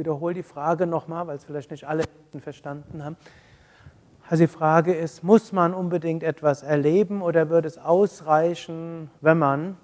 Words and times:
wiederhole 0.00 0.34
die 0.34 0.42
Frage 0.42 0.86
nochmal, 0.86 1.26
weil 1.26 1.36
es 1.36 1.44
vielleicht 1.44 1.70
nicht 1.70 1.86
alle 1.86 2.04
verstanden 2.38 3.04
haben. 3.04 3.16
Also 4.28 4.44
die 4.44 4.48
Frage 4.48 4.94
ist, 4.94 5.22
muss 5.22 5.52
man 5.52 5.74
unbedingt 5.74 6.22
etwas 6.22 6.62
erleben 6.62 7.20
oder 7.20 7.50
würde 7.50 7.68
es 7.68 7.78
ausreichen, 7.78 9.10
wenn 9.20 9.38
man 9.38 9.76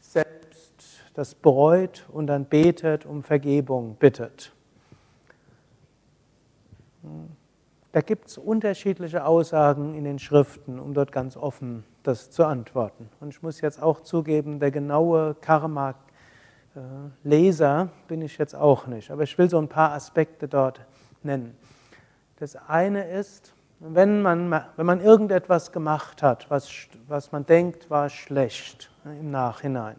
selbst 0.00 1.00
das 1.14 1.34
bereut 1.34 2.06
und 2.10 2.26
dann 2.26 2.46
betet, 2.46 3.06
um 3.06 3.22
Vergebung 3.22 3.96
bittet? 3.96 4.52
Da 7.92 8.00
gibt 8.00 8.28
es 8.28 8.38
unterschiedliche 8.38 9.24
Aussagen 9.24 9.94
in 9.94 10.04
den 10.04 10.18
Schriften, 10.18 10.78
um 10.78 10.94
dort 10.94 11.12
ganz 11.12 11.36
offen 11.36 11.84
das 12.02 12.30
zu 12.30 12.44
antworten. 12.44 13.08
Und 13.20 13.28
ich 13.28 13.42
muss 13.42 13.60
jetzt 13.60 13.82
auch 13.82 14.00
zugeben, 14.00 14.60
der 14.60 14.70
genaue 14.70 15.34
Karma-Leser 16.74 17.88
bin 18.08 18.22
ich 18.22 18.38
jetzt 18.38 18.54
auch 18.54 18.86
nicht. 18.86 19.10
Aber 19.10 19.22
ich 19.22 19.36
will 19.38 19.50
so 19.50 19.58
ein 19.58 19.68
paar 19.68 19.92
Aspekte 19.92 20.48
dort 20.48 20.80
nennen. 21.22 21.56
Das 22.38 22.56
eine 22.56 23.08
ist, 23.10 23.54
wenn 23.80 24.22
man, 24.22 24.50
wenn 24.76 24.86
man 24.86 25.00
irgendetwas 25.00 25.72
gemacht 25.72 26.22
hat, 26.22 26.50
was, 26.50 26.70
was 27.08 27.32
man 27.32 27.46
denkt, 27.46 27.90
war 27.90 28.08
schlecht 28.08 28.90
im 29.04 29.30
Nachhinein. 29.30 29.96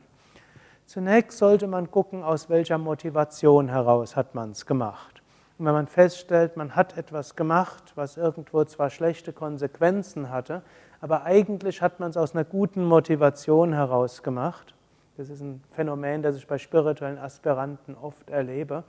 Zunächst 0.85 1.37
sollte 1.37 1.67
man 1.67 1.89
gucken, 1.89 2.23
aus 2.23 2.49
welcher 2.49 2.77
Motivation 2.77 3.69
heraus 3.69 4.15
hat 4.15 4.35
man 4.35 4.51
es 4.51 4.65
gemacht. 4.65 5.21
Und 5.57 5.65
wenn 5.65 5.73
man 5.73 5.87
feststellt, 5.87 6.57
man 6.57 6.75
hat 6.75 6.97
etwas 6.97 7.35
gemacht, 7.35 7.93
was 7.95 8.17
irgendwo 8.17 8.63
zwar 8.65 8.89
schlechte 8.89 9.31
Konsequenzen 9.31 10.29
hatte, 10.29 10.63
aber 10.99 11.23
eigentlich 11.23 11.81
hat 11.81 11.99
man 11.99 12.09
es 12.09 12.17
aus 12.17 12.33
einer 12.33 12.43
guten 12.43 12.83
Motivation 12.83 13.73
heraus 13.73 14.23
gemacht, 14.23 14.73
das 15.21 15.29
ist 15.29 15.41
ein 15.41 15.63
Phänomen, 15.71 16.21
das 16.21 16.35
ich 16.35 16.47
bei 16.47 16.57
spirituellen 16.57 17.17
Aspiranten 17.17 17.95
oft 17.95 18.29
erlebe, 18.29 18.83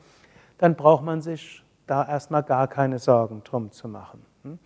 dann 0.59 0.75
braucht 0.75 1.05
man 1.05 1.21
sich 1.21 1.65
da 1.87 2.07
erstmal 2.07 2.43
gar 2.43 2.69
keine 2.69 2.99
Sorgen 2.99 3.43
drum 3.45 3.71
zu 3.71 3.89
machen. 3.89 4.25
Hm? 4.43 4.59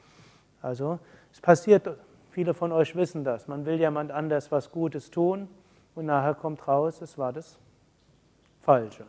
Also 0.62 0.98
es 1.32 1.40
passiert, 1.40 1.88
viele 2.30 2.54
von 2.54 2.72
euch 2.72 2.94
wissen 2.96 3.24
das, 3.24 3.48
man 3.48 3.66
will 3.66 3.78
jemand 3.78 4.12
anders 4.12 4.50
was 4.52 4.70
Gutes 4.70 5.10
tun 5.10 5.48
und 5.94 6.06
nachher 6.06 6.34
kommt 6.34 6.66
raus, 6.66 7.00
es 7.02 7.18
war 7.18 7.32
das 7.32 7.58
Falsche 8.62 9.04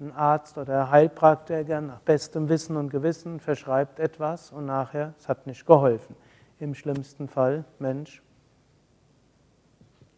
ein 0.00 0.12
Arzt 0.12 0.58
oder 0.58 0.90
Heilpraktiker 0.90 1.80
nach 1.80 2.00
bestem 2.00 2.48
Wissen 2.48 2.76
und 2.76 2.90
Gewissen 2.90 3.40
verschreibt 3.40 3.98
etwas 3.98 4.50
und 4.50 4.66
nachher, 4.66 5.14
es 5.18 5.28
hat 5.28 5.46
nicht 5.46 5.66
geholfen. 5.66 6.16
Im 6.58 6.74
schlimmsten 6.74 7.28
Fall, 7.28 7.64
Mensch 7.78 8.22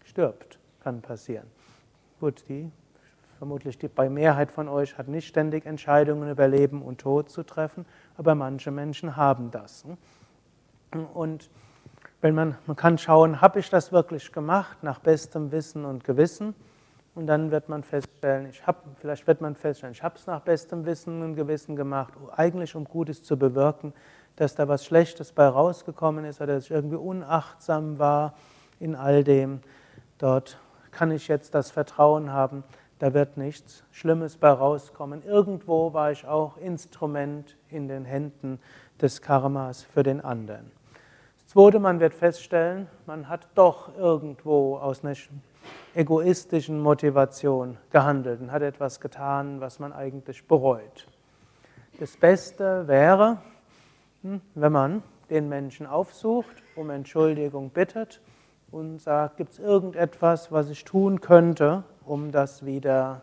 stirbt, 0.04 0.58
kann 0.80 1.02
passieren. 1.02 1.50
Gut, 2.18 2.44
die, 2.48 2.70
vermutlich 3.36 3.78
die 3.78 3.88
bei 3.88 4.08
Mehrheit 4.08 4.50
von 4.50 4.68
euch 4.68 4.96
hat 4.96 5.06
nicht 5.06 5.28
ständig 5.28 5.66
Entscheidungen 5.66 6.30
über 6.30 6.48
Leben 6.48 6.80
und 6.80 7.02
Tod 7.02 7.28
zu 7.28 7.42
treffen, 7.42 7.84
aber 8.16 8.34
manche 8.34 8.70
Menschen 8.70 9.16
haben 9.16 9.50
das. 9.50 9.84
Und 11.12 11.50
wenn 12.22 12.34
man, 12.34 12.56
man 12.66 12.76
kann 12.76 12.96
schauen, 12.96 13.42
habe 13.42 13.58
ich 13.58 13.68
das 13.68 13.92
wirklich 13.92 14.32
gemacht 14.32 14.82
nach 14.82 14.98
bestem 14.98 15.52
Wissen 15.52 15.84
und 15.84 16.04
Gewissen? 16.04 16.54
Und 17.14 17.26
dann 17.26 17.50
wird 17.50 17.68
man 17.68 17.82
feststellen, 17.82 18.46
ich 18.50 18.66
habe, 18.66 18.78
vielleicht 18.98 19.26
wird 19.26 19.42
man 19.42 19.54
feststellen, 19.54 19.92
ich 19.92 20.02
habe 20.02 20.16
es 20.16 20.26
nach 20.26 20.40
bestem 20.40 20.86
Wissen 20.86 21.22
und 21.22 21.34
Gewissen 21.34 21.76
gemacht, 21.76 22.14
eigentlich 22.34 22.74
um 22.74 22.84
Gutes 22.84 23.22
zu 23.22 23.38
bewirken, 23.38 23.92
dass 24.36 24.54
da 24.54 24.68
was 24.68 24.84
Schlechtes 24.84 25.32
bei 25.32 25.46
rausgekommen 25.46 26.24
ist 26.24 26.40
oder 26.40 26.54
dass 26.54 26.64
ich 26.64 26.70
irgendwie 26.70 26.96
unachtsam 26.96 27.98
war 27.98 28.34
in 28.80 28.94
all 28.94 29.24
dem. 29.24 29.60
Dort 30.18 30.58
kann 30.96 31.10
ich 31.10 31.28
jetzt 31.28 31.54
das 31.54 31.70
Vertrauen 31.70 32.32
haben, 32.32 32.64
da 33.00 33.12
wird 33.12 33.36
nichts 33.36 33.84
Schlimmes 33.92 34.38
bei 34.38 34.48
rauskommen. 34.48 35.22
Irgendwo 35.26 35.92
war 35.92 36.10
ich 36.10 36.26
auch 36.26 36.56
Instrument 36.56 37.58
in 37.68 37.86
den 37.86 38.06
Händen 38.06 38.58
des 38.98 39.20
Karmas 39.20 39.82
für 39.82 40.02
den 40.02 40.22
anderen. 40.22 40.70
Das 41.36 41.48
Zweite, 41.48 41.80
man 41.80 42.00
wird 42.00 42.14
feststellen, 42.14 42.86
man 43.04 43.28
hat 43.28 43.46
doch 43.54 43.94
irgendwo 43.98 44.78
aus 44.78 45.04
einer 45.04 45.14
egoistischen 45.94 46.80
Motivation 46.80 47.76
gehandelt 47.90 48.40
und 48.40 48.50
hat 48.50 48.62
etwas 48.62 48.98
getan, 48.98 49.60
was 49.60 49.78
man 49.78 49.92
eigentlich 49.92 50.48
bereut. 50.48 51.06
Das 52.00 52.16
Beste 52.16 52.88
wäre, 52.88 53.36
hm, 54.22 54.40
wenn 54.54 54.72
man 54.72 55.02
den 55.28 55.50
Menschen 55.50 55.86
aufsucht, 55.86 56.62
um 56.74 56.88
Entschuldigung 56.88 57.68
bittet 57.68 58.22
und 58.70 58.98
sagt, 58.98 59.36
gibt 59.36 59.52
es 59.52 59.58
irgendetwas, 59.58 60.52
was 60.52 60.70
ich 60.70 60.84
tun 60.84 61.20
könnte, 61.20 61.84
um 62.04 62.32
das 62.32 62.64
wieder 62.64 63.22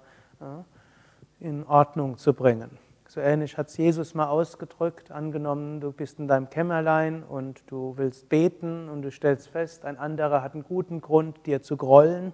in 1.40 1.66
Ordnung 1.66 2.18
zu 2.18 2.34
bringen. 2.34 2.78
So 3.08 3.22
ähnlich 3.22 3.58
hat 3.58 3.68
es 3.68 3.78
Jesus 3.78 4.16
mal 4.16 4.28
ausgedrückt, 4.28 5.12
angenommen, 5.12 5.80
du 5.80 5.92
bist 5.92 6.20
in 6.20 6.28
deinem 6.28 6.50
Kämmerlein 6.50 7.24
und 7.24 7.64
du 7.68 7.94
willst 7.98 8.30
beten 8.30 8.90
und 8.90 9.04
du 9.04 9.12
stellst 9.12 9.50
fest, 9.50 9.86
ein 9.86 9.98
anderer 9.98 10.42
hat 10.42 10.54
einen 10.54 10.64
guten 10.64 11.02
Grund, 11.02 11.46
dir 11.46 11.62
zu 11.62 11.78
grollen 11.78 12.34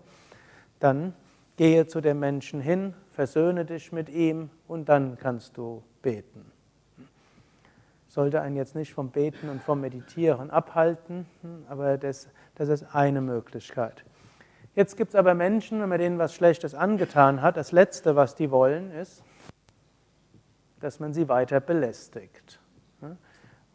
dann 0.79 1.13
gehe 1.57 1.87
zu 1.87 2.01
dem 2.01 2.19
Menschen 2.19 2.61
hin, 2.61 2.93
versöhne 3.11 3.65
dich 3.65 3.91
mit 3.91 4.09
ihm 4.09 4.49
und 4.67 4.89
dann 4.89 5.17
kannst 5.17 5.57
du 5.57 5.83
beten. 6.01 6.51
Sollte 8.09 8.41
einen 8.41 8.57
jetzt 8.57 8.75
nicht 8.75 8.93
vom 8.93 9.11
Beten 9.11 9.47
und 9.49 9.61
vom 9.61 9.79
Meditieren 9.79 10.49
abhalten, 10.51 11.25
aber 11.69 11.97
das, 11.97 12.27
das 12.55 12.67
ist 12.67 12.93
eine 12.93 13.21
Möglichkeit. 13.21 14.03
Jetzt 14.75 14.97
gibt 14.97 15.09
es 15.09 15.15
aber 15.15 15.33
Menschen, 15.33 15.79
wenn 15.79 15.89
man 15.89 15.99
denen 15.99 16.19
was 16.19 16.33
Schlechtes 16.33 16.75
angetan 16.75 17.41
hat, 17.41 17.55
das 17.55 17.71
Letzte, 17.71 18.15
was 18.15 18.35
die 18.35 18.51
wollen, 18.51 18.91
ist, 18.91 19.23
dass 20.79 20.99
man 20.99 21.13
sie 21.13 21.29
weiter 21.29 21.59
belästigt. 21.59 22.59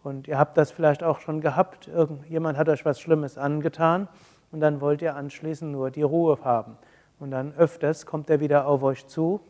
Und 0.03 0.29
ihr 0.29 0.39
habt 0.39 0.59
das 0.59 0.71
vielleicht 0.71 1.03
auch 1.03 1.21
schon 1.21 1.41
gehabt, 1.41 1.91
jemand 2.29 2.59
hat 2.59 2.69
euch 2.69 2.85
was 2.85 3.01
Schlimmes 3.01 3.39
angetan 3.39 4.09
und 4.53 4.61
dann 4.61 4.81
wollt 4.81 5.01
ihr 5.01 5.17
anschließend 5.17 5.73
nur 5.73 5.91
die 5.91 6.03
Ruhe 6.03 6.39
haben. 6.45 6.77
Und 7.19 7.31
dann 7.31 7.55
öfters 7.55 8.05
kommt 8.05 8.29
er 8.29 8.41
wieder 8.41 8.67
auf 8.67 8.83
euch 8.83 9.07
zu 9.07 9.41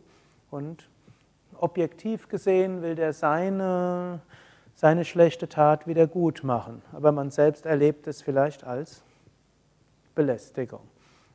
und 0.51 0.89
objektiv 1.59 2.29
gesehen 2.29 2.83
will 2.83 2.95
der 2.95 3.13
seine, 3.13 4.21
seine 4.75 5.05
schlechte 5.05 5.49
Tat 5.49 5.87
wieder 5.87 6.07
gut 6.07 6.43
machen. 6.45 6.83
Aber 6.93 7.13
man 7.13 7.31
selbst 7.31 7.67
erlebt 7.67 8.07
es 8.07 8.23
vielleicht 8.23 8.65
als 8.65 9.03
Belästigung. 10.15 10.81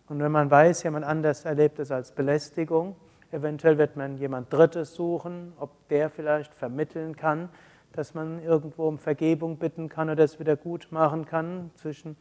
Und 0.07 0.19
wenn 0.19 0.31
man 0.31 0.49
weiß, 0.49 0.83
jemand 0.83 1.05
anders 1.05 1.45
erlebt 1.45 1.79
es 1.79 1.91
als 1.91 2.11
Belästigung, 2.11 2.95
eventuell 3.31 3.77
wird 3.77 3.95
man 3.95 4.17
jemand 4.17 4.51
Drittes 4.51 4.93
suchen, 4.95 5.53
ob 5.59 5.87
der 5.89 6.09
vielleicht 6.09 6.53
vermitteln 6.53 7.15
kann, 7.15 7.49
dass 7.93 8.13
man 8.13 8.41
irgendwo 8.43 8.87
um 8.87 8.97
Vergebung 8.97 9.57
bitten 9.57 9.89
kann 9.89 10.09
oder 10.09 10.23
es 10.23 10.39
wieder 10.39 10.55
gut 10.55 10.87
machen 10.91 11.25
kann 11.25 11.71
zwischen 11.75 12.17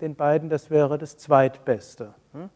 den 0.00 0.14
beiden. 0.14 0.48
Das 0.48 0.70
wäre 0.70 0.98
das 0.98 1.16
Zweitbeste. 1.16 2.14
Hm? 2.32 2.50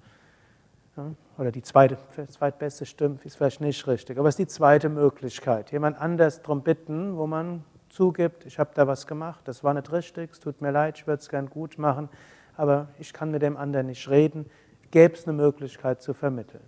Oder 1.38 1.50
die 1.50 1.62
zweite, 1.62 1.96
zweitbeste 2.28 2.84
stimmt, 2.84 3.24
ist 3.24 3.36
vielleicht 3.36 3.62
nicht 3.62 3.86
richtig, 3.86 4.18
aber 4.18 4.28
es 4.28 4.34
ist 4.34 4.40
die 4.40 4.46
zweite 4.46 4.90
Möglichkeit. 4.90 5.72
Jemand 5.72 5.98
anders 5.98 6.42
darum 6.42 6.62
bitten, 6.62 7.16
wo 7.16 7.26
man 7.26 7.64
zugibt, 7.92 8.46
ich 8.46 8.58
habe 8.58 8.70
da 8.74 8.86
was 8.86 9.06
gemacht, 9.06 9.46
das 9.46 9.62
war 9.62 9.74
nicht 9.74 9.92
richtig, 9.92 10.32
es 10.32 10.40
tut 10.40 10.60
mir 10.62 10.70
leid, 10.70 10.98
ich 10.98 11.06
würde 11.06 11.20
es 11.20 11.28
gern 11.28 11.48
gut 11.48 11.78
machen, 11.78 12.08
aber 12.56 12.88
ich 12.98 13.12
kann 13.12 13.30
mit 13.30 13.42
dem 13.42 13.56
anderen 13.56 13.86
nicht 13.86 14.08
reden, 14.08 14.46
gäbe 14.90 15.14
es 15.14 15.28
eine 15.28 15.36
Möglichkeit 15.36 16.00
zu 16.00 16.14
vermitteln. 16.14 16.64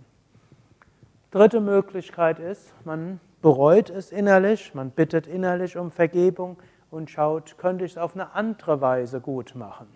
Dritte 1.31 1.61
Möglichkeit 1.61 2.39
ist, 2.39 2.73
man 2.85 3.19
bereut 3.41 3.89
es 3.89 4.11
innerlich, 4.11 4.73
man 4.73 4.91
bittet 4.91 5.27
innerlich 5.27 5.77
um 5.77 5.91
Vergebung 5.91 6.57
und 6.91 7.09
schaut, 7.09 7.57
könnte 7.57 7.85
ich 7.85 7.91
es 7.93 7.97
auf 7.97 8.13
eine 8.13 8.33
andere 8.35 8.79
Weise 8.79 9.19
gut 9.19 9.55
machen. 9.55 9.87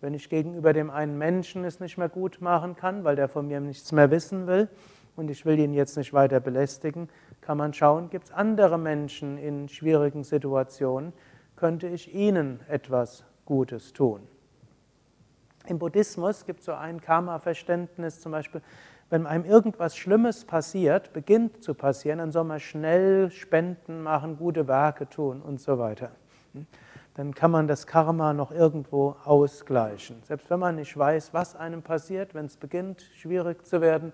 Wenn 0.00 0.14
ich 0.14 0.28
gegenüber 0.28 0.72
dem 0.72 0.90
einen 0.90 1.18
Menschen 1.18 1.64
es 1.64 1.80
nicht 1.80 1.98
mehr 1.98 2.08
gut 2.08 2.40
machen 2.40 2.76
kann, 2.76 3.04
weil 3.04 3.16
der 3.16 3.28
von 3.28 3.48
mir 3.48 3.60
nichts 3.60 3.90
mehr 3.90 4.10
wissen 4.10 4.46
will 4.46 4.68
und 5.16 5.30
ich 5.30 5.44
will 5.44 5.58
ihn 5.58 5.72
jetzt 5.72 5.96
nicht 5.96 6.12
weiter 6.12 6.38
belästigen, 6.38 7.08
kann 7.48 7.56
man 7.56 7.72
schauen, 7.72 8.10
gibt 8.10 8.26
es 8.26 8.30
andere 8.30 8.76
Menschen 8.76 9.38
in 9.38 9.70
schwierigen 9.70 10.22
Situationen, 10.22 11.14
könnte 11.56 11.88
ich 11.88 12.14
ihnen 12.14 12.60
etwas 12.68 13.24
Gutes 13.46 13.94
tun. 13.94 14.20
Im 15.66 15.78
Buddhismus 15.78 16.44
gibt 16.44 16.60
es 16.60 16.66
so 16.66 16.74
ein 16.74 17.00
Karma-Verständnis, 17.00 18.20
zum 18.20 18.32
Beispiel, 18.32 18.60
wenn 19.08 19.26
einem 19.26 19.46
irgendwas 19.46 19.96
Schlimmes 19.96 20.44
passiert, 20.44 21.14
beginnt 21.14 21.64
zu 21.64 21.72
passieren, 21.72 22.18
dann 22.18 22.32
soll 22.32 22.44
man 22.44 22.60
schnell 22.60 23.30
Spenden 23.30 24.02
machen, 24.02 24.36
gute 24.36 24.68
Werke 24.68 25.08
tun 25.08 25.40
und 25.40 25.58
so 25.58 25.78
weiter 25.78 26.10
dann 27.14 27.34
kann 27.34 27.50
man 27.50 27.66
das 27.66 27.88
Karma 27.88 28.32
noch 28.32 28.52
irgendwo 28.52 29.16
ausgleichen. 29.24 30.22
Selbst 30.22 30.50
wenn 30.50 30.60
man 30.60 30.76
nicht 30.76 30.96
weiß, 30.96 31.34
was 31.34 31.56
einem 31.56 31.82
passiert, 31.82 32.32
wenn 32.32 32.46
es 32.46 32.56
beginnt, 32.56 33.10
schwierig 33.16 33.66
zu 33.66 33.80
werden, 33.80 34.12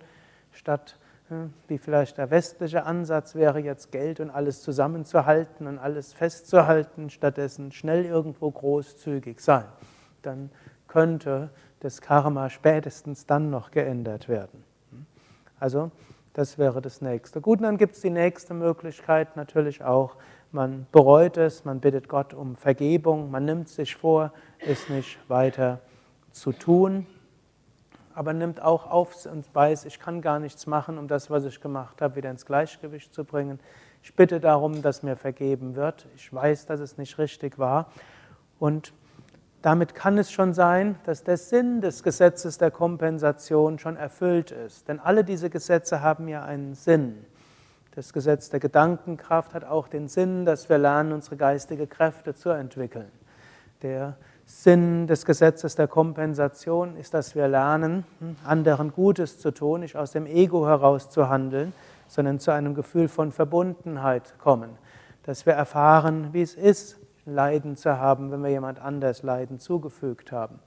statt 0.53 0.99
wie 1.69 1.79
vielleicht 1.79 2.19
der 2.19 2.31
westliche 2.31 2.85
Ansatz 2.85 3.35
wäre, 3.35 3.59
jetzt 3.59 3.91
Geld 3.93 4.21
und 4.21 4.31
alles 4.31 4.63
zusammenzuhalten 4.63 5.67
und 5.67 5.79
alles 5.79 6.13
festzuhalten, 6.13 7.11
stattdessen 7.11 7.73
schnell 7.73 8.05
irgendwo 8.05 8.51
großzügig 8.51 9.41
sein. 9.41 9.65
Dann 10.23 10.51
könnte 10.87 11.51
das 11.81 12.01
Karma 12.01 12.51
spätestens 12.51 13.27
dann 13.27 13.51
noch 13.51 13.71
geändert 13.71 14.29
werden. 14.29 14.65
Also 15.59 15.91
Das 16.35 16.59
wäre 16.59 16.83
das 16.83 17.01
nächste. 17.01 17.41
Gut, 17.41 17.63
dann 17.63 17.79
gibt 17.79 17.95
es 17.95 18.01
die 18.01 18.11
nächste 18.11 18.55
Möglichkeit 18.55 19.37
natürlich 19.37 19.85
auch. 19.85 20.17
Man 20.51 20.87
bereut 20.91 21.37
es, 21.37 21.65
man 21.65 21.79
bittet 21.79 22.09
Gott 22.09 22.35
um 22.35 22.57
Vergebung, 22.57 23.31
man 23.31 23.45
nimmt 23.45 23.69
sich 23.69 23.95
vor, 23.95 24.33
es 24.59 24.89
nicht 24.89 25.19
weiter 25.29 25.79
zu 26.33 26.51
tun, 26.51 27.07
aber 28.15 28.33
nimmt 28.33 28.63
auch 28.63 28.91
auf 28.91 29.27
und 29.27 29.53
weiß, 29.55 29.85
ich 29.87 29.99
kann 29.99 30.21
gar 30.21 30.39
nichts 30.39 30.67
machen, 30.67 30.99
um 30.99 31.09
das, 31.09 31.31
was 31.31 31.45
ich 31.45 31.61
gemacht 31.61 32.01
habe, 32.01 32.17
wieder 32.17 32.31
ins 32.31 32.47
Gleichgewicht 32.47 33.13
zu 33.13 33.25
bringen. 33.25 33.59
Ich 34.03 34.15
bitte 34.15 34.41
darum, 34.41 34.83
dass 34.83 35.03
mir 35.03 35.17
vergeben 35.17 35.77
wird. 35.77 36.07
Ich 36.17 36.33
weiß, 36.33 36.67
dass 36.67 36.81
es 36.81 36.99
nicht 36.99 37.19
richtig 37.19 37.59
war. 37.59 37.91
Und 38.59 38.93
damit 39.63 39.95
kann 39.95 40.19
es 40.19 40.31
schon 40.31 40.53
sein, 40.53 40.97
dass 41.05 41.25
der 41.25 41.39
Sinn 41.39 41.81
des 41.81 42.03
Gesetzes 42.03 42.59
der 42.59 42.71
Kompensation 42.71 43.79
schon 43.79 43.97
erfüllt 43.97 44.51
ist. 44.51 44.89
Denn 44.89 45.01
alle 45.01 45.25
diese 45.25 45.49
Gesetze 45.49 46.03
haben 46.03 46.29
ja 46.29 46.45
einen 46.45 46.75
Sinn. 46.75 47.25
Das 47.95 48.13
Gesetz 48.13 48.51
der 48.51 48.61
Gedankenkraft 48.61 49.55
hat 49.55 49.65
auch 49.65 49.89
den 49.89 50.09
Sinn, 50.09 50.45
dass 50.45 50.69
wir 50.69 50.79
lernen, 50.79 51.13
unsere 51.13 51.37
geistige 51.37 51.87
Kräfte 51.87 52.35
zu 52.35 52.51
entwickeln. 52.51 53.11
Der 53.83 54.17
Sinn 54.47 55.07
des 55.07 55.25
Gesetzes 55.25 55.75
der 55.75 55.89
Kompensation 55.89 56.97
ist, 56.97 57.15
dass 57.15 57.35
wir 57.35 57.49
lernen, 57.49 58.05
anderen 58.45 58.93
Gutes 58.93 59.39
zu 59.39 59.51
tun, 59.53 59.81
nicht 59.81 59.97
aus 59.97 60.13
dem 60.13 60.27
Ego 60.27 60.67
heraus 60.67 61.09
zu 61.09 61.29
handeln, 61.29 61.73
sondern 62.09 62.39
zu 62.39 62.51
einem 62.51 62.75
Gefühl 62.75 63.09
von 63.09 63.33
Verbundenheit 63.33 64.39
kommen. 64.39 64.71
Dass 65.23 65.47
wir 65.47 65.55
erfahren, 65.55 66.29
wie 66.33 66.43
es 66.43 66.55
ist, 66.55 66.99
Leiden 67.27 67.77
zu 67.77 67.99
haben, 67.99 68.31
wenn 68.31 68.43
wir 68.43 68.51
jemand 68.51 68.81
anders 68.81 69.23
Leiden 69.23 69.59
zugefügt 69.59 70.31
haben. 70.31 70.59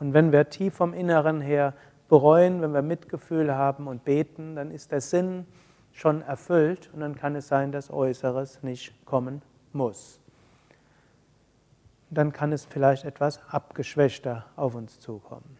Und 0.00 0.14
wenn 0.14 0.32
wir 0.32 0.48
tief 0.48 0.74
vom 0.74 0.94
Inneren 0.94 1.40
her 1.40 1.74
bereuen, 2.08 2.62
wenn 2.62 2.72
wir 2.72 2.82
Mitgefühl 2.82 3.54
haben 3.54 3.86
und 3.86 4.04
beten, 4.04 4.56
dann 4.56 4.70
ist 4.70 4.92
der 4.92 5.02
Sinn 5.02 5.46
schon 5.92 6.22
erfüllt 6.22 6.88
und 6.94 7.00
dann 7.00 7.14
kann 7.14 7.34
es 7.36 7.48
sein, 7.48 7.72
dass 7.72 7.90
Äußeres 7.90 8.62
nicht 8.62 9.04
kommen 9.04 9.42
muss. 9.72 10.20
Dann 12.10 12.32
kann 12.32 12.52
es 12.52 12.64
vielleicht 12.64 13.04
etwas 13.04 13.40
abgeschwächter 13.48 14.46
auf 14.56 14.74
uns 14.74 14.98
zukommen. 15.00 15.58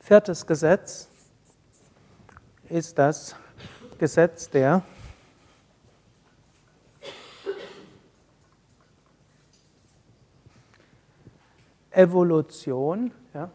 Viertes 0.00 0.46
Gesetz 0.46 1.08
ist 2.68 2.98
das 2.98 3.36
Gesetz 3.98 4.48
der 4.50 4.82
Evolution. 11.92 13.12
Ja? 13.34 13.50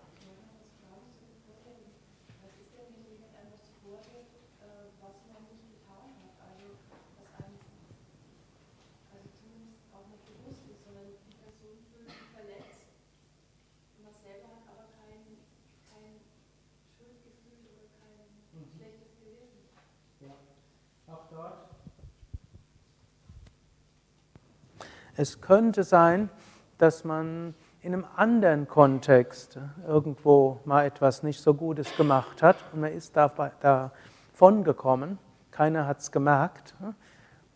Es 25.17 25.39
könnte 25.39 25.83
sein, 25.83 26.29
dass 26.77 27.06
man 27.06 27.56
in 27.81 27.94
einem 27.94 28.06
anderen 28.17 28.67
Kontext 28.67 29.57
irgendwo 29.88 30.59
mal 30.65 30.85
etwas 30.85 31.23
nicht 31.23 31.39
so 31.39 31.53
Gutes 31.53 31.95
gemacht 31.95 32.44
hat 32.44 32.57
und 32.73 32.81
man 32.81 32.91
ist 32.91 33.15
davon 33.15 34.63
gekommen, 34.63 35.17
keiner 35.51 35.88
hat 35.88 36.00
es 36.00 36.12
gemerkt 36.12 36.75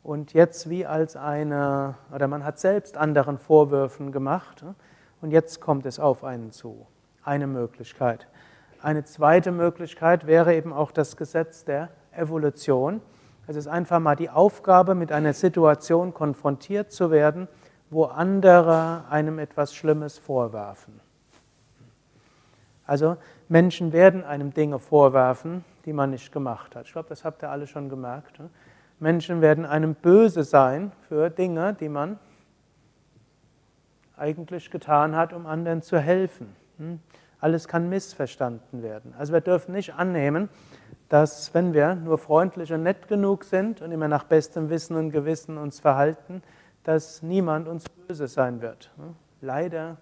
und 0.03 0.31
jetzt 0.31 0.69
wie 0.69 0.85
als 0.85 1.17
eine, 1.17 1.95
oder 2.13 2.29
man 2.29 2.45
hat 2.45 2.59
selbst 2.59 2.95
anderen 2.95 3.37
Vorwürfen 3.37 4.13
gemacht 4.13 4.63
und 5.19 5.31
jetzt 5.31 5.59
kommt 5.59 5.85
es 5.85 5.99
auf 5.99 6.23
einen 6.23 6.51
zu. 6.51 6.87
Eine 7.23 7.47
Möglichkeit. 7.47 8.27
Eine 8.81 9.03
zweite 9.03 9.51
Möglichkeit 9.51 10.25
wäre 10.25 10.55
eben 10.55 10.71
auch 10.71 10.91
das 10.91 11.17
Gesetz 11.17 11.65
der 11.65 11.89
Evolution. 12.13 13.01
Es 13.49 13.55
ist 13.55 13.65
einfach 13.67 13.99
mal 13.99 14.15
die 14.15 14.29
Aufgabe, 14.29 14.93
mit 14.93 15.11
einer 15.11 15.33
Situation 15.33 16.13
konfrontiert 16.13 16.91
zu 16.91 17.09
werden, 17.09 17.47
wo 17.89 18.03
andere 18.03 19.05
einem 19.09 19.39
etwas 19.39 19.73
Schlimmes 19.73 20.19
vorwerfen. 20.19 21.01
Also 22.85 23.17
Menschen 23.47 23.91
werden 23.91 24.23
einem 24.23 24.53
Dinge 24.53 24.77
vorwerfen, 24.77 25.65
die 25.85 25.93
man 25.93 26.11
nicht 26.11 26.31
gemacht 26.31 26.75
hat. 26.75 26.85
Ich 26.85 26.91
glaube, 26.91 27.09
das 27.09 27.25
habt 27.25 27.41
ihr 27.41 27.49
alle 27.49 27.65
schon 27.65 27.89
gemerkt. 27.89 28.37
Ne? 28.37 28.51
Menschen 28.99 29.41
werden 29.41 29.65
einem 29.65 29.95
böse 29.95 30.43
sein 30.43 30.91
für 31.07 31.31
Dinge, 31.31 31.73
die 31.73 31.89
man 31.89 32.19
eigentlich 34.15 34.69
getan 34.69 35.15
hat, 35.15 35.33
um 35.33 35.47
anderen 35.47 35.81
zu 35.81 35.97
helfen. 35.97 36.55
Hm? 36.77 36.99
Alles 37.39 37.67
kann 37.67 37.89
missverstanden 37.89 38.83
werden. 38.83 39.15
Also 39.17 39.33
wir 39.33 39.41
dürfen 39.41 39.71
nicht 39.71 39.95
annehmen, 39.95 40.49
dass 41.09 41.53
wenn 41.53 41.73
wir 41.73 41.95
nur 41.95 42.17
freundlich 42.17 42.71
und 42.71 42.83
nett 42.83 43.07
genug 43.07 43.43
sind 43.43 43.81
und 43.81 43.91
immer 43.91 44.07
nach 44.07 44.23
bestem 44.23 44.69
Wissen 44.69 44.95
und 44.95 45.11
Gewissen 45.11 45.57
uns 45.57 45.79
verhalten, 45.79 46.43
dass 46.83 47.21
niemand 47.23 47.67
uns 47.67 47.89
böse 47.89 48.27
sein 48.27 48.61
wird. 48.61 48.91
Leider 49.41 49.97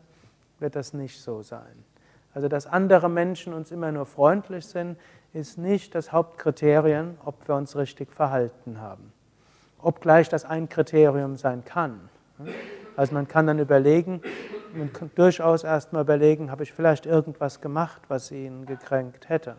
wird 0.59 0.75
das 0.75 0.94
nicht 0.94 1.21
so 1.21 1.42
sein. 1.42 1.86
Also, 2.33 2.50
dass 2.50 2.68
andere 2.68 3.09
Menschen 3.09 3.54
uns 3.54 3.71
immer 3.71 3.92
nur 3.92 4.06
freundlich 4.06 4.65
sind, 4.68 4.98
ist 5.33 5.57
nicht 5.57 5.95
das 5.95 6.12
Hauptkriterium, 6.12 7.18
ob 7.25 7.48
wir 7.48 7.56
uns 7.56 7.75
richtig 7.75 8.12
verhalten 8.12 8.80
haben. 8.80 9.12
Obgleich 9.81 10.30
das 10.30 10.45
ein 10.45 10.69
Kriterium 10.69 11.36
sein 11.36 11.63
kann. 11.65 12.09
Also 12.95 13.13
man 13.13 13.27
kann 13.27 13.48
dann 13.48 13.59
überlegen, 13.59 14.21
man 14.74 14.92
kann 14.94 15.12
durchaus 15.15 15.63
erstmal 15.63 16.04
überlegen, 16.04 16.51
habe 16.51 16.63
ich 16.63 16.74
vielleicht 16.74 17.06
irgendwas 17.06 17.62
gemacht, 17.62 18.01
was 18.07 18.31
ihn 18.31 18.65
gekränkt 18.65 19.30
hätte. 19.30 19.56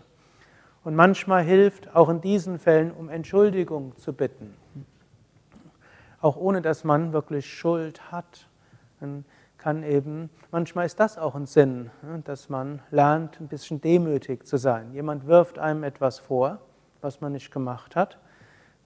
Und 0.89 0.97
manchmal 0.97 1.43
hilft 1.43 1.95
auch 1.95 2.09
in 2.09 2.23
diesen 2.23 2.59
Fällen, 2.59 2.93
um 2.93 3.11
Entschuldigung 3.11 3.95
zu 3.99 4.15
bitten 4.15 4.55
auch 6.21 6.37
ohne 6.37 6.63
dass 6.63 6.85
man 6.85 7.13
wirklich 7.13 7.47
Schuld 7.47 8.11
hat. 8.11 8.49
Man 9.01 9.25
kann 9.57 9.83
eben, 9.83 10.31
manchmal 10.51 10.87
ist 10.87 11.01
das 11.01 11.19
auch 11.19 11.35
ein 11.35 11.47
Sinn, 11.47 11.91
dass 12.25 12.49
man 12.49 12.81
lernt, 12.91 13.41
ein 13.41 13.49
bisschen 13.49 13.81
demütig 13.81 14.47
zu 14.47 14.57
sein. 14.57 14.93
Jemand 14.93 15.27
wirft 15.27 15.59
einem 15.59 15.85
etwas 15.85 16.19
vor, 16.19 16.59
was 17.01 17.21
man 17.21 17.33
nicht 17.33 17.51
gemacht 17.53 17.97
hat. 17.97 18.19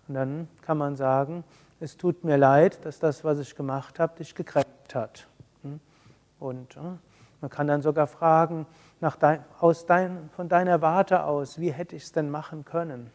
Und 0.08 0.14
dann 0.14 0.49
kann 0.62 0.78
man 0.78 0.96
sagen, 0.96 1.44
es 1.81 1.96
tut 1.96 2.25
mir 2.25 2.37
leid, 2.37 2.84
dass 2.84 2.99
das, 2.99 3.25
was 3.25 3.38
ich 3.38 3.54
gemacht 3.54 3.99
habe, 3.99 4.16
dich 4.16 4.35
gekränkt 4.35 4.94
hat. 4.94 5.26
Und 6.38 6.76
man 7.42 7.50
kann 7.50 7.66
dann 7.66 7.82
sogar 7.82 8.06
fragen, 8.06 8.66
nach 9.00 9.16
dein, 9.16 9.44
aus 9.58 9.84
dein, 9.84 10.30
von 10.30 10.49
deiner 10.49 10.80
Warte 10.80 11.25
aus, 11.25 11.58
wie 11.58 11.72
hätte 11.72 11.96
ich 11.96 12.04
es 12.04 12.12
denn 12.12 12.30
machen 12.30 12.64
können? 12.64 13.11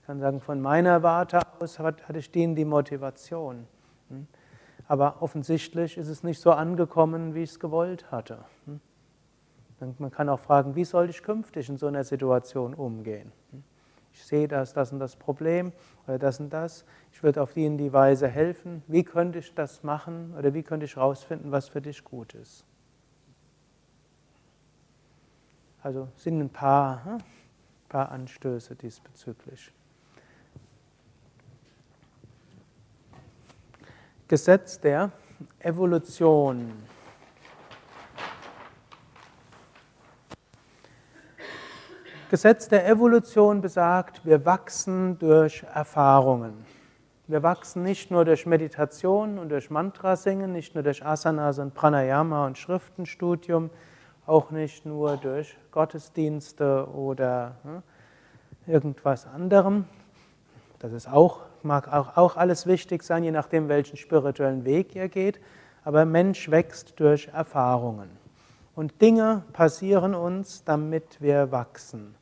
Ich 0.00 0.06
kann 0.06 0.18
sagen, 0.18 0.40
von 0.40 0.60
meiner 0.60 1.04
Warte 1.04 1.40
aus 1.60 1.78
hatte 1.78 2.18
ich 2.18 2.32
denen 2.32 2.56
die 2.56 2.64
Motivation. 2.64 3.68
Hm? 4.08 4.26
Aber 4.88 5.22
offensichtlich 5.22 5.96
ist 5.96 6.08
es 6.08 6.24
nicht 6.24 6.40
so 6.40 6.52
angekommen, 6.52 7.34
wie 7.34 7.42
ich 7.42 7.50
es 7.50 7.60
gewollt 7.60 8.10
hatte. 8.10 8.38
Hm? 8.64 8.80
Man 9.98 10.10
kann 10.10 10.28
auch 10.28 10.40
fragen, 10.40 10.74
wie 10.74 10.84
soll 10.84 11.10
ich 11.10 11.22
künftig 11.22 11.68
in 11.68 11.76
so 11.76 11.86
einer 11.88 12.04
Situation 12.04 12.72
umgehen? 12.72 13.30
Hm? 13.50 13.62
Ich 14.14 14.24
sehe 14.24 14.48
das, 14.48 14.72
das 14.72 14.90
und 14.90 15.00
das 15.00 15.16
Problem 15.16 15.72
oder 16.06 16.18
das 16.18 16.40
und 16.40 16.50
das. 16.50 16.86
Ich 17.12 17.22
würde 17.22 17.42
auf 17.42 17.52
die 17.52 17.66
in 17.66 17.76
die 17.76 17.92
Weise 17.92 18.26
helfen. 18.26 18.82
Wie 18.86 19.04
könnte 19.04 19.38
ich 19.38 19.54
das 19.54 19.82
machen 19.82 20.34
oder 20.38 20.54
wie 20.54 20.62
könnte 20.62 20.86
ich 20.86 20.96
herausfinden, 20.96 21.52
was 21.52 21.68
für 21.68 21.82
dich 21.82 22.02
gut 22.04 22.34
ist? 22.34 22.64
Also 25.82 26.08
sind 26.16 26.38
ein 26.40 26.48
paar, 26.48 27.02
ein 27.04 27.22
paar 27.88 28.12
Anstöße 28.12 28.76
diesbezüglich. 28.76 29.72
Gesetz 34.28 34.80
der 34.80 35.10
Evolution. 35.58 36.72
Gesetz 42.30 42.68
der 42.68 42.88
Evolution 42.88 43.60
besagt, 43.60 44.24
wir 44.24 44.46
wachsen 44.46 45.18
durch 45.18 45.64
Erfahrungen. 45.74 46.64
Wir 47.26 47.42
wachsen 47.42 47.82
nicht 47.82 48.10
nur 48.10 48.24
durch 48.24 48.46
Meditation 48.46 49.38
und 49.38 49.48
durch 49.48 49.68
Mantra 49.68 50.16
singen, 50.16 50.52
nicht 50.52 50.74
nur 50.74 50.82
durch 50.82 51.04
Asanas 51.04 51.58
und 51.58 51.74
Pranayama 51.74 52.46
und 52.46 52.56
Schriftenstudium, 52.56 53.68
auch 54.26 54.50
nicht 54.50 54.86
nur 54.86 55.16
durch 55.16 55.56
Gottesdienste 55.70 56.88
oder 56.94 57.56
hm, 57.62 57.82
irgendwas 58.66 59.26
anderem. 59.26 59.86
Das 60.78 60.92
ist 60.92 61.08
auch 61.08 61.40
mag 61.64 61.92
auch, 61.92 62.16
auch 62.16 62.36
alles 62.36 62.66
wichtig 62.66 63.02
sein, 63.02 63.24
je 63.24 63.30
nachdem, 63.30 63.68
welchen 63.68 63.96
spirituellen 63.96 64.64
Weg 64.64 64.94
ihr 64.94 65.08
geht. 65.08 65.40
Aber 65.84 66.04
Mensch 66.04 66.50
wächst 66.50 66.98
durch 67.00 67.28
Erfahrungen. 67.28 68.10
Und 68.74 69.02
Dinge 69.02 69.42
passieren 69.52 70.14
uns, 70.14 70.64
damit 70.64 71.20
wir 71.20 71.50
wachsen. 71.52 72.14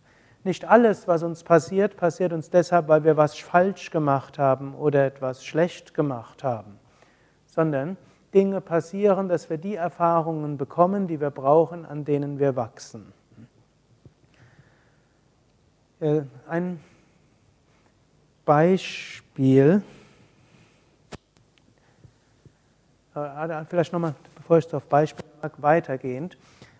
Nicht 0.42 0.64
alles, 0.64 1.07
was 1.07 1.23
uns 1.23 1.45
passiert, 1.45 1.97
passiert 1.97 2.33
uns 2.33 2.49
deshalb, 2.49 2.88
weil 2.88 3.04
wir 3.04 3.16
was 3.16 3.37
falsch 3.37 3.90
gemacht 3.90 4.38
haben 4.38 4.75
oder 4.75 5.04
etwas 5.04 5.45
schlecht 5.45 5.92
gemacht 5.92 6.42
haben, 6.42 6.78
sondern 7.47 7.99
Dinge 8.33 8.61
passieren, 8.61 9.29
dass 9.29 9.51
wir 9.51 9.59
die 9.59 9.75
Erfahrungen 9.75 10.57
bekommen, 10.57 11.09
die 11.09 11.21
wir 11.21 11.31
brauchen, 11.31 11.85
an 11.85 12.05
denen 12.05 12.39
wir 12.39 12.57
wachsen. 12.57 13.13
Äh, 16.01 16.23
ein 16.49 16.81
Beispiel, 18.45 19.83
äh, 23.15 23.65
vielleicht 23.67 23.93
nochmal, 23.93 24.15
bevor 24.37 24.59
ich 24.59 24.73
auf 24.75 24.87
Beispiel 24.87 25.25
weitergehend. 25.59 26.39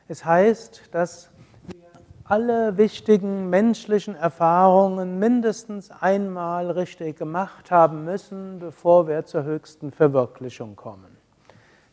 Es 0.09 0.25
heißt, 0.25 0.89
dass 0.93 1.31
wir 1.67 1.85
alle 2.25 2.77
wichtigen 2.77 3.51
menschlichen 3.51 4.17
Erfahrungen 4.17 5.19
mindestens 5.19 5.91
einmal 5.91 6.71
richtig 6.71 7.19
gemacht 7.19 7.71
haben 7.71 8.05
müssen, 8.05 8.59
bevor 8.59 9.07
wir 9.07 9.25
zur 9.25 9.45
höchsten 9.45 9.93
Verwirklichung 9.93 10.77
kommen. 10.77 11.10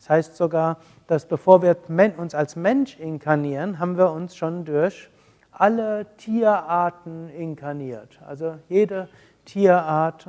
Heißt 0.08 0.36
sogar, 0.36 0.78
dass 1.06 1.26
bevor 1.26 1.62
wir 1.62 1.76
uns 2.18 2.34
als 2.34 2.56
Mensch 2.56 2.98
inkarnieren, 2.98 3.78
haben 3.78 3.96
wir 3.96 4.10
uns 4.10 4.36
schon 4.36 4.64
durch 4.64 5.10
alle 5.52 6.06
Tierarten 6.16 7.28
inkarniert. 7.30 8.20
Also 8.26 8.56
jede 8.68 9.08
Tierart, 9.44 10.28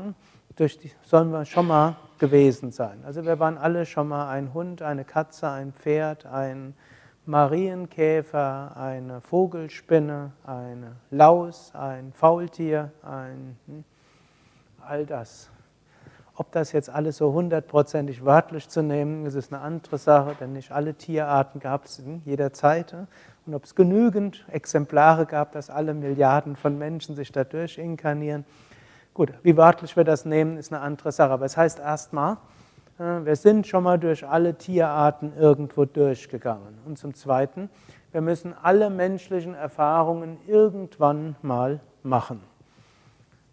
durch 0.56 0.78
die 0.78 0.92
sollen 1.04 1.32
wir 1.32 1.46
schon 1.46 1.68
mal 1.68 1.96
gewesen 2.18 2.72
sein. 2.72 3.02
Also 3.06 3.26
wir 3.26 3.40
waren 3.40 3.58
alle 3.58 3.86
schon 3.86 4.08
mal 4.08 4.30
ein 4.30 4.54
Hund, 4.54 4.82
eine 4.82 5.06
Katze, 5.06 5.50
ein 5.50 5.72
Pferd, 5.72 6.26
ein 6.26 6.74
Marienkäfer, 7.26 8.76
eine 8.76 9.22
Vogelspinne, 9.22 10.32
eine 10.46 10.96
Laus, 11.12 11.72
ein 11.76 12.12
Faultier, 12.14 12.92
ein 13.04 13.58
hm, 13.68 13.84
all 14.82 15.06
das. 15.06 15.50
Ob 16.40 16.54
das 16.54 16.72
jetzt 16.72 16.90
alles 16.90 17.18
so 17.18 17.34
hundertprozentig 17.34 18.24
wörtlich 18.24 18.70
zu 18.70 18.82
nehmen, 18.82 19.26
ist 19.26 19.36
ist 19.36 19.52
eine 19.52 19.62
andere 19.62 19.98
Sache, 19.98 20.38
denn 20.40 20.54
nicht 20.54 20.72
alle 20.72 20.94
Tierarten 20.94 21.60
gab 21.60 21.84
es 21.84 22.00
in 22.00 22.22
jeder 22.24 22.54
Zeit. 22.54 22.96
Und 23.46 23.54
ob 23.54 23.66
es 23.66 23.76
genügend 23.76 24.46
Exemplare 24.50 25.26
gab, 25.26 25.52
dass 25.52 25.70
alle 25.70 25.94
Milliarden 25.94 26.56
von 26.56 26.78
Menschen 26.78 27.18
sich 27.18 27.34
dadurch 27.34 27.78
inkarnieren. 27.78 28.46
Gut, 29.14 29.34
wie 29.44 29.58
wörtlich 29.58 29.98
wir 29.98 30.06
das 30.06 30.24
nehmen, 30.24 30.56
ist 30.56 30.72
eine 30.72 30.82
andere 30.82 31.12
Sache. 31.12 31.32
Aber 31.32 31.44
es 31.44 31.58
heißt 31.58 31.80
erstmal, 31.80 32.38
äh, 33.00 33.26
wir 33.26 33.36
sind 33.36 33.68
schon 33.68 33.84
mal 33.84 34.00
durch 34.00 34.26
alle 34.26 34.58
Tierarten 34.58 35.34
irgendwo 35.38 35.84
durchgegangen. 35.84 36.78
Und 36.86 36.98
zum 36.98 37.16
Zweiten, 37.16 37.70
wir 38.14 38.22
müssen 38.22 38.54
alle 38.64 38.90
menschlichen 38.90 39.56
Erfahrungen 39.56 40.38
irgendwann 40.48 41.36
mal 41.42 41.82
machen. 42.02 42.40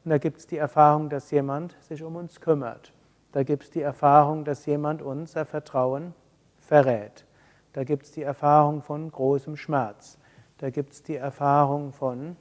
Und 0.06 0.10
da 0.10 0.18
gibt 0.18 0.38
es 0.38 0.46
die 0.46 0.56
Erfahrung, 0.56 1.08
dass 1.08 1.32
jemand 1.32 1.74
sich 1.80 2.04
um 2.04 2.14
uns 2.14 2.40
kümmert. 2.40 2.92
Da 3.32 3.42
gibt 3.42 3.64
es 3.64 3.70
die 3.70 3.80
Erfahrung, 3.80 4.44
dass 4.44 4.64
jemand 4.64 5.02
unser 5.02 5.44
Vertrauen 5.44 6.14
verrät. 6.60 7.26
Da 7.72 7.82
gibt 7.82 8.04
es 8.04 8.12
die 8.12 8.22
Erfahrung 8.22 8.82
von 8.82 9.10
großem 9.10 9.56
Schmerz. 9.56 10.16
Da 10.58 10.70
gibt 10.70 10.92
es 10.92 11.02
die 11.02 11.16
Erfahrung 11.16 11.92
von 11.92 12.36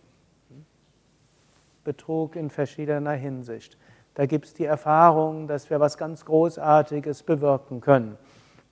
Betrug 1.83 2.35
in 2.35 2.51
verschiedener 2.51 3.13
Hinsicht. 3.13 3.79
Da 4.13 4.27
gibt 4.27 4.45
es 4.45 4.53
die 4.53 4.65
Erfahrung, 4.65 5.47
dass 5.47 5.67
wir 5.71 5.79
was 5.79 5.97
ganz 5.97 6.23
Großartiges 6.23 7.23
bewirken 7.23 7.81
können. 7.81 8.19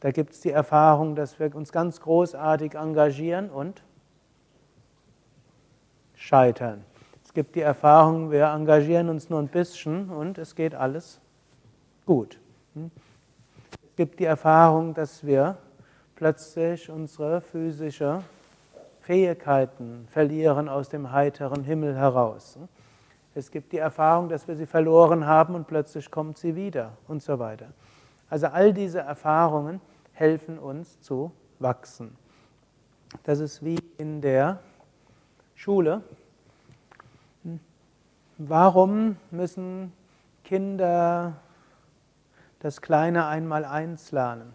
Da 0.02 0.12
gibt 0.12 0.34
es 0.34 0.42
die 0.42 0.52
Erfahrung, 0.52 1.16
dass 1.16 1.40
wir 1.40 1.56
uns 1.56 1.72
ganz 1.72 2.00
großartig 2.00 2.76
engagieren 2.76 3.50
und 3.50 3.82
scheitern. 6.14 6.86
Es 7.34 7.36
gibt 7.36 7.56
die 7.56 7.62
Erfahrung, 7.62 8.30
wir 8.30 8.46
engagieren 8.46 9.10
uns 9.10 9.28
nur 9.28 9.40
ein 9.40 9.48
bisschen 9.48 10.12
und 10.12 10.38
es 10.38 10.54
geht 10.54 10.76
alles 10.76 11.20
gut. 12.06 12.40
Hm? 12.76 12.92
Es 13.72 13.96
gibt 13.96 14.20
die 14.20 14.26
Erfahrung, 14.26 14.94
dass 14.94 15.26
wir 15.26 15.58
plötzlich 16.16 16.92
unsere 16.92 17.42
physischen 17.42 18.20
Fähigkeiten 19.02 20.08
verlieren 20.12 20.70
aus 20.70 20.90
dem 20.90 21.12
heiteren 21.12 21.64
Himmel 21.64 21.96
heraus. 21.96 22.56
Hm? 22.56 22.68
Es 23.34 23.50
gibt 23.50 23.72
die 23.72 23.80
Erfahrung, 23.80 24.30
dass 24.30 24.48
wir 24.48 24.56
sie 24.56 24.68
verloren 24.68 25.26
haben 25.26 25.56
und 25.56 25.66
plötzlich 25.66 26.12
kommt 26.12 26.38
sie 26.38 26.56
wieder 26.56 26.92
und 27.08 27.24
so 27.24 27.40
weiter. 27.40 27.70
Also 28.30 28.46
all 28.46 28.74
diese 28.74 29.00
Erfahrungen 29.00 29.82
helfen 30.12 30.60
uns 30.60 31.02
zu 31.02 31.32
wachsen. 31.58 32.16
Das 33.24 33.40
ist 33.40 33.66
wie 33.66 33.80
in 33.98 34.22
der 34.22 34.60
Schule. 35.56 36.04
Warum 38.46 39.16
müssen 39.32 39.94
Kinder 40.44 41.38
das 42.60 42.82
kleine 42.82 43.26
Einmaleins 43.26 44.12
lernen? 44.12 44.54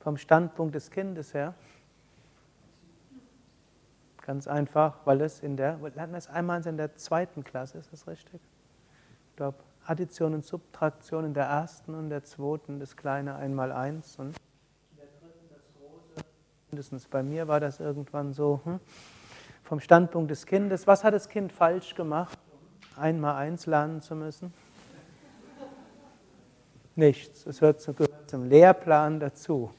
Vom 0.00 0.16
Standpunkt 0.16 0.74
des 0.74 0.90
Kindes 0.90 1.34
her. 1.34 1.54
Ganz 4.22 4.48
einfach, 4.48 4.96
weil 5.04 5.20
es 5.20 5.38
in 5.38 5.56
der, 5.56 5.78
lernen 5.94 6.16
es 6.16 6.26
einmal 6.26 6.66
in 6.66 6.76
der 6.76 6.96
zweiten 6.96 7.44
Klasse, 7.44 7.78
ist 7.78 7.92
das 7.92 8.08
richtig? 8.08 8.40
Ich 9.30 9.36
glaube, 9.36 9.58
Addition 9.86 10.34
und 10.34 10.44
Subtraktion 10.44 11.26
in 11.26 11.34
der 11.34 11.44
ersten 11.44 11.94
und 11.94 12.10
der 12.10 12.24
zweiten, 12.24 12.80
das 12.80 12.96
kleine 12.96 13.36
Einmaleins 13.36 14.18
und 14.18 14.36
mindestens 16.72 17.06
bei 17.06 17.22
mir 17.22 17.48
war 17.48 17.60
das 17.60 17.80
irgendwann 17.80 18.32
so, 18.32 18.62
hm? 18.64 18.80
vom 19.62 19.78
Standpunkt 19.78 20.30
des 20.30 20.46
Kindes, 20.46 20.86
was 20.86 21.04
hat 21.04 21.12
das 21.12 21.28
Kind 21.28 21.52
falsch 21.52 21.94
gemacht, 21.94 22.38
um 22.96 23.02
einmal 23.02 23.34
eins 23.34 23.66
lernen 23.66 24.00
zu 24.00 24.16
müssen? 24.16 24.54
Nichts. 26.96 27.44
Es 27.44 27.60
gehört 27.60 27.82
zum 28.26 28.48
Lehrplan 28.48 29.20
dazu. 29.20 29.70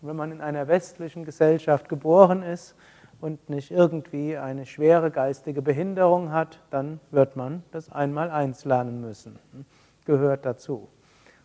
Wenn 0.00 0.16
man 0.16 0.32
in 0.32 0.40
einer 0.40 0.66
westlichen 0.66 1.24
Gesellschaft 1.24 1.88
geboren 1.88 2.42
ist 2.42 2.74
und 3.20 3.48
nicht 3.48 3.70
irgendwie 3.70 4.36
eine 4.36 4.66
schwere 4.66 5.12
geistige 5.12 5.62
Behinderung 5.62 6.32
hat, 6.32 6.58
dann 6.70 6.98
wird 7.12 7.36
man 7.36 7.62
das 7.70 7.92
einmal 7.92 8.32
eins 8.32 8.64
lernen 8.64 9.00
müssen. 9.00 9.38
Hm? 9.52 9.64
Gehört 10.04 10.44
dazu. 10.44 10.88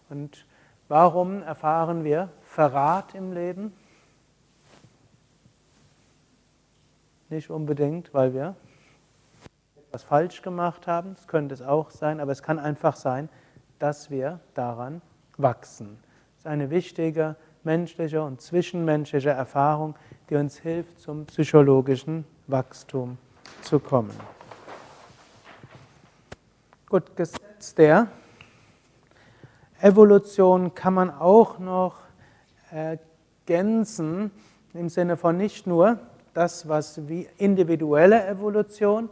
Und 0.10 0.48
warum 0.88 1.44
erfahren 1.44 2.04
wir 2.04 2.30
Verrat 2.42 3.14
im 3.14 3.34
Leben? 3.34 3.72
Nicht 7.30 7.52
unbedingt, 7.52 8.12
weil 8.14 8.34
wir 8.34 8.56
etwas 9.78 10.04
falsch 10.04 10.42
gemacht 10.42 10.88
haben, 10.88 11.14
das 11.16 11.28
könnte 11.28 11.54
es 11.54 11.62
auch 11.62 11.92
sein, 11.92 12.20
aber 12.20 12.32
es 12.32 12.42
kann 12.42 12.58
einfach 12.58 12.96
sein, 12.96 13.30
dass 13.78 14.10
wir 14.10 14.40
daran 14.56 15.02
wachsen. 15.38 16.00
Das 16.34 16.40
ist 16.40 16.48
eine 16.48 16.70
wichtige 16.72 17.36
menschliche 17.64 18.24
und 18.24 18.42
zwischenmenschliche 18.42 19.30
Erfahrung, 19.30 19.96
die 20.30 20.36
uns 20.36 20.58
hilft, 20.58 21.00
zum 21.00 21.26
psychologischen 21.26 22.26
Wachstum 22.48 23.18
zu 23.62 23.80
kommen. 23.80 24.12
Gut, 26.88 27.16
Gesetz 27.16 27.76
der 27.76 28.08
Evolution 29.82 30.74
kann 30.74 30.96
man 30.96 31.12
auch 31.12 31.60
noch 31.60 31.98
ergänzen 32.72 34.32
im 34.74 34.90
Sinne 34.90 35.16
von 35.16 35.38
nicht 35.38 35.68
nur 35.68 36.00
das, 36.40 36.70
was 36.70 36.98
individuelle 37.38 38.26
Evolution 38.26 39.10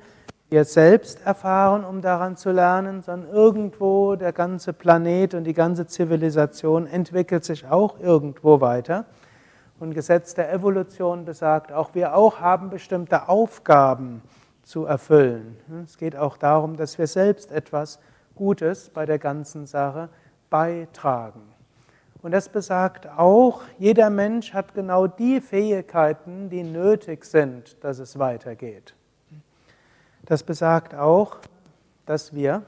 wir 0.50 0.64
selbst 0.64 1.26
erfahren, 1.26 1.84
um 1.84 2.02
daran 2.02 2.38
zu 2.38 2.52
lernen, 2.52 3.02
sondern 3.02 3.30
irgendwo 3.30 4.16
der 4.16 4.32
ganze 4.32 4.72
Planet 4.72 5.34
und 5.34 5.44
die 5.44 5.54
ganze 5.54 5.88
Zivilisation 5.88 6.88
entwickelt 6.88 7.44
sich 7.44 7.68
auch 7.68 8.00
irgendwo 8.00 8.62
weiter. 8.62 9.06
Und 9.78 9.94
Gesetz 9.94 10.36
der 10.36 10.54
Evolution 10.54 11.26
besagt, 11.26 11.74
auch 11.74 11.94
wir 11.94 12.16
auch 12.16 12.40
haben 12.40 12.70
bestimmte 12.70 13.28
Aufgaben 13.28 14.22
zu 14.64 14.86
erfüllen. 14.86 15.58
Es 15.84 15.98
geht 15.98 16.16
auch 16.16 16.38
darum, 16.38 16.78
dass 16.78 16.98
wir 16.98 17.08
selbst 17.08 17.52
etwas 17.52 18.00
Gutes 18.36 18.90
bei 18.90 19.06
der 19.06 19.20
ganzen 19.20 19.66
Sache 19.66 20.08
beitragen. 20.50 21.42
Und 22.22 22.32
das 22.32 22.50
besagt 22.50 23.08
auch, 23.08 23.62
jeder 23.78 24.10
Mensch 24.10 24.54
hat 24.54 24.74
genau 24.74 25.08
die 25.08 25.40
Fähigkeiten, 25.40 26.50
die 26.50 26.64
nötig 26.64 27.24
sind, 27.26 27.84
dass 27.84 28.00
es 28.00 28.18
weitergeht. 28.18 28.96
Das 30.26 30.44
besagt 30.44 30.96
auch, 30.96 31.38
dass 32.06 32.34
wir 32.34 32.64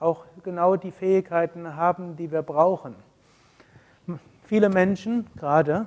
auch 0.00 0.24
genau 0.42 0.76
die 0.76 0.90
Fähigkeiten 0.90 1.76
haben, 1.76 2.16
die 2.16 2.30
wir 2.30 2.42
brauchen. 2.42 2.94
Viele 4.44 4.68
Menschen, 4.68 5.26
gerade 5.36 5.86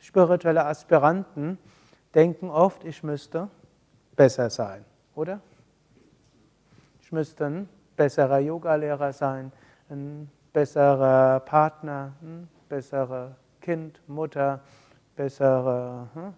spirituelle 0.00 0.66
Aspiranten, 0.66 1.58
denken 2.14 2.50
oft, 2.50 2.84
ich 2.84 3.02
müsste 3.02 3.48
besser 4.14 4.50
sein, 4.50 4.84
oder? 5.14 5.40
Ich 7.00 7.10
müsste 7.10 7.46
ein 7.46 7.68
besserer 7.96 8.38
Yogalehrer 8.38 9.12
sein, 9.12 9.52
ein 9.88 10.30
besserer 10.52 11.40
Partner, 11.40 12.12
ein 12.22 12.48
besserer 12.68 13.36
Kind, 13.60 14.00
Mutter, 14.08 14.60
bessere 15.16 16.08
hm, 16.14 16.34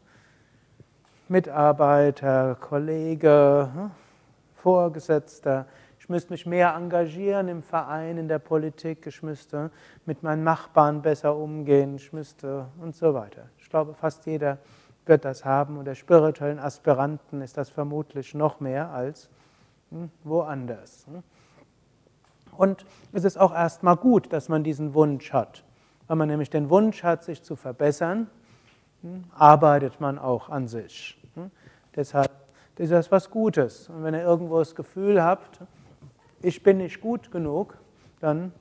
Mitarbeiter, 1.28 2.56
Kollege, 2.61 3.71
hm, 3.73 3.90
Vorgesetzter. 4.56 5.66
Ich 5.99 6.09
müsste 6.09 6.33
mich 6.33 6.44
mehr 6.44 6.75
engagieren 6.75 7.49
im 7.49 7.62
Verein, 7.62 8.18
in 8.18 8.28
der 8.28 8.38
Politik. 8.38 9.06
Ich 9.06 9.23
müsste 9.23 9.71
mit 10.04 10.23
meinen 10.23 10.44
Nachbarn 10.44 11.00
besser 11.00 11.35
umgehen. 11.35 11.97
Ich 11.97 12.12
müsste 12.12 12.66
und 12.80 12.94
so 12.94 13.14
weiter. 13.14 13.49
Ich 13.59 13.71
glaube, 13.71 13.94
fast 13.94 14.26
jeder 14.26 14.59
wird 15.06 15.25
das 15.25 15.44
haben. 15.44 15.78
Und 15.78 15.87
der 15.87 15.94
spirituellen 15.94 16.59
Aspiranten 16.59 17.40
ist 17.40 17.56
das 17.56 17.71
vermutlich 17.71 18.35
noch 18.35 18.61
mehr 18.61 18.90
als 18.90 19.30
hm, 19.90 20.11
woanders. 20.25 21.06
Hm. 22.55 22.61
Und 22.61 22.87
es 23.13 23.25
ist 23.25 23.39
auch 23.39 23.53
erstmal 23.53 23.97
gut, 23.97 24.33
dass 24.33 24.49
man 24.49 24.65
diesen 24.65 24.95
Wunsch 24.95 25.33
hat. 25.33 25.65
Wenn 26.09 26.19
man 26.19 26.29
nämlich 26.29 26.51
den 26.51 26.71
Wunsch 26.71 27.03
hat, 27.03 27.25
sich 27.25 27.43
zu 27.43 27.57
verbessern, 27.57 28.29
hm, 29.03 29.25
arbeitet 29.35 30.01
man 30.01 30.19
auch 30.19 30.49
an 30.49 30.69
sich. 30.69 31.19
Deshalb 31.97 32.31
ist 32.77 32.93
das 32.93 33.11
was 33.13 33.31
Gutes. 33.31 33.89
Und 33.89 34.03
wenn 34.03 34.15
ihr 34.15 34.23
irgendwo 34.23 34.59
das 34.59 34.75
Gefühl 34.75 35.23
habt, 35.23 35.61
ich 36.43 36.63
bin 36.63 36.79
nicht 36.79 37.01
gut 37.01 37.31
genug, 37.31 37.79
dann 38.21 38.53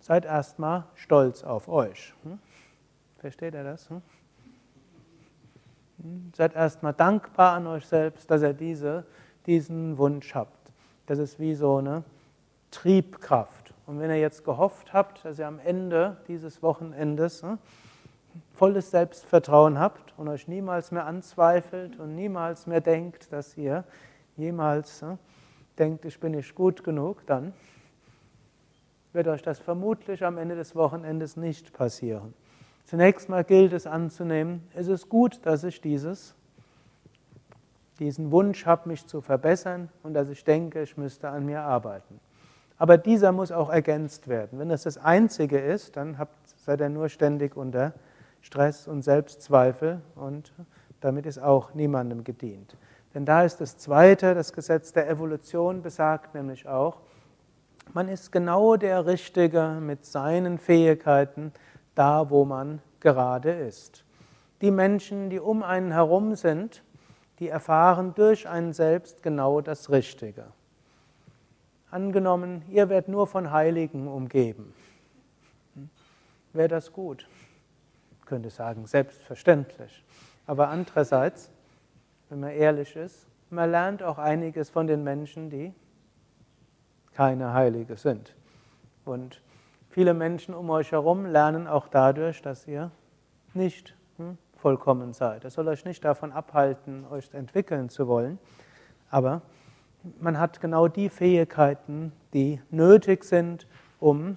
seid 0.00 0.24
erstmal 0.24 0.84
stolz 0.94 1.44
auf 1.44 1.68
euch. 1.68 2.14
Hm? 2.22 2.38
Versteht 3.18 3.54
ihr 3.54 3.64
das? 3.64 3.90
Hm? 3.90 4.02
hm? 6.02 6.32
Seid 6.34 6.54
erstmal 6.54 6.92
dankbar 6.92 7.54
an 7.54 7.66
euch 7.66 7.86
selbst, 7.86 8.30
dass 8.30 8.42
ihr 8.42 8.52
diese, 8.52 9.04
diesen 9.46 9.98
Wunsch 9.98 10.34
habt. 10.34 10.72
Das 11.06 11.18
ist 11.18 11.40
wie 11.40 11.54
so 11.54 11.76
eine 11.76 12.04
Triebkraft. 12.72 13.72
Und 13.86 14.00
wenn 14.00 14.10
ihr 14.10 14.18
jetzt 14.18 14.44
gehofft 14.44 14.92
habt, 14.92 15.24
dass 15.24 15.38
ihr 15.38 15.46
am 15.46 15.60
Ende 15.60 16.16
dieses 16.26 16.62
Wochenendes 16.62 17.42
hm, 17.42 17.58
volles 18.54 18.90
Selbstvertrauen 18.90 19.78
habt 19.78 20.14
und 20.16 20.28
euch 20.28 20.48
niemals 20.48 20.90
mehr 20.90 21.06
anzweifelt 21.06 22.00
und 22.00 22.16
niemals 22.16 22.66
mehr 22.66 22.80
denkt, 22.80 23.32
dass 23.32 23.56
ihr 23.56 23.84
jemals 24.36 25.02
hm, 25.02 25.18
denkt, 25.78 26.04
ich 26.04 26.18
bin 26.18 26.32
nicht 26.32 26.54
gut 26.54 26.82
genug, 26.82 27.24
dann 27.26 27.52
wird 29.12 29.28
euch 29.28 29.42
das 29.42 29.58
vermutlich 29.58 30.24
am 30.24 30.38
Ende 30.38 30.56
des 30.56 30.74
Wochenendes 30.74 31.36
nicht 31.36 31.72
passieren. 31.72 32.34
Zunächst 32.84 33.28
mal 33.28 33.44
gilt 33.44 33.72
es 33.72 33.86
anzunehmen, 33.86 34.66
es 34.74 34.88
ist 34.88 35.08
gut, 35.08 35.40
dass 35.44 35.64
ich 35.64 35.80
dieses, 35.80 36.34
diesen 37.98 38.30
Wunsch 38.30 38.66
habe, 38.66 38.88
mich 38.88 39.06
zu 39.06 39.20
verbessern 39.20 39.88
und 40.02 40.14
dass 40.14 40.28
ich 40.28 40.44
denke, 40.44 40.82
ich 40.82 40.96
müsste 40.96 41.28
an 41.28 41.44
mir 41.46 41.62
arbeiten. 41.62 42.20
Aber 42.78 42.98
dieser 42.98 43.32
muss 43.32 43.52
auch 43.52 43.70
ergänzt 43.70 44.28
werden. 44.28 44.58
Wenn 44.58 44.68
das 44.68 44.82
das 44.82 44.98
Einzige 44.98 45.58
ist, 45.58 45.96
dann 45.96 46.18
habt, 46.18 46.36
seid 46.56 46.80
ihr 46.80 46.88
nur 46.88 47.08
ständig 47.08 47.56
unter 47.56 47.92
Stress 48.40 48.88
und 48.88 49.02
Selbstzweifel 49.02 50.00
und 50.16 50.52
damit 51.00 51.26
ist 51.26 51.38
auch 51.38 51.74
niemandem 51.74 52.24
gedient. 52.24 52.76
Denn 53.14 53.24
da 53.24 53.42
ist 53.44 53.60
das 53.60 53.76
Zweite, 53.78 54.34
das 54.34 54.52
Gesetz 54.52 54.92
der 54.92 55.08
Evolution 55.08 55.82
besagt 55.82 56.34
nämlich 56.34 56.66
auch, 56.66 57.00
man 57.92 58.08
ist 58.08 58.32
genau 58.32 58.76
der 58.76 59.06
Richtige 59.06 59.78
mit 59.80 60.06
seinen 60.06 60.58
Fähigkeiten 60.58 61.52
da, 61.94 62.30
wo 62.30 62.44
man 62.44 62.80
gerade 63.00 63.50
ist. 63.50 64.04
Die 64.60 64.70
Menschen, 64.70 65.28
die 65.28 65.40
um 65.40 65.62
einen 65.62 65.92
herum 65.92 66.34
sind, 66.36 66.82
die 67.38 67.48
erfahren 67.48 68.14
durch 68.14 68.48
einen 68.48 68.72
selbst 68.72 69.22
genau 69.22 69.60
das 69.60 69.90
Richtige. 69.90 70.46
Angenommen, 71.92 72.62
ihr 72.70 72.88
werdet 72.88 73.08
nur 73.08 73.26
von 73.26 73.50
Heiligen 73.50 74.08
umgeben. 74.08 74.72
Wäre 76.54 76.68
das 76.68 76.90
gut? 76.90 77.28
Ich 78.18 78.24
könnte 78.24 78.48
sagen, 78.48 78.86
selbstverständlich. 78.86 80.02
Aber 80.46 80.68
andererseits, 80.68 81.50
wenn 82.30 82.40
man 82.40 82.52
ehrlich 82.52 82.96
ist. 82.96 83.26
Man 83.50 83.70
lernt 83.70 84.02
auch 84.02 84.16
einiges 84.16 84.70
von 84.70 84.86
den 84.86 85.04
Menschen, 85.04 85.50
die 85.50 85.74
keine 87.12 87.52
Heilige 87.52 87.98
sind. 87.98 88.34
Und 89.04 89.42
viele 89.90 90.14
Menschen 90.14 90.54
um 90.54 90.70
euch 90.70 90.92
herum 90.92 91.26
lernen 91.26 91.66
auch 91.66 91.88
dadurch, 91.88 92.40
dass 92.40 92.66
ihr 92.66 92.90
nicht 93.52 93.94
hm, 94.16 94.38
vollkommen 94.56 95.12
seid. 95.12 95.44
Das 95.44 95.52
soll 95.52 95.68
euch 95.68 95.84
nicht 95.84 96.02
davon 96.06 96.32
abhalten, 96.32 97.04
euch 97.10 97.34
entwickeln 97.34 97.90
zu 97.90 98.08
wollen. 98.08 98.38
Aber 99.10 99.42
man 100.20 100.38
hat 100.38 100.60
genau 100.60 100.88
die 100.88 101.08
Fähigkeiten, 101.08 102.12
die 102.32 102.60
nötig 102.70 103.24
sind, 103.24 103.66
um 104.00 104.36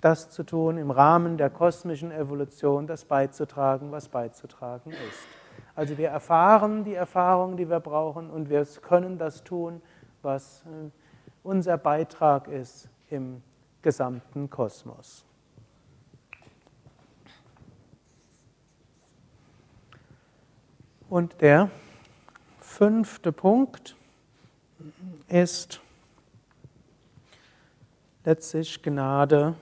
das 0.00 0.30
zu 0.30 0.42
tun, 0.42 0.78
im 0.78 0.90
Rahmen 0.90 1.36
der 1.36 1.50
kosmischen 1.50 2.10
Evolution 2.10 2.86
das 2.86 3.04
beizutragen, 3.04 3.92
was 3.92 4.08
beizutragen 4.08 4.90
ist. 4.90 5.26
Also 5.74 5.96
wir 5.96 6.08
erfahren 6.08 6.84
die 6.84 6.94
Erfahrung, 6.94 7.56
die 7.56 7.68
wir 7.68 7.80
brauchen 7.80 8.30
und 8.30 8.50
wir 8.50 8.66
können 8.82 9.18
das 9.18 9.44
tun, 9.44 9.80
was 10.22 10.64
äh, 10.66 10.90
unser 11.42 11.78
Beitrag 11.78 12.48
ist 12.48 12.88
im 13.08 13.42
gesamten 13.80 14.50
Kosmos. 14.50 15.24
Und 21.08 21.40
der 21.42 21.70
fünfte 22.58 23.32
Punkt 23.32 23.96
ist 25.28 25.80
letztlich 28.24 28.82
Gnade 28.82 29.54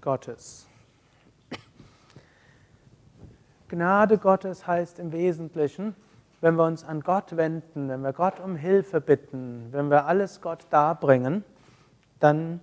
Gottes. 0.00 0.66
Gnade 3.68 4.18
Gottes 4.18 4.66
heißt 4.66 4.98
im 4.98 5.12
Wesentlichen, 5.12 5.94
wenn 6.40 6.56
wir 6.56 6.64
uns 6.64 6.82
an 6.84 7.02
Gott 7.02 7.36
wenden, 7.36 7.88
wenn 7.88 8.00
wir 8.00 8.12
Gott 8.12 8.40
um 8.40 8.56
Hilfe 8.56 9.00
bitten, 9.00 9.68
wenn 9.72 9.90
wir 9.90 10.06
alles 10.06 10.40
Gott 10.40 10.66
darbringen, 10.70 11.44
dann 12.20 12.60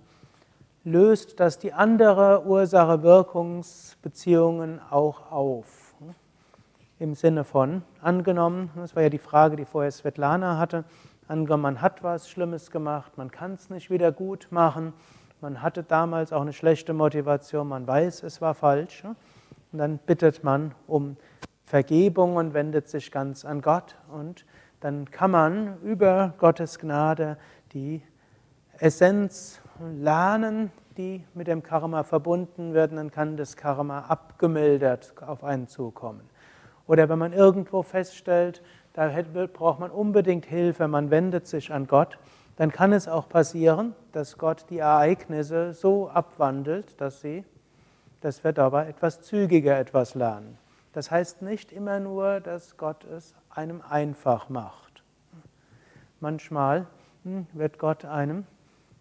löst 0.82 1.38
das 1.40 1.58
die 1.58 1.72
andere 1.72 2.44
Ursache-Wirkungsbeziehungen 2.46 4.80
auch 4.90 5.30
auf. 5.30 5.85
Im 6.98 7.14
Sinne 7.14 7.44
von, 7.44 7.82
angenommen, 8.00 8.70
das 8.74 8.96
war 8.96 9.02
ja 9.02 9.10
die 9.10 9.18
Frage, 9.18 9.56
die 9.56 9.66
vorher 9.66 9.90
Svetlana 9.90 10.58
hatte, 10.58 10.84
angenommen, 11.28 11.62
man 11.62 11.82
hat 11.82 12.02
was 12.02 12.30
Schlimmes 12.30 12.70
gemacht, 12.70 13.18
man 13.18 13.30
kann 13.30 13.52
es 13.52 13.68
nicht 13.68 13.90
wieder 13.90 14.12
gut 14.12 14.48
machen, 14.50 14.94
man 15.42 15.60
hatte 15.60 15.82
damals 15.82 16.32
auch 16.32 16.40
eine 16.40 16.54
schlechte 16.54 16.94
Motivation, 16.94 17.68
man 17.68 17.86
weiß, 17.86 18.22
es 18.22 18.40
war 18.40 18.54
falsch. 18.54 19.04
Und 19.04 19.78
dann 19.78 19.98
bittet 19.98 20.42
man 20.42 20.74
um 20.86 21.18
Vergebung 21.66 22.36
und 22.36 22.54
wendet 22.54 22.88
sich 22.88 23.10
ganz 23.10 23.44
an 23.44 23.60
Gott. 23.60 23.96
Und 24.10 24.46
dann 24.80 25.10
kann 25.10 25.30
man 25.30 25.78
über 25.82 26.32
Gottes 26.38 26.78
Gnade 26.78 27.36
die 27.72 28.02
Essenz 28.78 29.60
lernen, 30.00 30.70
die 30.96 31.24
mit 31.34 31.48
dem 31.48 31.62
Karma 31.62 32.02
verbunden 32.04 32.72
wird. 32.72 32.92
Dann 32.92 33.10
kann 33.10 33.36
das 33.36 33.56
Karma 33.56 34.00
abgemildert 34.08 35.14
auf 35.20 35.44
einen 35.44 35.68
zukommen. 35.68 36.22
Oder 36.86 37.08
wenn 37.08 37.18
man 37.18 37.32
irgendwo 37.32 37.82
feststellt, 37.82 38.62
da 38.92 39.10
braucht 39.52 39.80
man 39.80 39.90
unbedingt 39.90 40.46
Hilfe, 40.46 40.88
man 40.88 41.10
wendet 41.10 41.46
sich 41.46 41.72
an 41.72 41.86
Gott, 41.86 42.18
dann 42.56 42.72
kann 42.72 42.92
es 42.92 43.08
auch 43.08 43.28
passieren, 43.28 43.94
dass 44.12 44.38
Gott 44.38 44.66
die 44.70 44.78
Ereignisse 44.78 45.74
so 45.74 46.08
abwandelt, 46.08 46.98
dass 47.00 47.20
sie 47.20 47.44
dass 48.20 48.42
wir 48.42 48.52
dabei 48.52 48.88
etwas 48.88 49.22
zügiger 49.22 49.78
etwas 49.78 50.14
lernen. 50.14 50.58
Das 50.92 51.10
heißt 51.10 51.42
nicht 51.42 51.72
immer 51.72 52.00
nur, 52.00 52.40
dass 52.40 52.76
Gott 52.76 53.04
es 53.04 53.34
einem 53.50 53.82
einfach 53.88 54.48
macht. 54.48 55.04
Manchmal 56.20 56.86
hm, 57.24 57.46
wird 57.52 57.78
Gott 57.78 58.04
einem 58.04 58.44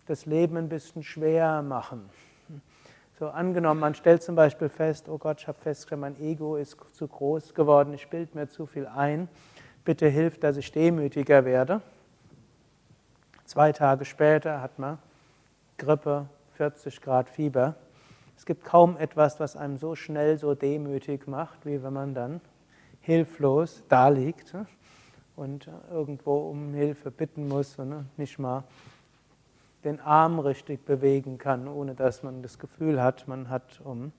das 0.05 0.25
Leben 0.25 0.57
ein 0.57 0.69
bisschen 0.69 1.01
schwer 1.01 1.61
machen. 1.61 2.09
So 3.17 3.29
angenommen, 3.29 3.79
man 3.79 3.95
stellt 3.95 4.23
zum 4.23 4.35
Beispiel 4.35 4.67
fest, 4.67 5.07
oh 5.07 5.17
Gott, 5.17 5.39
ich 5.39 5.47
habe 5.47 5.57
festgestellt, 5.57 6.01
mein 6.01 6.19
Ego 6.19 6.57
ist 6.57 6.75
zu 6.91 7.07
groß 7.07 7.53
geworden, 7.53 7.93
ich 7.93 8.09
bilde 8.09 8.37
mir 8.37 8.49
zu 8.49 8.65
viel 8.65 8.87
ein, 8.87 9.29
bitte 9.85 10.09
hilf, 10.09 10.37
dass 10.37 10.57
ich 10.57 10.69
demütiger 10.69 11.45
werde. 11.45 11.79
Zwei 13.45 13.71
Tage 13.71 14.03
später 14.03 14.61
hat 14.61 14.79
man 14.79 14.97
Grippe, 15.77 16.27
40 16.55 16.99
Grad 16.99 17.29
Fieber. 17.29 17.75
Es 18.35 18.45
gibt 18.45 18.65
kaum 18.65 18.97
etwas, 18.97 19.39
was 19.39 19.55
einem 19.55 19.77
so 19.77 19.95
schnell 19.95 20.37
so 20.37 20.53
demütig 20.53 21.25
macht, 21.25 21.65
wie 21.65 21.81
wenn 21.81 21.93
man 21.93 22.13
dann 22.13 22.41
hilflos 22.99 23.83
da 23.87 24.09
liegt 24.09 24.53
ne, 24.53 24.65
und 25.37 25.69
irgendwo 25.89 26.49
um 26.49 26.73
Hilfe 26.73 27.11
bitten 27.11 27.47
muss 27.47 27.79
und 27.79 27.89
ne, 27.89 28.05
nicht 28.17 28.39
mal 28.39 28.65
den 29.85 30.01
Arm 30.01 30.39
richtig 30.39 30.83
bewegen 30.83 31.37
kann, 31.37 31.67
ohne 31.67 31.93
dass 31.93 32.23
man 32.23 32.41
das 32.41 32.59
Gefühl 32.59 33.01
hat, 33.01 33.27
man 33.27 33.49
hat 33.49 33.79
um 33.83 34.11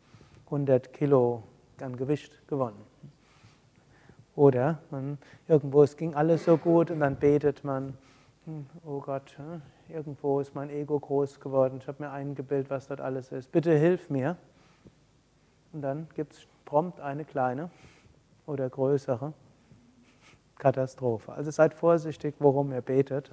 100 0.47 0.93
Kilo 0.93 1.43
an 1.81 1.97
Gewicht 1.97 2.47
gewonnen. 2.49 2.81
Oder 4.37 4.79
man, 4.91 5.19
irgendwo, 5.49 5.83
es 5.83 5.97
ging 5.97 6.15
alles 6.15 6.45
so 6.45 6.57
gut 6.57 6.91
und 6.91 7.01
dann 7.01 7.17
betet 7.17 7.65
man, 7.65 7.95
hm, 8.45 8.67
oh 8.85 9.01
Gott, 9.01 9.37
irgendwo 9.89 10.41
ist 10.41 10.55
mein 10.55 10.71
Ego 10.71 11.01
groß 11.01 11.41
geworden, 11.41 11.79
ich 11.81 11.89
habe 11.89 12.03
mir 12.05 12.11
eingebildet, 12.11 12.71
was 12.71 12.87
dort 12.87 13.01
alles 13.01 13.33
ist. 13.33 13.51
Bitte 13.51 13.77
hilf 13.77 14.09
mir. 14.09 14.37
Und 15.73 15.83
dann 15.83 16.07
gibt 16.15 16.35
es 16.35 16.47
prompt 16.65 17.01
eine 17.01 17.25
kleine 17.25 17.71
oder 18.47 18.69
größere 18.71 19.33
Katastrophe. 20.59 21.33
Also 21.33 21.51
seid 21.51 21.75
vorsichtig, 21.75 22.37
worum 22.39 22.73
ihr 22.73 22.83
betet. 22.83 23.31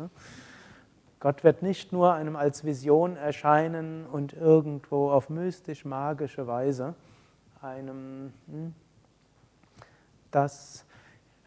Gott 1.23 1.45
wird 1.45 1.61
nicht 1.61 1.93
nur 1.93 2.13
einem 2.13 2.35
als 2.35 2.65
Vision 2.65 3.15
erscheinen 3.15 4.05
und 4.05 4.33
irgendwo 4.33 5.09
auf 5.09 5.29
mystisch-magische 5.29 6.47
Weise 6.47 6.95
einem 7.61 8.33
hm, 8.47 8.73
das 10.31 10.85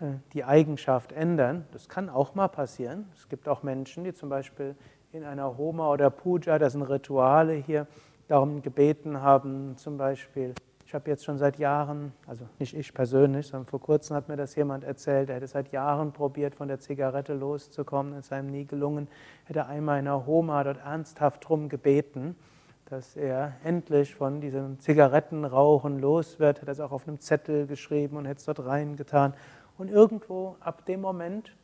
äh, 0.00 0.12
die 0.32 0.44
Eigenschaft 0.44 1.12
ändern. 1.12 1.66
Das 1.72 1.90
kann 1.90 2.08
auch 2.08 2.34
mal 2.34 2.48
passieren. 2.48 3.04
Es 3.14 3.28
gibt 3.28 3.50
auch 3.50 3.62
Menschen, 3.62 4.04
die 4.04 4.14
zum 4.14 4.30
Beispiel 4.30 4.76
in 5.12 5.24
einer 5.24 5.58
Homa 5.58 5.90
oder 5.90 6.08
Puja, 6.08 6.58
das 6.58 6.72
sind 6.72 6.80
Rituale 6.80 7.52
hier, 7.52 7.86
darum 8.28 8.62
gebeten 8.62 9.20
haben, 9.20 9.76
zum 9.76 9.98
Beispiel, 9.98 10.54
ich 10.86 10.94
habe 10.94 11.10
jetzt 11.10 11.24
schon 11.24 11.36
seit 11.36 11.58
Jahren, 11.58 12.12
also 12.28 12.44
nicht 12.60 12.72
ich 12.72 12.94
persönlich, 12.94 13.48
sondern 13.48 13.66
vor 13.66 13.80
kurzem 13.80 14.14
hat 14.14 14.28
mir 14.28 14.36
das 14.36 14.54
jemand 14.54 14.84
erzählt, 14.84 15.28
er 15.28 15.36
hätte 15.36 15.48
seit 15.48 15.72
Jahren 15.72 16.12
probiert, 16.12 16.54
von 16.54 16.68
der 16.68 16.78
Zigarette 16.78 17.34
loszukommen, 17.34 18.14
es 18.14 18.28
sei 18.28 18.38
ihm 18.38 18.46
nie 18.46 18.66
gelungen, 18.66 19.08
hätte 19.46 19.66
einmal 19.66 19.98
in 19.98 20.06
einer 20.06 20.26
Homa 20.26 20.62
dort 20.62 20.78
ernsthaft 20.78 21.42
darum 21.42 21.68
gebeten, 21.68 22.36
dass 22.84 23.16
er 23.16 23.56
endlich 23.64 24.14
von 24.14 24.40
diesem 24.40 24.78
Zigarettenrauchen 24.78 25.98
los 25.98 26.38
wird, 26.38 26.60
hat 26.60 26.68
er 26.68 26.72
es 26.72 26.80
auch 26.80 26.92
auf 26.92 27.08
einem 27.08 27.18
Zettel 27.18 27.66
geschrieben 27.66 28.16
und 28.16 28.26
hätte 28.26 28.38
es 28.38 28.44
dort 28.44 28.64
reingetan. 28.64 29.34
Und 29.78 29.90
irgendwo, 29.90 30.56
ab 30.60 30.86
dem 30.86 31.00
Moment, 31.00 31.56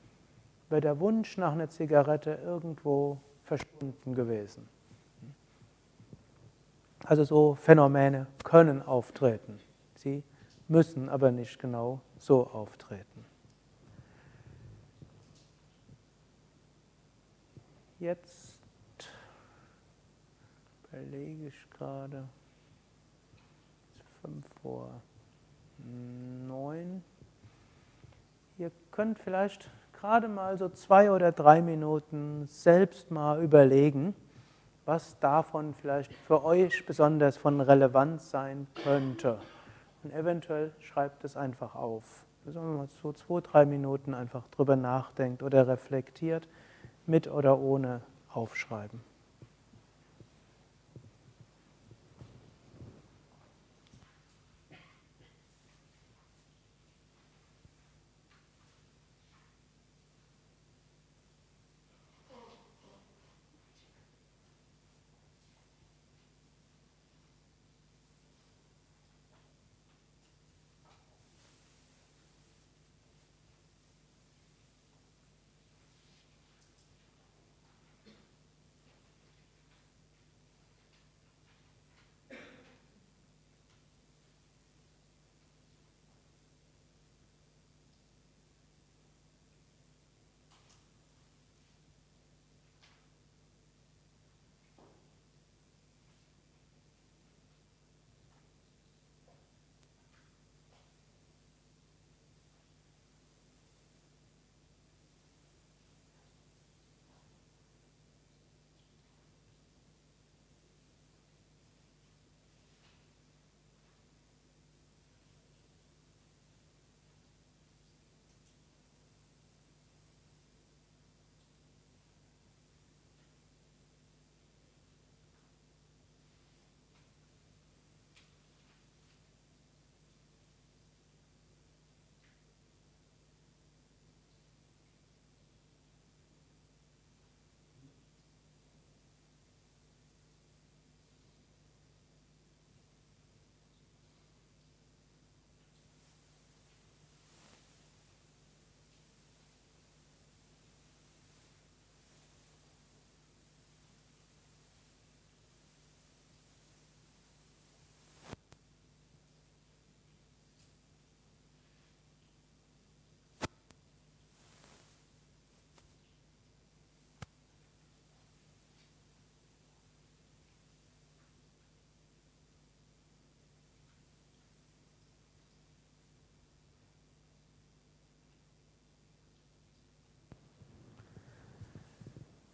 wäre 0.68 0.80
der 0.80 0.98
Wunsch 0.98 1.38
nach 1.38 1.52
einer 1.52 1.68
Zigarette 1.68 2.40
irgendwo 2.44 3.20
verschwunden 3.44 4.16
gewesen. 4.16 4.68
Also 7.04 7.24
so 7.24 7.54
Phänomene 7.54 8.26
können 8.44 8.82
auftreten. 8.82 9.58
Sie 9.94 10.22
müssen 10.68 11.08
aber 11.08 11.30
nicht 11.30 11.58
genau 11.58 12.00
so 12.18 12.46
auftreten. 12.46 13.24
Jetzt 17.98 18.58
überlege 20.90 21.48
ich 21.48 21.70
gerade, 21.70 22.28
fünf 24.20 24.44
vor 24.60 24.90
neun. 26.46 27.02
Ihr 28.58 28.70
könnt 28.90 29.18
vielleicht 29.18 29.70
gerade 29.92 30.28
mal 30.28 30.56
so 30.56 30.68
zwei 30.68 31.10
oder 31.10 31.32
drei 31.32 31.62
Minuten 31.62 32.46
selbst 32.46 33.10
mal 33.10 33.42
überlegen, 33.42 34.14
was 34.84 35.18
davon 35.20 35.74
vielleicht 35.74 36.12
für 36.12 36.44
euch 36.44 36.84
besonders 36.86 37.36
von 37.36 37.60
Relevanz 37.60 38.30
sein 38.30 38.66
könnte. 38.82 39.38
Und 40.02 40.12
eventuell 40.12 40.72
schreibt 40.80 41.24
es 41.24 41.36
einfach 41.36 41.74
auf. 41.74 42.02
Wenn 42.44 42.76
man 42.76 42.88
so 42.88 43.12
zwei, 43.12 43.40
drei 43.40 43.64
Minuten 43.64 44.14
einfach 44.14 44.48
drüber 44.48 44.74
nachdenkt 44.74 45.42
oder 45.42 45.68
reflektiert, 45.68 46.48
mit 47.06 47.28
oder 47.28 47.58
ohne 47.58 48.02
Aufschreiben. 48.32 49.00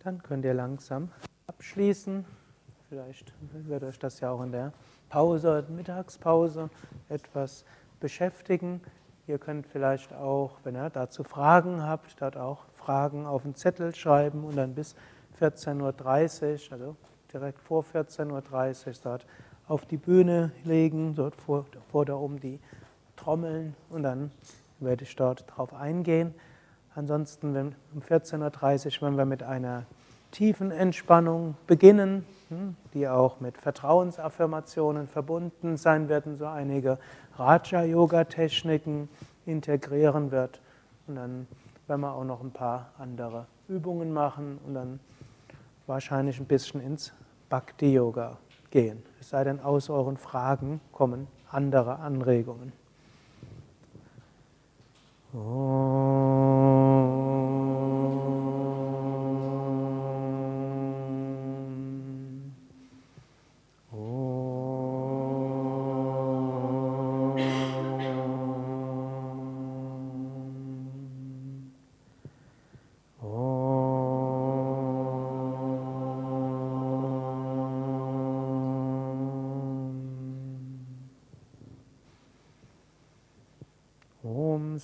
Dann 0.08 0.22
könnt 0.22 0.46
ihr 0.46 0.54
langsam 0.54 1.10
abschließen. 1.48 2.24
Vielleicht 2.88 3.34
wird 3.66 3.84
euch 3.84 3.98
das 3.98 4.20
ja 4.20 4.30
auch 4.30 4.40
in 4.40 4.52
der 4.52 4.72
Pause, 5.10 5.66
Mittagspause 5.68 6.70
etwas 7.10 7.66
beschäftigen. 8.00 8.80
Ihr 9.26 9.36
könnt 9.36 9.66
vielleicht 9.66 10.14
auch, 10.14 10.60
wenn 10.64 10.76
ihr 10.76 10.88
dazu 10.88 11.24
Fragen 11.24 11.82
habt, 11.82 12.22
dort 12.22 12.38
auch 12.38 12.64
Fragen 12.72 13.26
auf 13.26 13.42
den 13.42 13.54
Zettel 13.54 13.94
schreiben 13.94 14.44
und 14.44 14.56
dann 14.56 14.74
bis 14.74 14.96
14.30 15.42 16.68
Uhr, 16.68 16.72
also 16.72 16.96
direkt 17.30 17.60
vor 17.60 17.84
14.30 17.84 18.86
Uhr 18.86 18.92
dort 19.04 19.26
auf 19.66 19.84
die 19.84 19.98
Bühne 19.98 20.52
legen, 20.64 21.16
dort 21.16 21.36
vor, 21.36 21.66
vor 21.92 22.06
da 22.06 22.14
oben 22.14 22.40
die 22.40 22.60
Trommeln 23.16 23.76
und 23.90 24.04
dann 24.04 24.30
werde 24.78 25.04
ich 25.04 25.14
dort 25.16 25.44
drauf 25.54 25.74
eingehen. 25.74 26.32
Ansonsten 26.94 27.52
wenn, 27.52 27.74
um 27.94 28.00
14.30 28.00 29.02
Uhr, 29.02 29.08
wenn 29.08 29.18
wir 29.18 29.26
mit 29.26 29.42
einer 29.42 29.84
tiefen 30.30 30.70
Entspannung 30.70 31.56
beginnen, 31.66 32.24
hm, 32.48 32.76
die 32.94 33.08
auch 33.08 33.40
mit 33.40 33.58
Vertrauensaffirmationen 33.58 35.08
verbunden 35.08 35.76
sein 35.76 36.08
werden, 36.08 36.36
so 36.36 36.46
einige 36.46 36.98
Raja-Yoga-Techniken 37.36 39.08
integrieren 39.46 40.30
wird. 40.30 40.60
Und 41.06 41.16
dann 41.16 41.46
werden 41.86 42.00
wir 42.02 42.12
auch 42.12 42.24
noch 42.24 42.42
ein 42.42 42.52
paar 42.52 42.92
andere 42.98 43.46
Übungen 43.68 44.12
machen 44.12 44.58
und 44.66 44.74
dann 44.74 45.00
wahrscheinlich 45.86 46.38
ein 46.38 46.46
bisschen 46.46 46.80
ins 46.80 47.12
Bhakti-Yoga 47.48 48.38
gehen. 48.70 49.02
Es 49.20 49.30
sei 49.30 49.44
denn, 49.44 49.60
aus 49.60 49.88
euren 49.88 50.16
Fragen 50.16 50.80
kommen 50.92 51.26
andere 51.50 51.98
Anregungen. 51.98 52.72
Oh. 55.34 56.57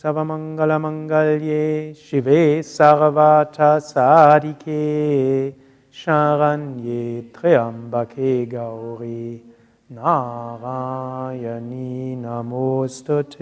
Savamangala 0.05 0.77
Mangalye 0.79 1.97
Shive 1.97 2.61
Sarvata 2.61 3.81
Sadike 3.81 5.55
Sharanye 5.90 7.33
Triambake 7.33 8.47
Gauri 8.47 9.40
Narayani 9.90 10.59
Namostute 12.21 13.40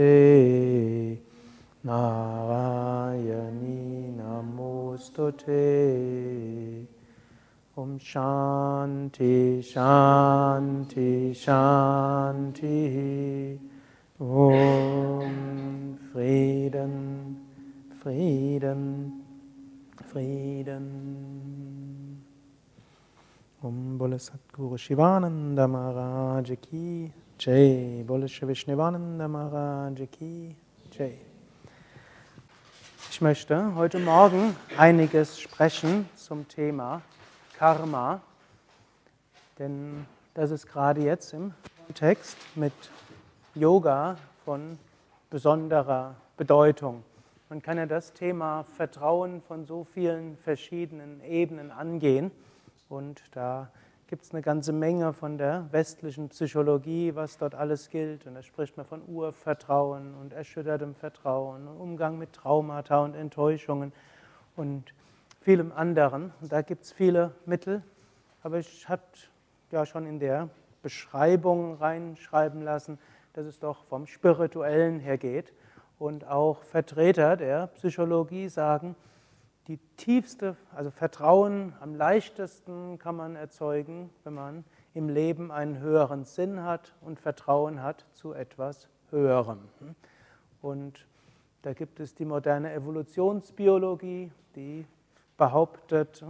Narayani 1.84 3.80
Namostute 4.16 5.56
Om 7.76 7.98
Shanti 7.98 9.58
Shanti 9.64 11.34
Shanti 11.34 12.78
Om 14.22 15.98
Frieden 16.12 17.36
Frieden 18.00 19.24
Frieden. 20.12 20.84
Om 23.60 23.98
Bole 23.98 24.20
Satguru 24.20 24.78
Shivananda 24.78 25.66
Maharaj 25.66 26.56
Ki 26.62 27.12
Jai. 27.36 28.04
Bole 28.06 28.28
Vishnivananda 28.28 29.26
Maharaj 29.26 30.06
Ki 30.12 30.54
Ich 33.10 33.20
möchte 33.20 33.74
heute 33.74 33.98
Morgen 33.98 34.54
einiges 34.78 35.40
sprechen 35.40 36.08
zum 36.14 36.46
Thema 36.46 37.02
Karma, 37.58 38.20
denn 39.58 40.06
das 40.34 40.52
ist 40.52 40.68
gerade 40.68 41.00
jetzt 41.00 41.32
im 41.32 41.54
Kontext 41.86 42.36
mit 42.54 42.72
Yoga 43.54 44.16
von 44.46 44.78
besonderer 45.28 46.14
Bedeutung. 46.38 47.04
Man 47.50 47.60
kann 47.60 47.76
ja 47.76 47.84
das 47.84 48.14
Thema 48.14 48.62
Vertrauen 48.62 49.42
von 49.42 49.66
so 49.66 49.84
vielen 49.84 50.38
verschiedenen 50.38 51.22
Ebenen 51.22 51.70
angehen 51.70 52.30
und 52.88 53.22
da 53.32 53.68
gibt 54.06 54.22
es 54.22 54.32
eine 54.32 54.40
ganze 54.40 54.72
Menge 54.72 55.12
von 55.12 55.36
der 55.36 55.66
westlichen 55.70 56.30
Psychologie, 56.30 57.14
was 57.14 57.36
dort 57.36 57.54
alles 57.54 57.90
gilt. 57.90 58.26
Und 58.26 58.36
da 58.36 58.42
spricht 58.42 58.78
man 58.78 58.86
von 58.86 59.02
Urvertrauen 59.06 60.14
und 60.14 60.32
erschüttertem 60.32 60.94
Vertrauen 60.94 61.68
und 61.68 61.78
Umgang 61.78 62.16
mit 62.16 62.32
Traumata 62.32 63.04
und 63.04 63.14
Enttäuschungen 63.14 63.92
und 64.56 64.94
vielem 65.42 65.72
anderen. 65.72 66.32
Und 66.40 66.52
da 66.52 66.62
gibt 66.62 66.84
es 66.84 66.92
viele 66.92 67.32
Mittel, 67.44 67.82
aber 68.42 68.60
ich 68.60 68.88
habe 68.88 69.02
ja 69.70 69.84
schon 69.84 70.06
in 70.06 70.18
der 70.18 70.48
Beschreibung 70.82 71.74
reinschreiben 71.74 72.62
lassen, 72.62 72.98
dass 73.32 73.46
es 73.46 73.58
doch 73.58 73.84
vom 73.84 74.06
Spirituellen 74.06 75.00
her 75.00 75.18
geht. 75.18 75.52
Und 75.98 76.26
auch 76.26 76.62
Vertreter 76.62 77.36
der 77.36 77.68
Psychologie 77.68 78.48
sagen, 78.48 78.96
die 79.68 79.78
tiefste, 79.96 80.56
also 80.74 80.90
Vertrauen 80.90 81.72
am 81.80 81.94
leichtesten 81.94 82.98
kann 82.98 83.16
man 83.16 83.36
erzeugen, 83.36 84.10
wenn 84.24 84.34
man 84.34 84.64
im 84.94 85.08
Leben 85.08 85.52
einen 85.52 85.78
höheren 85.78 86.24
Sinn 86.24 86.64
hat 86.64 86.94
und 87.00 87.20
Vertrauen 87.20 87.82
hat 87.82 88.04
zu 88.12 88.32
etwas 88.32 88.88
Höherem. 89.10 89.60
Und 90.60 91.06
da 91.62 91.74
gibt 91.74 92.00
es 92.00 92.14
die 92.14 92.24
moderne 92.24 92.72
Evolutionsbiologie, 92.72 94.32
die 94.56 94.84
behauptet, 95.36 96.24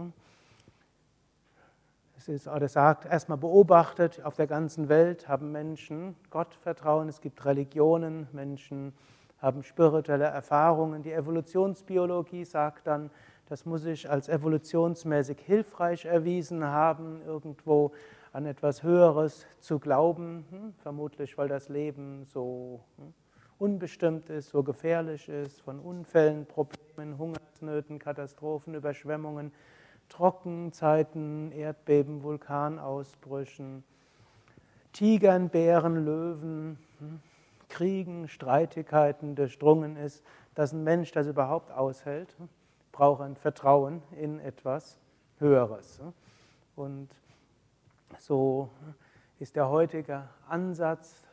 es 2.23 2.29
ist, 2.29 2.47
oder 2.47 2.69
sagt, 2.69 3.05
erstmal 3.05 3.37
beobachtet, 3.37 4.23
auf 4.23 4.35
der 4.35 4.47
ganzen 4.47 4.87
Welt 4.87 5.27
haben 5.27 5.51
Menschen 5.51 6.15
Gottvertrauen, 6.29 7.09
es 7.09 7.19
gibt 7.19 7.43
Religionen, 7.43 8.27
Menschen 8.31 8.93
haben 9.39 9.61
spirituelle 9.61 10.25
Erfahrungen. 10.25 11.03
Die 11.03 11.11
Evolutionsbiologie 11.11 12.45
sagt 12.45 12.87
dann, 12.87 13.09
das 13.49 13.65
muss 13.65 13.81
sich 13.81 14.09
als 14.09 14.29
evolutionsmäßig 14.29 15.39
hilfreich 15.41 16.05
erwiesen 16.05 16.63
haben, 16.63 17.21
irgendwo 17.25 17.91
an 18.31 18.45
etwas 18.45 18.83
Höheres 18.83 19.45
zu 19.59 19.79
glauben, 19.79 20.45
hm, 20.49 20.73
vermutlich 20.77 21.37
weil 21.37 21.49
das 21.49 21.67
Leben 21.67 22.23
so 22.23 22.79
hm, 22.97 23.13
unbestimmt 23.57 24.29
ist, 24.29 24.49
so 24.49 24.63
gefährlich 24.63 25.27
ist, 25.27 25.61
von 25.61 25.77
Unfällen, 25.79 26.45
Problemen, 26.45 27.17
Hungersnöten, 27.17 27.99
Katastrophen, 27.99 28.75
Überschwemmungen, 28.75 29.51
Trockenzeiten, 30.15 31.51
Erdbeben, 31.51 32.21
Vulkanausbrüchen, 32.21 33.83
Tigern, 34.91 35.49
Bären, 35.49 36.05
Löwen, 36.05 36.77
hm, 36.99 37.19
Kriegen, 37.67 38.27
Streitigkeiten 38.27 39.35
durchdrungen 39.35 39.97
ist, 39.97 40.23
dass 40.53 40.71
ein 40.71 40.83
Mensch 40.83 41.11
das 41.11 41.25
überhaupt 41.25 41.71
aushält, 41.71 42.35
hm, 42.37 42.47
braucht 42.91 43.21
ein 43.21 43.35
Vertrauen 43.35 44.03
in 44.19 44.39
etwas 44.39 44.99
Höheres. 45.39 45.99
Hm. 45.99 46.13
Und 46.75 47.09
so 48.19 48.69
ist 49.39 49.55
der 49.55 49.69
heutige 49.69 50.29
Ansatz 50.47 51.23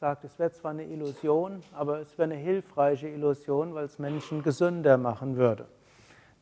sagt, 0.00 0.24
es 0.24 0.38
wäre 0.38 0.50
zwar 0.50 0.70
eine 0.70 0.84
Illusion, 0.84 1.62
aber 1.72 2.00
es 2.00 2.16
wäre 2.16 2.30
eine 2.30 2.40
hilfreiche 2.40 3.08
Illusion, 3.08 3.74
weil 3.74 3.84
es 3.84 3.98
Menschen 3.98 4.42
gesünder 4.42 4.96
machen 4.96 5.36
würde. 5.36 5.66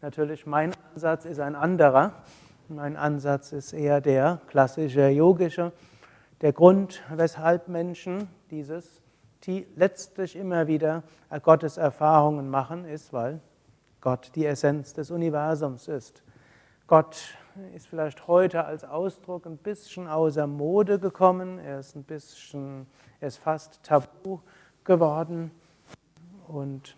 Natürlich, 0.03 0.45
mein 0.45 0.73
Ansatz 0.95 1.25
ist 1.25 1.41
ein 1.41 1.55
anderer. 1.55 2.13
Mein 2.69 2.97
Ansatz 2.97 3.53
ist 3.53 3.73
eher 3.73 4.01
der 4.01 4.41
klassische 4.47 5.09
yogische. 5.09 5.73
Der 6.43 6.53
Grund, 6.53 7.03
weshalb 7.15 7.69
Menschen 7.69 8.29
dieses 8.51 9.01
letztlich 9.77 10.35
immer 10.37 10.67
wieder 10.67 11.03
Gottes 11.43 11.77
Erfahrungen 11.77 12.51
machen, 12.51 12.85
ist, 12.85 13.13
weil 13.13 13.41
Gott 14.01 14.33
die 14.35 14.45
Essenz 14.45 14.93
des 14.93 15.11
Universums 15.11 15.89
ist. 15.89 16.23
Gott 16.87 17.37
ist 17.75 17.87
vielleicht 17.87 18.27
heute 18.29 18.65
als 18.65 18.85
Ausdruck 18.85 19.47
ein 19.47 19.57
bisschen 19.57 20.09
außer 20.09 20.47
Mode 20.47 20.99
gekommen. 20.99 21.59
Er 21.59 21.81
ist 21.81 21.95
ein 21.95 22.03
bisschen, 22.03 22.87
er 23.21 23.29
ist 23.29 23.39
fast 23.39 23.83
tabu 23.83 24.41
geworden. 24.85 25.51
Und 26.49 26.97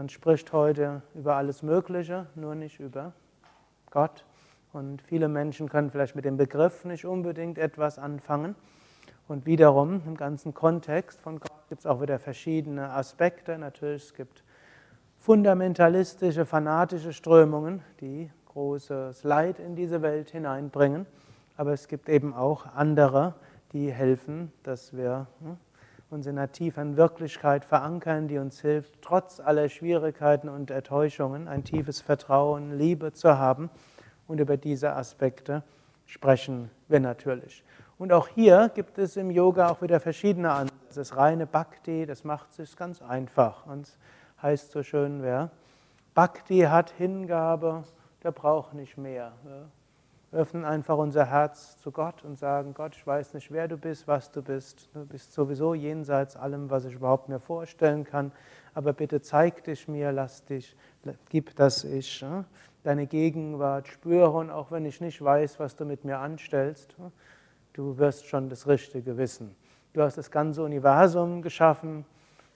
man 0.00 0.08
spricht 0.08 0.54
heute 0.54 1.02
über 1.14 1.36
alles 1.36 1.62
Mögliche, 1.62 2.26
nur 2.34 2.54
nicht 2.54 2.80
über 2.80 3.12
Gott. 3.90 4.24
Und 4.72 5.02
viele 5.02 5.28
Menschen 5.28 5.68
können 5.68 5.90
vielleicht 5.90 6.16
mit 6.16 6.24
dem 6.24 6.38
Begriff 6.38 6.86
nicht 6.86 7.04
unbedingt 7.04 7.58
etwas 7.58 7.98
anfangen. 7.98 8.54
Und 9.28 9.44
wiederum 9.44 10.00
im 10.06 10.16
ganzen 10.16 10.54
Kontext 10.54 11.20
von 11.20 11.38
Gott 11.38 11.68
gibt 11.68 11.80
es 11.80 11.86
auch 11.86 12.00
wieder 12.00 12.18
verschiedene 12.18 12.88
Aspekte. 12.88 13.58
Natürlich, 13.58 14.04
es 14.04 14.14
gibt 14.14 14.42
fundamentalistische, 15.18 16.46
fanatische 16.46 17.12
Strömungen, 17.12 17.82
die 18.00 18.30
großes 18.46 19.22
Leid 19.22 19.58
in 19.58 19.76
diese 19.76 20.00
Welt 20.00 20.30
hineinbringen. 20.30 21.04
Aber 21.58 21.74
es 21.74 21.88
gibt 21.88 22.08
eben 22.08 22.32
auch 22.32 22.64
andere, 22.74 23.34
die 23.74 23.92
helfen, 23.92 24.50
dass 24.62 24.96
wir 24.96 25.26
hm, 25.42 25.58
uns 26.10 26.26
in 26.26 26.38
einer 26.38 26.50
tiefen 26.50 26.96
Wirklichkeit 26.96 27.64
verankern, 27.64 28.26
die 28.26 28.38
uns 28.38 28.60
hilft, 28.60 29.00
trotz 29.00 29.38
aller 29.38 29.68
Schwierigkeiten 29.68 30.48
und 30.48 30.70
Enttäuschungen 30.70 31.46
ein 31.46 31.62
tiefes 31.62 32.00
Vertrauen, 32.00 32.76
Liebe 32.76 33.12
zu 33.12 33.38
haben. 33.38 33.70
Und 34.26 34.40
über 34.40 34.56
diese 34.56 34.94
Aspekte 34.94 35.62
sprechen 36.06 36.70
wir 36.88 37.00
natürlich. 37.00 37.62
Und 37.98 38.12
auch 38.12 38.28
hier 38.28 38.70
gibt 38.74 38.98
es 38.98 39.16
im 39.16 39.30
Yoga 39.30 39.68
auch 39.68 39.82
wieder 39.82 40.00
verschiedene 40.00 40.50
Ansätze. 40.50 40.76
Das 40.94 41.16
reine 41.16 41.46
Bhakti, 41.46 42.06
das 42.06 42.24
macht 42.24 42.58
es 42.58 42.76
ganz 42.76 43.00
einfach. 43.00 43.66
Und 43.66 43.86
es 43.86 43.98
heißt 44.42 44.72
so 44.72 44.82
schön, 44.82 45.22
wer 45.22 45.50
Bhakti 46.14 46.62
hat, 46.62 46.90
Hingabe, 46.90 47.84
der 48.24 48.32
braucht 48.32 48.74
nicht 48.74 48.98
mehr. 48.98 49.32
Öffnen 50.32 50.64
einfach 50.64 50.96
unser 50.96 51.26
Herz 51.26 51.76
zu 51.78 51.90
Gott 51.90 52.22
und 52.24 52.38
sagen, 52.38 52.72
Gott, 52.74 52.94
ich 52.94 53.04
weiß 53.04 53.34
nicht, 53.34 53.50
wer 53.50 53.66
du 53.66 53.76
bist, 53.76 54.06
was 54.06 54.30
du 54.30 54.42
bist. 54.42 54.88
Du 54.94 55.04
bist 55.04 55.32
sowieso 55.32 55.74
jenseits 55.74 56.36
allem, 56.36 56.70
was 56.70 56.84
ich 56.84 56.94
überhaupt 56.94 57.28
mir 57.28 57.40
vorstellen 57.40 58.04
kann. 58.04 58.30
Aber 58.72 58.92
bitte 58.92 59.20
zeig 59.20 59.64
dich 59.64 59.88
mir, 59.88 60.12
lass 60.12 60.44
dich, 60.44 60.76
gib, 61.28 61.56
dass 61.56 61.82
ich 61.82 62.24
deine 62.84 63.06
Gegenwart 63.06 63.88
spüre 63.88 64.30
und 64.30 64.50
auch 64.50 64.70
wenn 64.70 64.84
ich 64.84 65.00
nicht 65.00 65.22
weiß, 65.22 65.58
was 65.58 65.74
du 65.74 65.84
mit 65.84 66.04
mir 66.04 66.18
anstellst, 66.18 66.94
du 67.72 67.98
wirst 67.98 68.26
schon 68.26 68.48
das 68.48 68.68
Richtige 68.68 69.16
wissen. 69.16 69.56
Du 69.92 70.02
hast 70.02 70.16
das 70.16 70.30
ganze 70.30 70.62
Universum 70.62 71.42
geschaffen, 71.42 72.04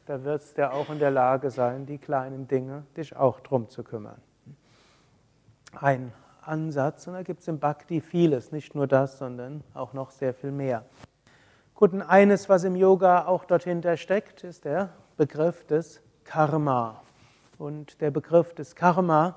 da 0.07 0.23
wirst 0.23 0.59
du 0.59 0.71
auch 0.71 0.91
in 0.91 1.01
der 1.01 1.11
Lage 1.11 1.51
sein, 1.51 1.87
die 1.87 1.99
kleinen 1.99 2.47
Dinge, 2.47 2.85
dich 2.97 3.17
auch 3.17 3.41
drum 3.41 3.69
zu 3.69 3.83
kümmern 3.83 4.21
ein 5.81 6.13
Ansatz 6.46 7.07
und 7.07 7.14
da 7.14 7.22
gibt 7.22 7.40
es 7.40 7.48
im 7.48 7.59
Bhakti 7.59 8.00
vieles, 8.00 8.52
nicht 8.52 8.74
nur 8.74 8.87
das, 8.87 9.18
sondern 9.18 9.62
auch 9.74 9.92
noch 9.92 10.11
sehr 10.11 10.35
viel 10.35 10.52
mehr. 10.52 10.85
Gut, 11.74 11.92
und 11.92 12.02
eines, 12.02 12.48
was 12.48 12.64
im 12.64 12.76
Yoga 12.76 13.26
auch 13.26 13.44
dahinter 13.44 13.96
steckt, 13.96 14.44
ist 14.44 14.64
der 14.64 14.90
Begriff 15.16 15.64
des 15.66 16.00
Karma. 16.24 17.02
Und 17.59 18.00
der 18.00 18.11
Begriff 18.11 18.54
des 18.54 18.76
Karma 18.76 19.37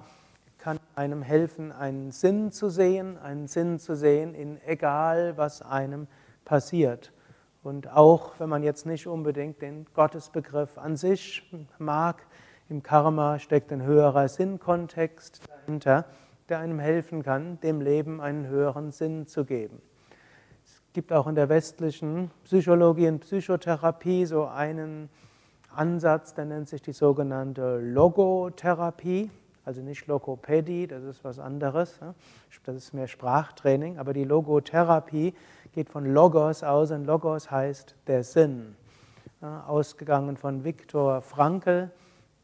kann 0.58 0.80
einem 0.96 1.22
helfen, 1.22 1.72
einen 1.72 2.12
Sinn 2.12 2.52
zu 2.52 2.70
sehen, 2.70 3.18
einen 3.18 3.48
Sinn 3.48 3.80
zu 3.80 3.96
sehen 3.96 4.34
in 4.34 4.62
egal, 4.66 5.38
was 5.38 5.62
einem 5.62 6.08
passiert. 6.46 7.12
Und 7.64 7.92
auch 7.92 8.34
wenn 8.40 8.50
man 8.50 8.64
jetzt 8.64 8.86
nicht 8.86 9.08
unbedingt 9.08 9.62
den 9.62 9.86
Gottesbegriff 9.94 10.78
an 10.78 10.96
sich 10.96 11.52
mag, 11.80 12.26
im 12.70 12.84
Karma 12.84 13.40
steckt 13.40 13.72
ein 13.72 13.82
höherer 13.82 14.28
Sinnkontext 14.28 15.42
dahinter, 15.48 16.06
der 16.50 16.60
einem 16.60 16.80
helfen 16.80 17.24
kann, 17.24 17.60
dem 17.62 17.82
Leben 17.82 18.22
einen 18.22 18.48
höheren 18.48 18.92
Sinn 18.92 19.28
zu 19.28 19.46
geben. 19.46 19.82
Es 20.66 20.82
gibt 20.94 21.12
auch 21.14 21.28
in 21.28 21.36
der 21.36 21.50
westlichen 21.50 22.32
Psychologie 22.44 23.08
und 23.08 23.20
Psychotherapie 23.20 24.26
so 24.26 24.46
einen 24.46 25.10
Ansatz, 25.76 26.34
der 26.34 26.46
nennt 26.46 26.70
sich 26.70 26.82
die 26.82 26.94
sogenannte 26.94 27.80
Logotherapie, 27.80 29.30
also 29.64 29.82
nicht 29.82 30.08
Logopädie, 30.08 30.88
das 30.88 31.04
ist 31.04 31.24
was 31.24 31.40
anderes, 31.40 32.00
das 32.64 32.76
ist 32.76 32.94
mehr 32.94 33.08
Sprachtraining, 33.08 34.00
aber 34.00 34.14
die 34.14 34.24
Logotherapie 34.24 35.36
geht 35.74 35.90
von 35.90 36.06
Logos 36.12 36.64
aus 36.64 36.92
und 36.92 37.06
Logos 37.06 37.52
heißt 37.52 37.96
der 38.08 38.24
Sinn. 38.24 38.76
Ausgegangen 39.42 40.36
von 40.36 40.64
Viktor 40.64 41.22
Frankl, 41.22 41.92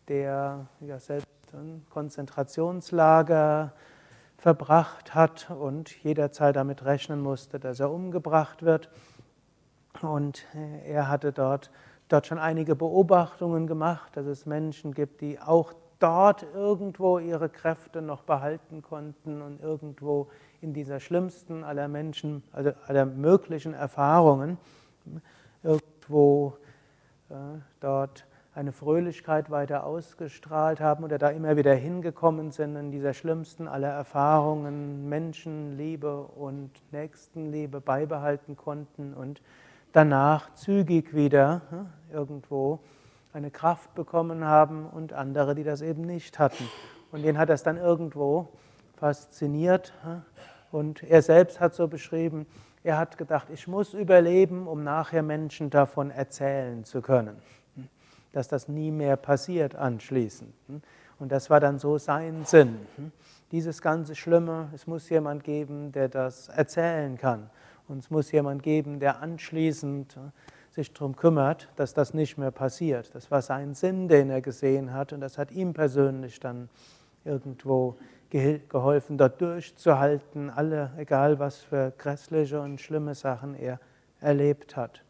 der 0.08 0.68
ja 0.82 1.00
selbst 1.00 1.28
ein 1.54 1.84
Konzentrationslager 1.89 3.74
verbracht 4.44 5.16
hat 5.16 5.50
und 5.52 6.04
jederzeit 6.04 6.58
damit 6.58 6.84
rechnen 6.84 7.22
musste, 7.22 7.62
dass 7.62 7.80
er 7.80 7.90
umgebracht 7.90 8.62
wird. 8.62 8.90
Und 10.02 10.46
er 10.86 11.08
hatte 11.08 11.32
dort, 11.32 11.72
dort 12.10 12.28
schon 12.28 12.40
einige 12.40 12.76
Beobachtungen 12.76 13.68
gemacht, 13.68 14.18
dass 14.18 14.26
es 14.26 14.46
Menschen 14.46 14.94
gibt, 14.94 15.22
die 15.22 15.40
auch 15.40 15.72
dort 16.00 16.46
irgendwo 16.54 17.20
ihre 17.20 17.48
Kräfte 17.48 18.02
noch 18.02 18.24
behalten 18.24 18.82
konnten 18.82 19.42
und 19.42 19.62
irgendwo 19.62 20.28
in 20.60 20.74
dieser 20.74 21.00
schlimmsten 21.00 21.64
aller 21.64 21.88
Menschen, 21.88 22.44
also 22.52 22.74
aller 22.86 23.06
möglichen 23.06 23.74
Erfahrungen, 23.74 24.58
irgendwo 25.64 26.58
äh, 27.30 27.36
dort 27.80 28.26
eine 28.56 28.72
Fröhlichkeit 28.72 29.50
weiter 29.50 29.84
ausgestrahlt 29.84 30.80
haben 30.80 31.04
oder 31.04 31.18
da 31.18 31.30
immer 31.30 31.58
wieder 31.58 31.74
hingekommen 31.74 32.52
sind 32.52 32.76
in 32.76 32.92
dieser 32.92 33.13
schlimmsten 33.13 33.68
aller 33.68 33.89
Erfahrungen, 33.89 35.10
Menschenliebe 35.10 36.22
und 36.22 36.70
Nächstenliebe 36.92 37.82
beibehalten 37.82 38.56
konnten 38.56 39.16
und 39.16 39.42
danach 39.92 40.54
zügig 40.54 41.16
wieder 41.16 41.62
irgendwo 42.12 42.80
eine 43.34 43.50
Kraft 43.50 43.96
bekommen 43.96 44.46
haben 44.46 44.86
und 44.86 45.13
andere, 45.13 45.56
die 45.56 45.63
das 45.63 45.82
eben 45.82 46.04
nicht 46.04 46.38
hatten. 46.38 46.70
Und 47.12 47.24
den 47.24 47.39
hat 47.39 47.50
das 47.50 47.63
dann 47.63 47.78
irgendwo 47.78 48.50
fasziniert. 48.98 49.94
Und 50.72 51.02
er 51.02 51.24
selbst 51.24 51.60
hat 51.60 51.74
so 51.74 51.88
beschrieben, 51.88 52.46
er 52.84 53.00
hat 53.00 53.18
gedacht, 53.18 53.50
ich 53.52 53.68
muss 53.68 53.96
überleben, 53.96 54.68
um 54.68 54.84
nachher 54.84 55.24
Menschen 55.24 55.72
davon 55.72 56.12
erzählen 56.12 56.84
zu 56.84 57.02
können 57.02 57.42
dass 58.34 58.50
das 58.50 58.67
nie 58.67 58.91
mehr 58.91 59.15
passiert 59.15 59.76
anschließend. 59.76 60.54
Und 61.19 61.32
das 61.32 61.50
war 61.50 61.62
dann 61.62 61.80
so 61.80 61.98
sein 61.98 62.43
Sinn. 62.43 62.80
Dieses 63.52 63.82
ganze 63.82 64.15
Schlimme, 64.15 64.69
es 64.74 64.88
muss 64.88 65.10
jemand 65.10 65.43
geben, 65.43 65.93
der 65.93 66.10
das 66.10 66.50
erzählen 66.50 67.17
kann. 67.17 67.50
Und 67.88 68.00
es 68.00 68.10
muss 68.10 68.32
jemand 68.32 68.63
geben, 68.63 69.00
der 69.00 69.22
anschließend 69.22 70.17
sich 70.72 70.91
darum 70.91 71.15
kümmert, 71.15 71.69
dass 71.76 71.93
das 71.93 72.13
nicht 72.13 72.38
mehr 72.38 72.52
passiert. 72.52 73.13
Das 73.13 73.30
war 73.30 73.41
sein 73.41 73.76
Sinn, 73.76 74.08
den 74.08 74.30
er 74.30 74.41
gesehen 74.41 74.91
hat. 74.93 75.13
Und 75.13 75.22
das 75.22 75.38
hat 75.38 75.52
ihm 75.52 75.74
persönlich 75.74 76.39
dann 76.39 76.67
irgendwo 77.24 77.96
geholfen, 78.32 79.19
dort 79.19 79.39
durchzuhalten, 79.39 80.50
alle, 80.50 80.91
egal 80.98 81.38
was 81.38 81.60
für 81.60 81.93
grässliche 81.96 82.60
und 82.60 82.82
schlimme 82.82 83.13
Sachen 83.13 83.54
er 83.54 83.80
erlebt 84.19 84.76
hat. 84.76 85.03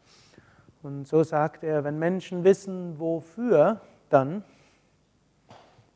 Und 0.84 1.08
so 1.08 1.22
sagt 1.22 1.64
er, 1.64 1.82
wenn 1.82 1.98
Menschen 1.98 2.44
wissen, 2.44 2.98
wofür, 2.98 3.80
dann 4.10 4.44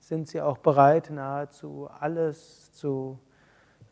sind 0.00 0.28
sie 0.28 0.40
auch 0.40 0.56
bereit, 0.56 1.10
nahezu 1.10 1.90
alles 2.00 2.72
zu, 2.72 3.18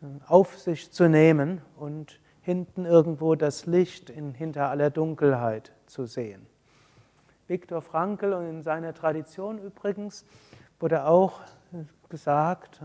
äh, 0.01 0.07
auf 0.27 0.59
sich 0.59 0.91
zu 0.91 1.07
nehmen 1.11 1.61
und 1.77 2.19
hinten 2.41 2.87
irgendwo 2.87 3.35
das 3.35 3.67
Licht 3.67 4.09
in, 4.09 4.33
hinter 4.33 4.71
aller 4.71 4.89
Dunkelheit 4.89 5.73
zu 5.85 6.07
sehen. 6.07 6.47
Viktor 7.47 7.83
Frankl 7.83 8.33
und 8.33 8.49
in 8.49 8.63
seiner 8.63 8.95
Tradition 8.95 9.59
übrigens 9.59 10.25
wurde 10.81 11.05
auch 11.05 11.43
gesagt, 12.09 12.81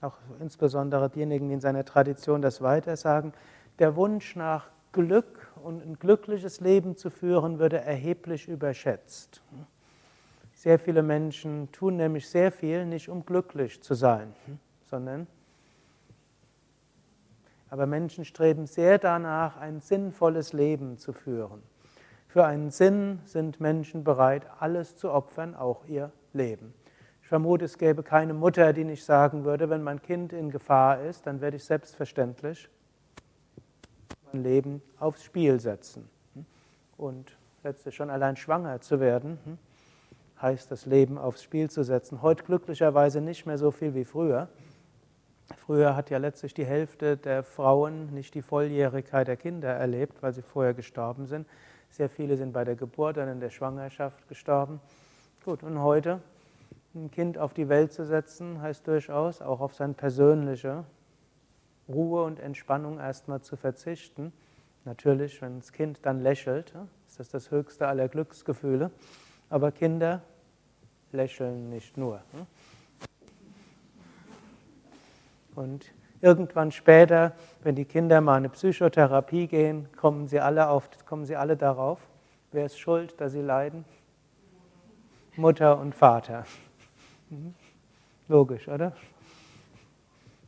auch 0.00 0.16
insbesondere 0.40 1.10
diejenigen, 1.10 1.48
die 1.48 1.54
in 1.54 1.60
seiner 1.60 1.84
Tradition 1.84 2.40
das 2.40 2.62
weitersagen, 2.62 3.34
der 3.78 3.96
Wunsch 3.96 4.34
nach 4.34 4.70
Glück 4.92 5.43
und 5.64 5.82
ein 5.84 5.98
glückliches 5.98 6.60
Leben 6.60 6.96
zu 6.96 7.10
führen, 7.10 7.58
würde 7.58 7.80
erheblich 7.80 8.48
überschätzt. 8.48 9.42
Sehr 10.52 10.78
viele 10.78 11.02
Menschen 11.02 11.72
tun 11.72 11.96
nämlich 11.96 12.28
sehr 12.28 12.52
viel, 12.52 12.86
nicht 12.86 13.08
um 13.08 13.24
glücklich 13.24 13.82
zu 13.82 13.94
sein, 13.94 14.34
sondern 14.88 15.26
aber 17.70 17.86
Menschen 17.86 18.24
streben 18.24 18.66
sehr 18.66 18.98
danach, 18.98 19.56
ein 19.56 19.80
sinnvolles 19.80 20.52
Leben 20.52 20.96
zu 20.96 21.12
führen. 21.12 21.60
Für 22.28 22.44
einen 22.44 22.70
Sinn 22.70 23.18
sind 23.24 23.58
Menschen 23.58 24.04
bereit, 24.04 24.46
alles 24.60 24.96
zu 24.96 25.10
opfern, 25.10 25.56
auch 25.56 25.84
ihr 25.86 26.12
Leben. 26.32 26.72
Ich 27.20 27.26
vermute, 27.26 27.64
es 27.64 27.76
gäbe 27.76 28.04
keine 28.04 28.32
Mutter, 28.32 28.72
die 28.72 28.84
nicht 28.84 29.04
sagen 29.04 29.44
würde, 29.44 29.70
wenn 29.70 29.82
mein 29.82 30.00
Kind 30.00 30.32
in 30.32 30.50
Gefahr 30.50 31.00
ist, 31.00 31.26
dann 31.26 31.40
werde 31.40 31.56
ich 31.56 31.64
selbstverständlich 31.64 32.68
Leben 34.42 34.82
aufs 34.98 35.22
Spiel 35.22 35.60
setzen. 35.60 36.08
Und 36.96 37.36
letztlich 37.62 37.94
schon 37.94 38.10
allein 38.10 38.36
schwanger 38.36 38.80
zu 38.80 39.00
werden, 39.00 39.38
heißt 40.40 40.70
das 40.70 40.86
Leben 40.86 41.18
aufs 41.18 41.42
Spiel 41.42 41.70
zu 41.70 41.82
setzen. 41.82 42.22
Heute 42.22 42.44
glücklicherweise 42.44 43.20
nicht 43.20 43.46
mehr 43.46 43.58
so 43.58 43.70
viel 43.70 43.94
wie 43.94 44.04
früher. 44.04 44.48
Früher 45.56 45.94
hat 45.94 46.10
ja 46.10 46.18
letztlich 46.18 46.54
die 46.54 46.64
Hälfte 46.64 47.16
der 47.16 47.42
Frauen 47.42 48.12
nicht 48.14 48.34
die 48.34 48.42
Volljährigkeit 48.42 49.28
der 49.28 49.36
Kinder 49.36 49.68
erlebt, 49.68 50.22
weil 50.22 50.32
sie 50.32 50.42
vorher 50.42 50.74
gestorben 50.74 51.26
sind. 51.26 51.46
Sehr 51.90 52.08
viele 52.08 52.36
sind 52.36 52.52
bei 52.52 52.64
der 52.64 52.76
Geburt 52.76 53.18
und 53.18 53.28
in 53.28 53.40
der 53.40 53.50
Schwangerschaft 53.50 54.26
gestorben. 54.28 54.80
Gut, 55.44 55.62
und 55.62 55.80
heute 55.80 56.20
ein 56.94 57.10
Kind 57.10 57.38
auf 57.38 57.54
die 57.54 57.68
Welt 57.68 57.92
zu 57.92 58.04
setzen, 58.04 58.60
heißt 58.60 58.86
durchaus 58.86 59.42
auch 59.42 59.60
auf 59.60 59.74
sein 59.74 59.94
persönliche 59.94 60.84
Ruhe 61.88 62.24
und 62.24 62.40
Entspannung 62.40 62.98
erstmal 62.98 63.42
zu 63.42 63.56
verzichten. 63.56 64.32
Natürlich, 64.84 65.40
wenn 65.42 65.60
das 65.60 65.72
Kind 65.72 66.00
dann 66.02 66.20
lächelt, 66.20 66.74
ist 67.06 67.20
das 67.20 67.28
das 67.28 67.50
höchste 67.50 67.88
aller 67.88 68.08
Glücksgefühle. 68.08 68.90
Aber 69.50 69.72
Kinder 69.72 70.22
lächeln 71.12 71.70
nicht 71.70 71.96
nur. 71.96 72.20
Und 75.54 75.92
irgendwann 76.20 76.72
später, 76.72 77.32
wenn 77.62 77.74
die 77.74 77.84
Kinder 77.84 78.20
mal 78.20 78.36
eine 78.36 78.48
Psychotherapie 78.48 79.46
gehen, 79.46 79.88
kommen 79.96 80.26
sie 80.26 80.40
alle, 80.40 80.68
auf, 80.68 80.88
kommen 81.06 81.24
sie 81.24 81.36
alle 81.36 81.56
darauf. 81.56 82.00
Wer 82.50 82.66
ist 82.66 82.78
schuld, 82.78 83.20
dass 83.20 83.32
sie 83.32 83.42
leiden? 83.42 83.84
Mutter 85.36 85.78
und 85.78 85.94
Vater. 85.94 86.44
Mhm. 87.30 87.54
Logisch, 88.28 88.68
oder? 88.68 88.92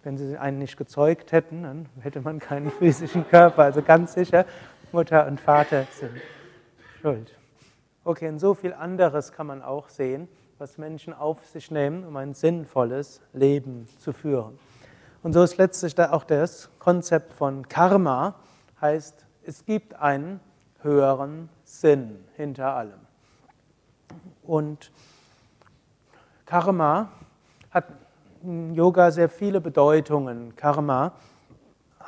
Wenn 0.07 0.19
sie 0.19 0.39
einen 0.39 0.61
nicht 0.61 0.77
gezeugt 0.77 1.33
hätten, 1.33 1.65
dann 1.65 1.89
hätte 1.99 2.21
man 2.21 2.39
keinen 2.39 2.71
physischen 2.79 3.29
Körper. 3.29 3.65
Also 3.65 3.83
ganz 3.83 4.15
sicher, 4.15 4.47
Mutter 4.93 5.27
und 5.27 5.41
Vater 5.41 5.85
sind 5.99 6.13
schuld. 7.01 7.37
Okay, 8.05 8.29
und 8.29 8.39
so 8.39 8.55
viel 8.55 8.73
anderes 8.73 9.33
kann 9.33 9.49
man 9.49 9.63
auch 9.63 9.89
sehen, 9.89 10.29
was 10.59 10.79
Menschen 10.79 11.13
auf 11.13 11.45
sich 11.47 11.73
nehmen, 11.73 12.05
um 12.05 12.17
ein 12.17 12.35
sinnvolles 12.35 13.21
Leben 13.33 13.89
zu 13.99 14.13
führen. 14.13 14.61
Und 15.25 15.33
so 15.33 15.43
ist 15.43 15.57
letztlich 15.57 15.99
auch 15.99 16.23
das 16.23 16.71
Konzept 16.79 17.33
von 17.33 17.69
Karma, 17.69 18.37
heißt, 18.81 19.27
es 19.43 19.65
gibt 19.65 19.95
einen 19.95 20.39
höheren 20.83 21.49
Sinn 21.65 22.25
hinter 22.37 22.77
allem. 22.77 23.01
Und 24.45 24.93
Karma 26.45 27.11
hat 27.73 27.87
Yoga 28.43 29.11
sehr 29.11 29.29
viele 29.29 29.61
Bedeutungen. 29.61 30.55
Karma 30.57 31.13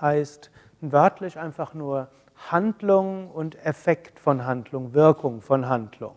heißt 0.00 0.50
wörtlich 0.80 1.38
einfach 1.38 1.74
nur 1.74 2.08
Handlung 2.50 3.30
und 3.30 3.64
Effekt 3.64 4.18
von 4.20 4.44
Handlung, 4.46 4.94
Wirkung 4.94 5.40
von 5.40 5.68
Handlung. 5.68 6.14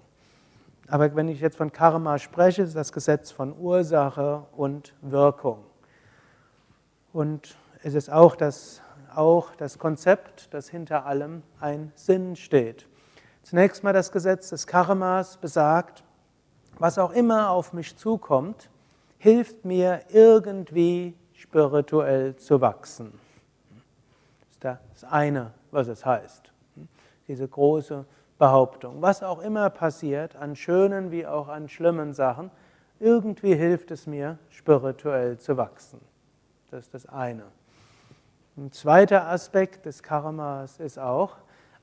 Aber 0.88 1.16
wenn 1.16 1.28
ich 1.28 1.40
jetzt 1.40 1.58
von 1.58 1.72
Karma 1.72 2.20
spreche, 2.20 2.64
ist 2.64 2.76
das 2.76 2.92
Gesetz 2.92 3.32
von 3.32 3.58
Ursache 3.58 4.44
und 4.56 4.94
Wirkung. 5.02 5.64
Und 7.14 7.58
es 7.84 7.94
ist 7.94 8.12
auch 8.12 8.36
das, 8.36 8.82
auch 9.16 9.56
das 9.56 9.80
Konzept, 9.80 10.54
dass 10.54 10.70
hinter 10.70 11.06
allem 11.06 11.44
ein 11.60 11.92
Sinn 11.96 12.36
steht. 12.36 12.88
Zunächst 13.44 13.84
mal 13.84 13.94
das 13.94 14.12
Gesetz 14.12 14.50
des 14.50 14.68
Karmas 14.68 15.38
besagt, 15.38 16.04
was 16.78 16.98
auch 16.98 17.12
immer 17.12 17.52
auf 17.52 17.74
mich 17.74 17.96
zukommt, 17.98 18.71
hilft 19.22 19.66
mir 19.66 20.02
irgendwie 20.10 21.16
spirituell 21.34 22.36
zu 22.38 22.60
wachsen. 22.60 23.14
Das 24.50 24.50
ist 24.50 25.04
das 25.04 25.12
eine, 25.12 25.52
was 25.70 25.88
es 25.88 26.04
heißt. 26.04 26.52
diese 27.28 27.48
große 27.48 28.04
Behauptung. 28.40 29.00
Was 29.02 29.22
auch 29.22 29.40
immer 29.40 29.70
passiert, 29.70 30.36
an 30.36 30.56
schönen 30.56 31.12
wie 31.12 31.28
auch 31.28 31.50
an 31.50 31.70
schlimmen 31.70 32.14
Sachen, 32.14 32.50
irgendwie 33.00 33.54
hilft 33.54 33.92
es 33.92 34.08
mir, 34.08 34.40
spirituell 34.50 35.38
zu 35.38 35.56
wachsen. 35.56 36.02
Das 36.72 36.86
ist 36.86 36.94
das 36.96 37.06
eine. 37.06 37.44
Ein 38.58 38.72
zweiter 38.72 39.28
Aspekt 39.28 39.86
des 39.86 40.02
Karmas 40.02 40.80
ist 40.80 40.98
auch, 40.98 41.38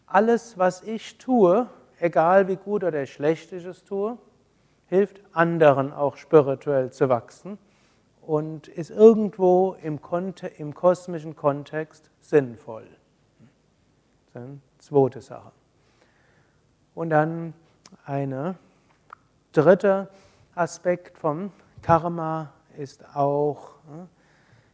alles, 0.06 0.58
was 0.58 0.82
ich 0.82 1.18
tue, 1.18 1.68
egal 2.00 2.48
wie 2.48 2.56
gut 2.56 2.82
oder 2.82 3.06
schlecht 3.06 3.52
ich 3.52 3.64
es 3.64 3.84
tue, 3.84 4.18
hilft 4.88 5.22
anderen 5.32 5.92
auch 5.92 6.16
spirituell 6.16 6.90
zu 6.90 7.08
wachsen 7.08 7.58
und 8.22 8.66
ist 8.68 8.90
irgendwo 8.90 9.76
im, 9.82 9.98
im 10.58 10.74
kosmischen 10.74 11.36
Kontext 11.36 12.10
sinnvoll. 12.20 12.86
Das 14.32 14.42
ist 14.42 14.46
eine 14.48 14.58
zweite 14.78 15.20
Sache. 15.20 15.52
Und 16.94 17.10
dann 17.10 17.54
ein 18.04 18.56
dritter 19.52 20.08
Aspekt 20.54 21.18
vom 21.18 21.52
Karma 21.82 22.52
ist 22.76 23.04
auch, 23.14 23.72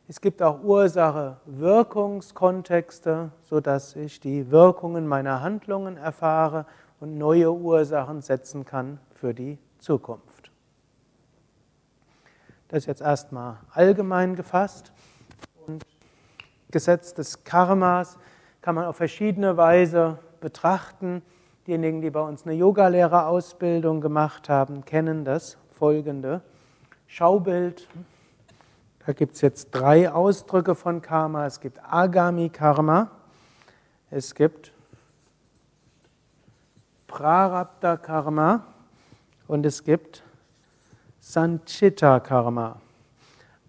es 0.08 0.20
gibt 0.20 0.42
auch 0.42 0.62
Ursache-Wirkungskontexte, 0.62 3.30
sodass 3.42 3.96
ich 3.96 4.20
die 4.20 4.50
Wirkungen 4.50 5.06
meiner 5.06 5.40
Handlungen 5.42 5.96
erfahre 5.96 6.66
und 7.00 7.16
neue 7.18 7.52
Ursachen 7.52 8.20
setzen 8.20 8.64
kann 8.64 9.00
für 9.14 9.34
die 9.34 9.58
Zukunft. 9.84 10.50
Das 12.68 12.78
ist 12.78 12.86
jetzt 12.86 13.02
erstmal 13.02 13.58
allgemein 13.70 14.34
gefasst. 14.34 14.92
Und 15.66 15.84
Gesetz 16.70 17.12
des 17.12 17.44
Karmas 17.44 18.18
kann 18.62 18.76
man 18.76 18.86
auf 18.86 18.96
verschiedene 18.96 19.58
Weise 19.58 20.18
betrachten. 20.40 21.20
Diejenigen, 21.66 22.00
die 22.00 22.08
bei 22.08 22.22
uns 22.22 22.46
eine 22.46 22.54
Yogalehrerausbildung 22.54 24.00
gemacht 24.00 24.48
haben, 24.48 24.86
kennen 24.86 25.22
das 25.26 25.58
folgende 25.78 26.40
Schaubild. 27.06 27.86
Da 29.04 29.12
gibt 29.12 29.34
es 29.34 29.42
jetzt 29.42 29.70
drei 29.72 30.10
Ausdrücke 30.10 30.74
von 30.74 31.02
Karma. 31.02 31.44
Es 31.44 31.60
gibt 31.60 31.78
Agami 31.84 32.48
Karma, 32.48 33.10
es 34.10 34.34
gibt 34.34 34.72
Prarabdha 37.06 37.98
Karma 37.98 38.73
und 39.46 39.66
es 39.66 39.84
gibt 39.84 40.22
Sanchita 41.20 42.20
Karma. 42.20 42.80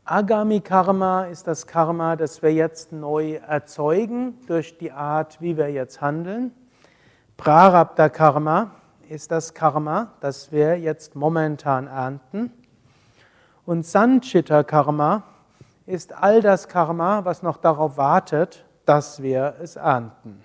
Agami 0.05 0.61
Karma 0.61 1.25
ist 1.25 1.47
das 1.47 1.65
Karma, 1.65 2.15
das 2.15 2.41
wir 2.41 2.53
jetzt 2.53 2.91
neu 2.91 3.35
erzeugen 3.35 4.37
durch 4.47 4.77
die 4.77 4.91
Art, 4.91 5.41
wie 5.41 5.57
wir 5.57 5.71
jetzt 5.71 5.99
handeln. 5.99 6.51
Prarabdha 7.37 8.09
Karma 8.09 8.71
ist 9.09 9.31
das 9.31 9.53
Karma, 9.53 10.13
das 10.19 10.51
wir 10.51 10.79
jetzt 10.79 11.15
momentan 11.15 11.87
ernten. 11.87 12.51
Und 13.65 13.85
Sanchita 13.85 14.63
Karma 14.63 15.23
ist 15.85 16.13
all 16.13 16.41
das 16.41 16.67
Karma, 16.67 17.25
was 17.25 17.41
noch 17.43 17.57
darauf 17.57 17.97
wartet, 17.97 18.63
dass 18.85 19.21
wir 19.21 19.55
es 19.61 19.75
ernten. 19.75 20.41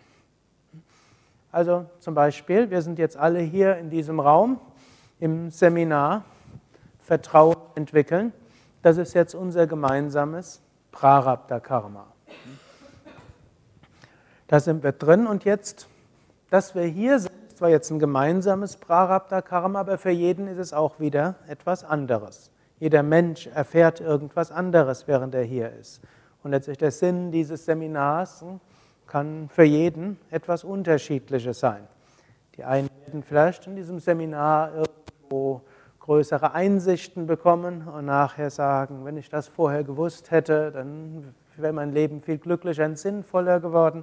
Also 1.53 1.87
zum 1.99 2.15
Beispiel, 2.15 2.71
wir 2.71 2.81
sind 2.81 2.99
jetzt 2.99 3.17
alle 3.17 3.41
hier 3.41 3.77
in 3.77 3.91
diesem 3.91 4.21
Raum 4.21 4.61
im 5.21 5.51
Seminar 5.51 6.25
Vertrauen 7.01 7.57
entwickeln. 7.75 8.33
Das 8.83 8.97
ist 8.97 9.15
jetzt 9.15 9.35
unser 9.35 9.67
gemeinsames 9.67 10.63
Prarabdha 10.91 11.61
Karma. 11.61 12.07
Da 14.49 14.59
sind 14.59 14.83
wir 14.83 14.93
drin 14.93 15.27
und 15.27 15.45
jetzt 15.45 15.87
dass 16.51 16.75
wir 16.75 16.83
hier 16.83 17.21
sind, 17.21 17.33
ist 17.49 17.59
zwar 17.59 17.69
jetzt 17.69 17.91
ein 17.91 18.01
gemeinsames 18.01 18.77
Prarabdha 18.77 19.41
Karma, 19.41 19.81
aber 19.81 19.99
für 19.99 20.11
jeden 20.11 20.49
ist 20.49 20.59
es 20.59 20.73
auch 20.73 20.99
wieder 20.99 21.37
etwas 21.47 21.85
anderes. 21.85 22.51
Jeder 22.81 23.05
Mensch 23.05 23.47
erfährt 23.47 24.01
irgendwas 24.01 24.51
anderes, 24.51 25.07
während 25.07 25.35
er 25.35 25.45
hier 25.45 25.71
ist. 25.71 26.01
Und 26.43 26.51
letztlich 26.51 26.79
der 26.79 26.91
Sinn 26.91 27.31
dieses 27.31 27.67
Seminars 27.67 28.45
kann 29.07 29.49
für 29.49 29.63
jeden 29.63 30.19
etwas 30.31 30.65
Unterschiedliches 30.65 31.61
sein. 31.61 31.87
Die 32.57 32.65
einen 32.65 32.89
werden 33.05 33.23
vielleicht 33.23 33.67
in 33.69 33.77
diesem 33.77 34.01
Seminar 34.01 34.73
irgendwo 35.31 35.63
größere 36.01 36.55
Einsichten 36.55 37.27
bekommen 37.29 37.87
und 37.87 38.07
nachher 38.07 38.51
sagen, 38.51 39.05
wenn 39.05 39.17
ich 39.17 39.29
das 39.29 39.47
vorher 39.47 39.85
gewusst 39.85 40.33
hätte, 40.33 40.73
dann 40.73 41.35
wäre 41.57 41.73
mein 41.73 41.93
Leben 41.93 42.21
viel 42.21 42.39
glücklicher 42.39 42.85
und 42.85 42.99
sinnvoller 42.99 43.61
geworden. 43.61 44.03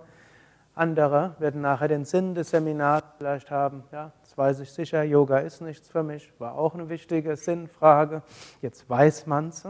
Andere 0.73 1.35
werden 1.39 1.59
nachher 1.59 1.89
den 1.89 2.05
Sinn 2.05 2.33
des 2.33 2.51
Seminars 2.51 3.03
vielleicht 3.17 3.51
haben, 3.51 3.83
ja, 3.91 4.11
das 4.21 4.37
weiß 4.37 4.59
ich 4.61 4.71
sicher, 4.71 5.03
Yoga 5.03 5.39
ist 5.39 5.59
nichts 5.59 5.89
für 5.89 6.03
mich, 6.03 6.31
war 6.39 6.57
auch 6.57 6.75
eine 6.75 6.87
wichtige 6.87 7.35
Sinnfrage, 7.35 8.21
jetzt 8.61 8.89
weiß 8.89 9.25
man 9.25 9.49
es. 9.49 9.67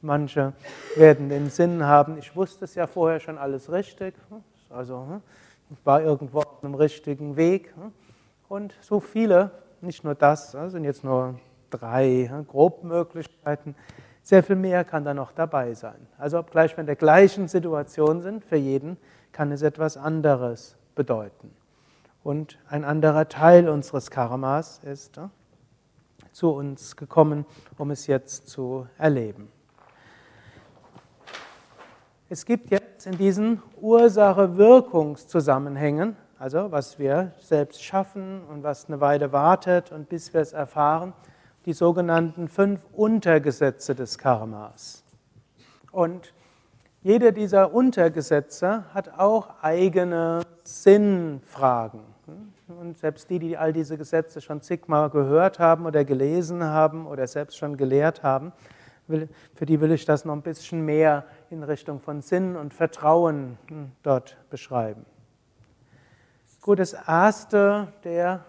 Manche 0.00 0.54
werden 0.96 1.28
den 1.28 1.50
Sinn 1.50 1.84
haben, 1.84 2.16
ich 2.16 2.34
wusste 2.34 2.64
es 2.64 2.74
ja 2.76 2.86
vorher 2.86 3.20
schon 3.20 3.36
alles 3.36 3.70
richtig, 3.70 4.14
also 4.70 5.20
war 5.82 6.00
irgendwo 6.02 6.38
auf 6.38 6.64
einem 6.64 6.74
richtigen 6.74 7.36
Weg. 7.36 7.74
Und 8.48 8.74
so 8.80 9.00
viele, 9.00 9.50
nicht 9.84 10.04
nur 10.04 10.14
das, 10.14 10.52
das 10.52 10.72
sind 10.72 10.84
jetzt 10.84 11.04
nur 11.04 11.38
drei 11.70 12.30
Grobmöglichkeiten, 12.48 13.74
sehr 14.22 14.42
viel 14.42 14.56
mehr 14.56 14.84
kann 14.84 15.04
da 15.04 15.12
noch 15.12 15.32
dabei 15.32 15.74
sein. 15.74 16.06
Also 16.18 16.38
obgleich 16.38 16.76
wir 16.76 16.80
in 16.80 16.86
der 16.86 16.96
gleichen 16.96 17.46
Situation 17.46 18.22
sind, 18.22 18.44
für 18.44 18.56
jeden 18.56 18.96
kann 19.32 19.52
es 19.52 19.62
etwas 19.62 19.96
anderes 19.96 20.76
bedeuten. 20.94 21.50
Und 22.22 22.58
ein 22.68 22.84
anderer 22.84 23.28
Teil 23.28 23.68
unseres 23.68 24.10
Karmas 24.10 24.78
ist 24.78 25.20
zu 26.32 26.50
uns 26.50 26.96
gekommen, 26.96 27.44
um 27.76 27.90
es 27.90 28.06
jetzt 28.06 28.48
zu 28.48 28.86
erleben. 28.96 29.50
Es 32.30 32.46
gibt 32.46 32.70
jetzt 32.70 33.06
in 33.06 33.18
diesen 33.18 33.60
Ursache-Wirkungszusammenhängen, 33.80 36.16
also 36.38 36.72
was 36.72 36.98
wir 36.98 37.32
selbst 37.38 37.82
schaffen 37.82 38.42
und 38.44 38.62
was 38.62 38.86
eine 38.86 39.00
Weile 39.00 39.32
wartet 39.32 39.92
und 39.92 40.08
bis 40.08 40.34
wir 40.34 40.40
es 40.40 40.52
erfahren, 40.52 41.12
die 41.66 41.72
sogenannten 41.72 42.48
fünf 42.48 42.80
Untergesetze 42.92 43.94
des 43.94 44.18
Karmas. 44.18 45.04
Und 45.92 46.34
jeder 47.02 47.32
dieser 47.32 47.72
Untergesetze 47.72 48.84
hat 48.92 49.18
auch 49.18 49.62
eigene 49.62 50.40
Sinnfragen. 50.62 52.00
Und 52.66 52.98
selbst 52.98 53.28
die, 53.28 53.38
die 53.38 53.56
all 53.56 53.72
diese 53.72 53.98
Gesetze 53.98 54.40
schon 54.40 54.62
zigmal 54.62 55.10
gehört 55.10 55.58
haben 55.58 55.86
oder 55.86 56.04
gelesen 56.04 56.64
haben 56.64 57.06
oder 57.06 57.26
selbst 57.26 57.58
schon 57.58 57.76
gelehrt 57.76 58.22
haben, 58.22 58.52
für 59.06 59.66
die 59.66 59.80
will 59.80 59.92
ich 59.92 60.06
das 60.06 60.24
noch 60.24 60.32
ein 60.32 60.42
bisschen 60.42 60.84
mehr 60.84 61.24
in 61.50 61.62
Richtung 61.62 62.00
von 62.00 62.22
Sinn 62.22 62.56
und 62.56 62.72
Vertrauen 62.72 63.58
hm, 63.68 63.92
dort 64.02 64.38
beschreiben. 64.48 65.04
Gut, 66.64 66.78
das 66.78 66.94
erste 66.94 67.88
der 68.04 68.40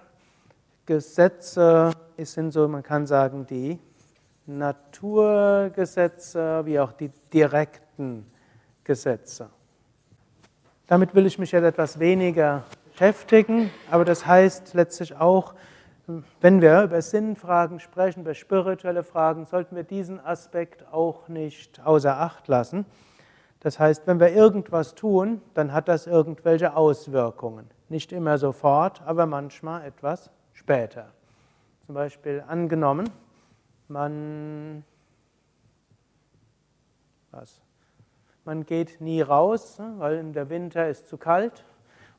Gesetze 0.86 1.91
sind 2.18 2.51
so, 2.51 2.66
man 2.66 2.82
kann 2.82 3.05
sagen, 3.05 3.45
die 3.45 3.78
Naturgesetze 4.45 6.61
wie 6.63 6.80
auch 6.80 6.93
die 6.93 7.09
direkten 7.34 8.26
Gesetze. 8.86 9.49
Damit 10.88 11.13
will 11.13 11.26
ich 11.26 11.38
mich 11.38 11.51
jetzt 11.51 11.66
etwas 11.66 11.99
weniger 11.99 12.63
beschäftigen, 12.89 13.70
aber 13.91 14.05
das 14.05 14.26
heißt 14.26 14.76
letztlich 14.76 15.18
auch, 15.18 15.53
wenn 16.39 16.61
wir 16.61 16.84
über 16.84 17.01
Sinnfragen 17.01 17.82
sprechen, 17.82 18.22
über 18.22 18.34
spirituelle 18.34 19.03
Fragen, 19.03 19.45
sollten 19.45 19.76
wir 19.76 19.84
diesen 19.84 20.26
Aspekt 20.26 20.86
auch 20.89 21.28
nicht 21.28 21.86
außer 21.86 22.18
Acht 22.18 22.47
lassen. 22.47 22.86
Das 23.59 23.78
heißt, 23.78 24.07
wenn 24.07 24.22
wir 24.22 24.32
irgendwas 24.32 24.95
tun, 24.95 25.41
dann 25.53 25.74
hat 25.74 25.89
das 25.89 26.07
irgendwelche 26.07 26.78
Auswirkungen. 26.78 27.74
Nicht 27.89 28.11
immer 28.11 28.38
sofort, 28.38 29.01
aber 29.03 29.25
manchmal 29.25 29.86
etwas 29.86 30.29
später. 30.53 31.11
Zum 31.86 31.95
Beispiel 31.95 32.43
angenommen, 32.47 33.09
man 33.88 34.83
was? 37.31 37.61
Man 38.45 38.65
geht 38.65 39.01
nie 39.01 39.21
raus, 39.21 39.79
weil 39.97 40.23
der 40.31 40.49
Winter 40.49 40.88
ist 40.88 41.07
zu 41.07 41.17
kalt 41.17 41.65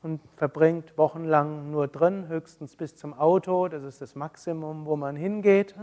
und 0.03 0.21
verbringt 0.37 0.99
wochenlang 0.99 1.71
nur 1.71 1.89
drin, 1.89 2.29
höchstens 2.29 2.77
bis 2.77 2.97
zum 2.97 3.15
Auto. 3.15 3.69
Das 3.69 3.83
ist 3.83 4.03
das 4.03 4.15
Maximum, 4.15 4.85
wo 4.87 4.97
man 4.97 5.17
hingeht. 5.17 5.75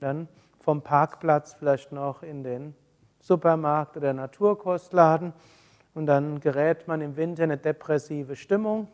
Dann 0.00 0.28
vom 0.60 0.82
Parkplatz 0.82 1.54
vielleicht 1.54 1.92
noch 1.92 2.22
in 2.22 2.42
den 2.42 2.74
Supermarkt 3.20 3.96
oder 3.96 4.12
Naturkostladen. 4.12 5.32
Und 5.94 6.06
dann 6.06 6.40
gerät 6.40 6.86
man 6.86 7.00
im 7.00 7.16
Winter 7.16 7.44
in 7.44 7.52
eine 7.52 7.60
depressive 7.60 8.36
Stimmung. 8.36 8.88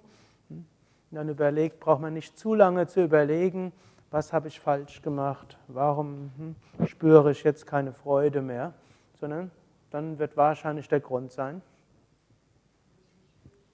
Und 1.12 1.16
dann 1.16 1.28
überlegt, 1.28 1.78
braucht 1.78 2.00
man 2.00 2.14
nicht 2.14 2.38
zu 2.38 2.54
lange 2.54 2.86
zu 2.86 3.04
überlegen, 3.04 3.74
was 4.10 4.32
habe 4.32 4.48
ich 4.48 4.58
falsch 4.58 5.02
gemacht, 5.02 5.58
warum 5.68 6.30
hm, 6.38 6.86
spüre 6.86 7.32
ich 7.32 7.44
jetzt 7.44 7.66
keine 7.66 7.92
Freude 7.92 8.40
mehr, 8.40 8.72
sondern 9.20 9.50
dann 9.90 10.18
wird 10.18 10.38
wahrscheinlich 10.38 10.88
der 10.88 11.00
Grund 11.00 11.30
sein, 11.30 11.60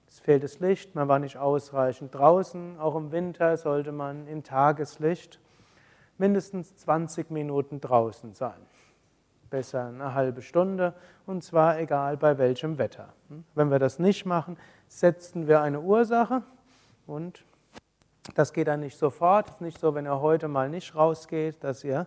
Es 0.05 0.19
fehlt 0.19 0.43
das 0.43 0.59
Licht, 0.59 0.95
man 0.95 1.07
war 1.07 1.19
nicht 1.19 1.37
ausreichend 1.37 2.13
draußen. 2.13 2.77
Auch 2.77 2.97
im 2.97 3.13
Winter 3.13 3.55
sollte 3.55 3.93
man 3.93 4.27
im 4.27 4.43
Tageslicht 4.43 5.39
mindestens 6.17 6.75
20 6.75 7.31
Minuten 7.31 7.79
draußen 7.79 8.33
sein. 8.33 8.59
Besser 9.49 9.87
eine 9.87 10.13
halbe 10.13 10.41
Stunde 10.41 10.93
und 11.25 11.41
zwar 11.41 11.79
egal 11.79 12.17
bei 12.17 12.37
welchem 12.37 12.77
Wetter. 12.77 13.13
Wenn 13.55 13.71
wir 13.71 13.79
das 13.79 13.97
nicht 13.97 14.25
machen, 14.25 14.57
setzen 14.89 15.47
wir 15.47 15.61
eine 15.61 15.79
Ursache 15.79 16.43
und 17.09 17.43
das 18.35 18.53
geht 18.53 18.67
dann 18.67 18.81
nicht 18.81 18.95
sofort. 18.97 19.47
Es 19.47 19.55
ist 19.55 19.61
nicht 19.61 19.79
so, 19.79 19.95
wenn 19.95 20.05
ihr 20.05 20.21
heute 20.21 20.47
mal 20.47 20.69
nicht 20.69 20.95
rausgeht, 20.95 21.63
dass 21.63 21.83
ihr 21.83 22.05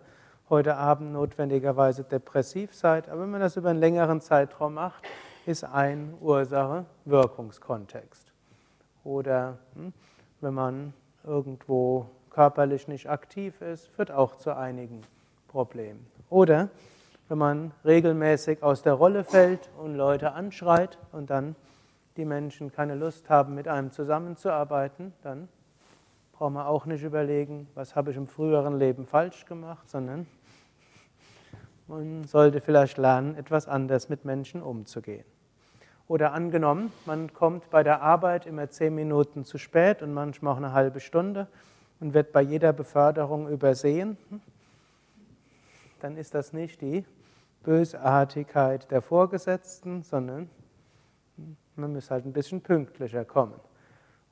heute 0.49 0.77
Abend 0.77 1.11
notwendigerweise 1.13 2.03
depressiv 2.03 2.73
seid. 2.73 3.07
Aber 3.09 3.21
wenn 3.21 3.31
man 3.31 3.41
das 3.41 3.57
über 3.57 3.69
einen 3.69 3.79
längeren 3.79 4.21
Zeitraum 4.21 4.73
macht, 4.75 5.03
ist 5.45 5.65
ein 5.65 6.13
Ursache-Wirkungskontext. 6.21 8.31
Oder 9.03 9.57
hm, 9.75 9.91
wenn 10.39 10.53
man 10.53 10.93
irgendwo 11.25 12.05
körperlich 12.29 12.87
nicht 12.87 13.09
aktiv 13.09 13.59
ist, 13.61 13.89
führt 13.89 14.11
auch 14.11 14.37
zu 14.37 14.55
einigen 14.55 15.01
Problemen. 15.49 16.07
Oder 16.29 16.69
wenn 17.27 17.37
man 17.37 17.73
regelmäßig 17.83 18.63
aus 18.63 18.81
der 18.81 18.93
Rolle 18.93 19.25
fällt 19.25 19.69
und 19.77 19.95
Leute 19.95 20.31
anschreit 20.31 20.97
und 21.11 21.29
dann 21.29 21.57
die 22.17 22.25
Menschen 22.25 22.71
keine 22.71 22.95
Lust 22.95 23.29
haben, 23.29 23.55
mit 23.55 23.67
einem 23.67 23.91
zusammenzuarbeiten, 23.91 25.13
dann 25.21 25.49
braucht 26.33 26.53
man 26.53 26.65
auch 26.65 26.85
nicht 26.85 27.03
überlegen, 27.03 27.67
was 27.75 27.95
habe 27.95 28.11
ich 28.11 28.17
im 28.17 28.27
früheren 28.27 28.77
Leben 28.77 29.05
falsch 29.05 29.45
gemacht, 29.45 29.89
sondern 29.89 30.27
man 31.87 32.23
sollte 32.23 32.61
vielleicht 32.61 32.97
lernen, 32.97 33.35
etwas 33.35 33.67
anders 33.67 34.09
mit 34.09 34.25
Menschen 34.25 34.61
umzugehen. 34.61 35.25
Oder 36.07 36.33
angenommen, 36.33 36.91
man 37.05 37.33
kommt 37.33 37.69
bei 37.69 37.83
der 37.83 38.01
Arbeit 38.01 38.45
immer 38.45 38.69
zehn 38.69 38.93
Minuten 38.93 39.45
zu 39.45 39.57
spät 39.57 40.01
und 40.01 40.13
manchmal 40.13 40.53
auch 40.53 40.57
eine 40.57 40.73
halbe 40.73 40.99
Stunde 40.99 41.47
und 41.99 42.13
wird 42.13 42.31
bei 42.31 42.41
jeder 42.41 42.73
Beförderung 42.73 43.47
übersehen, 43.47 44.17
dann 46.01 46.17
ist 46.17 46.35
das 46.35 46.51
nicht 46.51 46.81
die 46.81 47.05
Bösartigkeit 47.63 48.91
der 48.91 49.01
Vorgesetzten, 49.01 50.03
sondern 50.03 50.49
man 51.75 51.93
muss 51.93 52.11
halt 52.11 52.25
ein 52.25 52.33
bisschen 52.33 52.61
pünktlicher 52.61 53.25
kommen. 53.25 53.55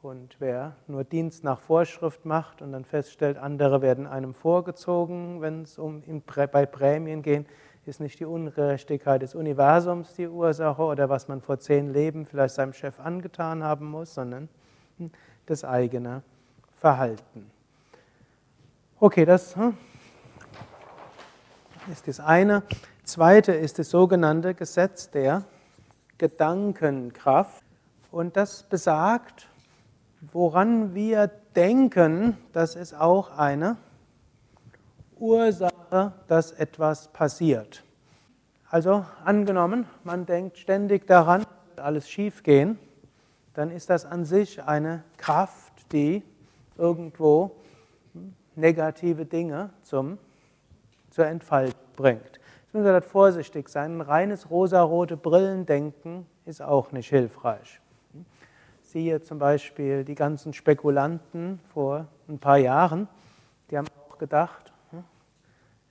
Und 0.02 0.36
wer 0.40 0.76
nur 0.88 1.04
Dienst 1.04 1.44
nach 1.44 1.60
Vorschrift 1.60 2.26
macht 2.26 2.62
und 2.62 2.72
dann 2.72 2.86
feststellt, 2.86 3.38
andere 3.38 3.82
werden 3.82 4.08
einem 4.08 4.34
vorgezogen, 4.34 5.42
wenn 5.42 5.62
es 5.62 5.78
um 5.78 6.02
bei 6.52 6.66
Prämien 6.66 7.22
geht, 7.22 7.46
ist 7.86 8.00
nicht 8.00 8.20
die 8.20 8.26
Ungerechtigkeit 8.26 9.22
des 9.22 9.36
Universums 9.36 10.14
die 10.16 10.28
Ursache 10.28 10.82
oder 10.82 11.10
was 11.10 11.28
man 11.28 11.42
vor 11.42 11.60
zehn 11.60 11.92
Leben 11.94 12.26
vielleicht 12.26 12.56
seinem 12.56 12.74
Chef 12.74 13.00
angetan 13.00 13.64
haben 13.64 13.90
muss, 13.90 14.14
sondern 14.14 14.50
das 15.46 15.64
eigene 15.64 16.24
Verhalten. 16.80 17.52
Okay, 19.00 19.26
das 19.26 19.56
hm, 19.56 19.76
ist 21.92 22.08
das 22.08 22.20
eine. 22.20 22.64
Zweite 23.04 23.52
ist 23.52 23.80
das 23.80 23.90
sogenannte 23.90 24.54
Gesetz 24.54 25.10
der 25.10 25.44
Gedankenkraft. 26.22 27.64
Und 28.12 28.38
das 28.38 28.62
besagt, 28.62 29.48
woran 30.32 30.94
wir 30.94 31.32
denken, 31.56 32.38
das 32.54 32.76
ist 32.76 32.94
auch 32.94 33.38
eine 33.40 33.78
Ursache, 35.18 36.14
dass 36.28 36.52
etwas 36.52 37.08
passiert. 37.08 37.84
Also 38.70 39.04
angenommen, 39.26 39.88
man 40.04 40.28
denkt 40.28 40.60
ständig 40.60 41.08
daran, 41.08 41.44
alles 41.76 42.08
schief 42.08 42.44
gehen, 42.44 42.78
dann 43.56 43.72
ist 43.72 43.90
das 43.90 44.06
an 44.06 44.24
sich 44.24 44.64
eine 44.64 45.04
Kraft, 45.18 45.92
die 45.92 46.22
irgendwo 46.78 47.56
negative 48.56 49.26
Dinge 49.26 49.72
zum, 49.82 50.20
zur 51.10 51.26
Entfaltung 51.26 51.80
bringt. 51.96 52.41
Jetzt 52.72 52.76
müssen 52.76 52.86
wir 52.86 52.94
dort 52.94 53.06
vorsichtig 53.06 53.68
sein. 53.68 53.98
Ein 53.98 54.00
reines 54.00 54.50
rosarote 54.50 55.18
Brillendenken 55.18 56.26
ist 56.46 56.62
auch 56.62 56.94
nicht 56.94 57.10
hilfreich. 57.10 57.82
Siehe 58.82 59.22
zum 59.22 59.40
Beispiel 59.40 60.06
die 60.06 60.16
ganzen 60.16 60.54
Spekulanten 60.54 61.60
vor 61.74 62.08
ein 62.30 62.40
paar 62.40 62.60
Jahren, 62.60 63.10
die 63.70 63.78
haben 63.78 63.88
auch 64.08 64.18
gedacht, 64.18 64.72
hm, 64.92 65.04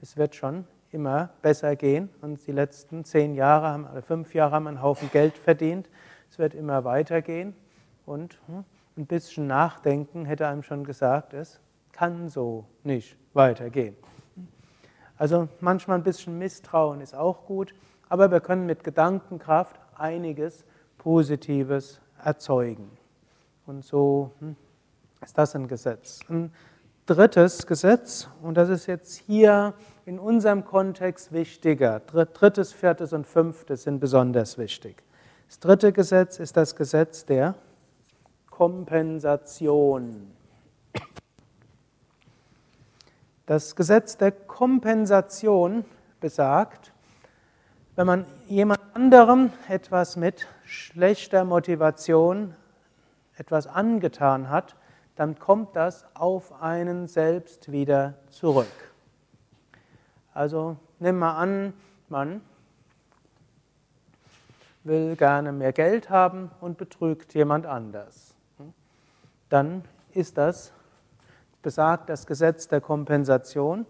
es 0.00 0.16
wird 0.16 0.34
schon 0.34 0.64
immer 0.90 1.28
besser 1.42 1.76
gehen. 1.76 2.08
Und 2.22 2.46
die 2.46 2.52
letzten 2.52 3.04
zehn 3.04 3.34
Jahre 3.34 3.66
haben, 3.66 3.84
oder 3.86 4.00
fünf 4.00 4.32
Jahre 4.32 4.52
haben 4.52 4.66
einen 4.66 4.80
Haufen 4.80 5.10
Geld 5.10 5.36
verdient. 5.36 5.86
Es 6.30 6.38
wird 6.38 6.54
immer 6.54 6.84
weitergehen. 6.84 7.54
Und 8.06 8.38
hm, 8.46 8.64
ein 8.96 9.04
bisschen 9.04 9.46
Nachdenken 9.46 10.24
hätte 10.24 10.46
einem 10.46 10.62
schon 10.62 10.84
gesagt, 10.84 11.34
es 11.34 11.60
kann 11.92 12.30
so 12.30 12.64
nicht 12.84 13.18
weitergehen. 13.34 13.98
Also 15.20 15.48
manchmal 15.60 15.98
ein 15.98 16.02
bisschen 16.02 16.38
Misstrauen 16.38 17.02
ist 17.02 17.14
auch 17.14 17.44
gut, 17.44 17.74
aber 18.08 18.30
wir 18.30 18.40
können 18.40 18.64
mit 18.64 18.82
Gedankenkraft 18.82 19.78
einiges 19.94 20.64
Positives 20.96 22.00
erzeugen. 22.24 22.90
Und 23.66 23.84
so 23.84 24.30
hm, 24.38 24.56
ist 25.20 25.36
das 25.36 25.54
ein 25.54 25.68
Gesetz. 25.68 26.20
Ein 26.30 26.54
drittes 27.04 27.66
Gesetz, 27.66 28.28
und 28.40 28.54
das 28.54 28.70
ist 28.70 28.86
jetzt 28.86 29.14
hier 29.14 29.74
in 30.06 30.18
unserem 30.18 30.64
Kontext 30.64 31.32
wichtiger. 31.32 32.00
Drittes, 32.00 32.72
viertes 32.72 33.12
und 33.12 33.26
fünftes 33.26 33.82
sind 33.82 34.00
besonders 34.00 34.56
wichtig. 34.56 35.02
Das 35.48 35.60
dritte 35.60 35.92
Gesetz 35.92 36.38
ist 36.38 36.56
das 36.56 36.74
Gesetz 36.74 37.26
der 37.26 37.56
Kompensation. 38.48 40.32
Das 43.50 43.74
Gesetz 43.74 44.16
der 44.16 44.30
Kompensation 44.30 45.84
besagt, 46.20 46.92
wenn 47.96 48.06
man 48.06 48.24
jemand 48.46 48.78
anderem 48.94 49.50
etwas 49.68 50.14
mit 50.14 50.46
schlechter 50.64 51.44
Motivation 51.44 52.54
etwas 53.36 53.66
angetan 53.66 54.50
hat, 54.50 54.76
dann 55.16 55.36
kommt 55.40 55.74
das 55.74 56.06
auf 56.14 56.62
einen 56.62 57.08
selbst 57.08 57.72
wieder 57.72 58.14
zurück. 58.28 58.70
Also 60.32 60.76
nimm 61.00 61.18
mal 61.18 61.36
an, 61.36 61.72
man 62.08 62.42
will 64.84 65.16
gerne 65.16 65.50
mehr 65.50 65.72
Geld 65.72 66.08
haben 66.08 66.52
und 66.60 66.78
betrügt 66.78 67.34
jemand 67.34 67.66
anders. 67.66 68.36
Dann 69.48 69.82
ist 70.12 70.38
das, 70.38 70.72
besagt 71.62 72.08
das 72.08 72.26
Gesetz 72.26 72.68
der 72.68 72.80
Kompensation, 72.80 73.86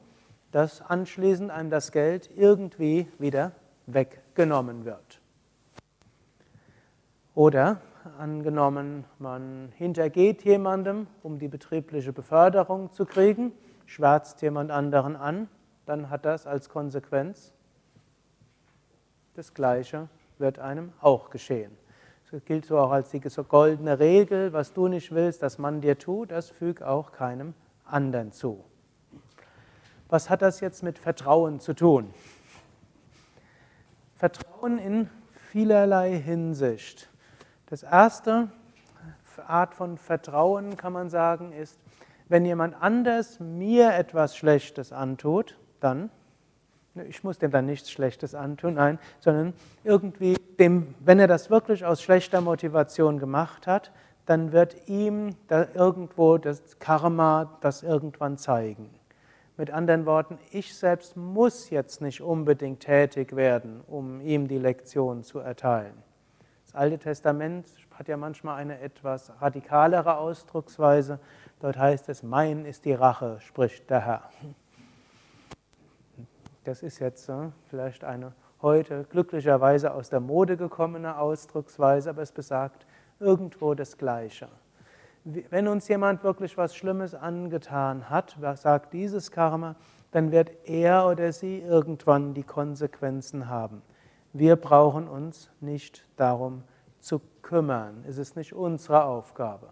dass 0.53 0.83
anschließend 0.83 1.51
einem 1.51 1.71
das 1.71 1.93
Geld 1.93 2.31
irgendwie 2.37 3.07
wieder 3.19 3.53
weggenommen 3.87 4.85
wird. 4.85 5.21
Oder 7.35 7.81
angenommen, 8.19 9.05
man 9.19 9.73
hintergeht 9.77 10.43
jemandem, 10.45 11.07
um 11.23 11.39
die 11.39 11.49
betriebliche 11.49 12.13
Beförderung 12.13 12.91
zu 12.91 13.07
kriegen, 13.07 13.53
schwärzt 13.87 14.43
jemand 14.43 14.71
anderen 14.71 15.17
an, 15.17 15.49
dann 15.87 16.11
hat 16.11 16.25
das 16.25 16.47
als 16.47 16.69
Konsequenz 16.69 17.53
das 19.35 19.55
Gleiche 19.55 20.09
wird 20.39 20.59
einem 20.59 20.93
auch 21.01 21.31
geschehen. 21.31 21.77
Das 22.31 22.45
gilt 22.45 22.65
so 22.65 22.79
auch 22.79 22.93
als 22.93 23.11
die 23.11 23.21
goldene 23.21 23.99
Regel, 23.99 24.53
was 24.53 24.73
du 24.73 24.87
nicht 24.87 25.13
willst, 25.13 25.43
dass 25.43 25.59
man 25.59 25.81
dir 25.81 25.99
tut, 25.99 26.31
das 26.31 26.49
füg 26.49 26.81
auch 26.81 27.11
keinem 27.11 27.55
anderen 27.85 28.31
zu. 28.31 28.65
Was 30.09 30.31
hat 30.31 30.41
das 30.41 30.61
jetzt 30.61 30.85
mit 30.85 30.99
Vertrauen 30.99 31.59
zu 31.59 31.75
tun? 31.75 32.15
Vertrauen 34.15 34.79
in 34.79 35.11
vielerlei 35.51 36.19
Hinsicht. 36.19 37.11
Das 37.67 37.83
erste 37.83 38.49
Art 39.47 39.75
von 39.75 39.99
Vertrauen, 39.99 40.77
kann 40.77 40.93
man 40.93 41.11
sagen, 41.11 41.53
ist, 41.53 41.81
wenn 42.29 42.45
jemand 42.45 42.81
anders 42.81 43.41
mir 43.41 43.95
etwas 43.95 44.37
Schlechtes 44.37 44.93
antut, 44.93 45.59
dann, 45.81 46.11
ich 47.09 47.23
muss 47.23 47.39
dem 47.39 47.51
dann 47.51 47.67
nichts 47.67 47.91
Schlechtes 47.91 48.35
antun, 48.35 48.75
nein, 48.75 48.99
sondern 49.21 49.55
irgendwie, 49.85 50.37
dem, 50.59 50.95
wenn 51.01 51.21
er 51.21 51.29
das 51.29 51.51
wirklich 51.51 51.85
aus 51.85 52.03
schlechter 52.03 52.41
Motivation 52.41 53.19
gemacht 53.19 53.67
hat, 53.67 53.93
dann 54.27 54.53
wird 54.53 54.89
ihm 54.89 55.35
da 55.49 55.67
irgendwo 55.75 56.39
das 56.39 56.79
Karma 56.79 57.59
das 57.61 57.83
irgendwann 57.83 58.39
zeigen. 58.39 58.91
Mit 59.57 59.71
anderen 59.71 60.07
Worten, 60.07 60.39
ich 60.53 60.75
selbst 60.75 61.17
muss 61.17 61.71
jetzt 61.71 62.01
nicht 62.01 62.23
unbedingt 62.23 62.81
tätig 62.81 63.37
werden, 63.37 63.83
um 63.87 64.21
ihm 64.21 64.49
die 64.49 64.59
Lektion 64.59 65.23
zu 65.23 65.39
erteilen. 65.39 65.95
Das 66.65 66.75
Alte 66.75 66.99
Testament 66.99 67.67
hat 67.95 68.09
ja 68.09 68.17
manchmal 68.17 68.57
eine 68.57 68.81
etwas 68.81 69.33
radikalere 69.41 70.17
Ausdrucksweise. 70.17 71.19
Dort 71.61 71.77
heißt 71.77 72.09
es, 72.09 72.23
mein 72.23 72.65
ist 72.65 72.85
die 72.85 72.95
Rache, 72.95 73.39
spricht 73.41 73.91
der 73.91 74.07
Herr. 74.07 74.31
Das 76.65 76.83
ist 76.83 76.99
jetzt 76.99 77.29
äh, 77.29 77.51
vielleicht 77.69 78.05
eine 78.05 78.33
heute 78.63 79.05
glücklicherweise 79.05 79.95
aus 79.95 80.11
der 80.11 80.21
Mode 80.21 80.57
gekommene 80.57 81.19
Ausdrucksweise, 81.19 82.11
aber 82.11 82.23
es 82.23 82.33
besagt, 82.33 82.87
irgendwo 83.19 83.75
das 83.75 83.97
Gleiche. 83.97 84.49
Wenn 85.25 85.69
uns 85.69 85.89
jemand 85.89 86.25
wirklich 86.25 86.57
was 86.57 86.75
Schlimmes 86.75 87.15
angetan 87.15 88.09
hat, 88.09 88.37
sagt 88.55 88.93
dieses 88.93 89.31
Karma, 89.31 89.77
dann 90.13 90.33
wird 90.33 90.51
er 90.65 91.07
oder 91.07 91.33
sie 91.33 91.61
irgendwann 91.61 92.35
die 92.35 92.43
Konsequenzen 92.43 93.49
haben. 93.49 93.83
Wir 94.33 94.57
brauchen 94.57 95.09
uns 95.09 95.51
nicht 95.61 96.07
darum 96.17 96.63
zu 97.01 97.21
kümmern. 97.43 98.05
Es 98.09 98.19
ist 98.19 98.37
nicht 98.37 98.55
unsere 98.55 99.05
Aufgabe. 99.05 99.69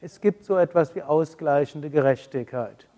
Es 0.00 0.20
gibt 0.20 0.44
so 0.44 0.56
etwas 0.56 0.94
wie 0.94 1.02
ausgleichende 1.02 1.90
Gerechtigkeit. 1.90 2.89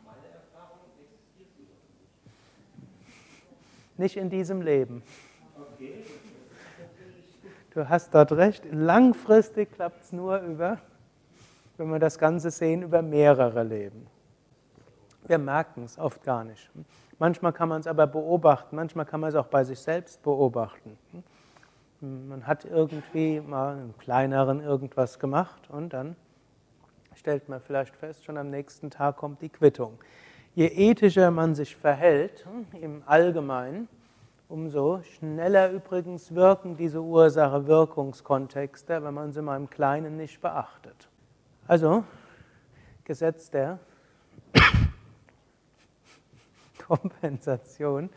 Nicht 4.02 4.16
in 4.16 4.30
diesem 4.30 4.62
Leben. 4.62 5.00
Du 7.72 7.88
hast 7.88 8.12
dort 8.12 8.32
recht. 8.32 8.64
Langfristig 8.72 9.70
klappt 9.70 10.02
es 10.02 10.10
nur 10.10 10.38
über, 10.40 10.78
wenn 11.76 11.88
wir 11.88 12.00
das 12.00 12.18
Ganze 12.18 12.50
sehen, 12.50 12.82
über 12.82 13.00
mehrere 13.00 13.62
Leben. 13.62 14.08
Wir 15.28 15.38
merken 15.38 15.84
es 15.84 16.00
oft 16.00 16.24
gar 16.24 16.42
nicht. 16.42 16.68
Manchmal 17.20 17.52
kann 17.52 17.68
man 17.68 17.78
es 17.78 17.86
aber 17.86 18.08
beobachten, 18.08 18.74
manchmal 18.74 19.06
kann 19.06 19.20
man 19.20 19.28
es 19.30 19.36
auch 19.36 19.46
bei 19.46 19.62
sich 19.62 19.78
selbst 19.78 20.20
beobachten. 20.24 20.98
Man 22.00 22.44
hat 22.44 22.64
irgendwie 22.64 23.40
mal 23.40 23.78
im 23.78 23.96
kleineren 23.98 24.60
irgendwas 24.60 25.20
gemacht 25.20 25.70
und 25.70 25.92
dann 25.92 26.16
stellt 27.14 27.48
man 27.48 27.60
vielleicht 27.60 27.94
fest, 27.94 28.24
schon 28.24 28.36
am 28.36 28.50
nächsten 28.50 28.90
Tag 28.90 29.16
kommt 29.16 29.42
die 29.42 29.48
Quittung. 29.48 29.96
Je 30.54 30.66
ethischer 30.66 31.30
man 31.30 31.54
sich 31.54 31.76
verhält 31.76 32.46
im 32.78 33.02
Allgemeinen, 33.06 33.88
umso 34.50 35.00
schneller 35.02 35.70
übrigens 35.70 36.34
wirken 36.34 36.76
diese 36.76 37.00
Ursache-Wirkungskontexte, 37.00 39.02
wenn 39.02 39.14
man 39.14 39.32
sie 39.32 39.40
mal 39.40 39.56
im 39.56 39.70
Kleinen 39.70 40.18
nicht 40.18 40.42
beachtet. 40.42 41.08
Also, 41.66 42.04
Gesetz 43.04 43.48
der 43.48 43.78
Kompensation 46.86 48.10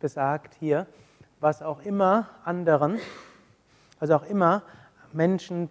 besagt 0.00 0.54
hier, 0.54 0.88
was 1.38 1.62
auch 1.62 1.82
immer 1.82 2.30
anderen, 2.42 2.98
also 4.00 4.16
auch 4.16 4.24
immer 4.24 4.64
Menschen 5.12 5.68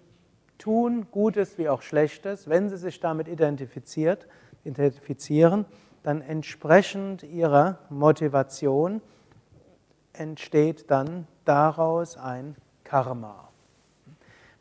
tun, 0.58 1.08
Gutes 1.12 1.58
wie 1.58 1.68
auch 1.68 1.82
Schlechtes, 1.82 2.48
wenn 2.48 2.70
sie 2.70 2.78
sich 2.78 3.02
damit 3.02 3.28
identifiziert, 3.28 4.30
identifizieren, 4.64 5.66
dann 6.04 6.22
entsprechend 6.22 7.24
ihrer 7.24 7.80
Motivation 7.90 9.02
entsteht 10.14 10.90
dann 10.92 11.28
daraus 11.46 12.18
ein 12.18 12.56
Karma. 12.84 13.50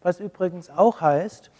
Was 0.03 0.21
übrigens 0.21 0.71
auch 0.71 1.01
heißt, 1.01 1.51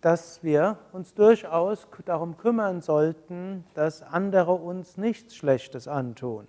dass 0.00 0.42
wir 0.44 0.78
uns 0.92 1.14
durchaus 1.14 1.88
darum 2.04 2.36
kümmern 2.36 2.80
sollten, 2.80 3.64
dass 3.74 4.02
andere 4.02 4.52
uns 4.52 4.96
nichts 4.96 5.34
Schlechtes 5.34 5.88
antun. 5.88 6.46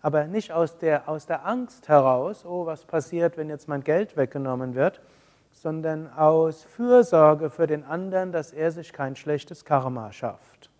Aber 0.00 0.26
nicht 0.26 0.50
aus 0.50 0.78
der, 0.78 1.08
aus 1.08 1.26
der 1.26 1.46
Angst 1.46 1.88
heraus, 1.88 2.44
oh, 2.44 2.66
was 2.66 2.84
passiert, 2.84 3.36
wenn 3.36 3.48
jetzt 3.48 3.68
mein 3.68 3.84
Geld 3.84 4.16
weggenommen 4.16 4.74
wird, 4.74 5.00
sondern 5.52 6.12
aus 6.12 6.64
Fürsorge 6.64 7.50
für 7.50 7.68
den 7.68 7.84
anderen, 7.84 8.32
dass 8.32 8.52
er 8.52 8.72
sich 8.72 8.92
kein 8.92 9.14
schlechtes 9.14 9.64
Karma 9.64 10.10
schafft. 10.10 10.71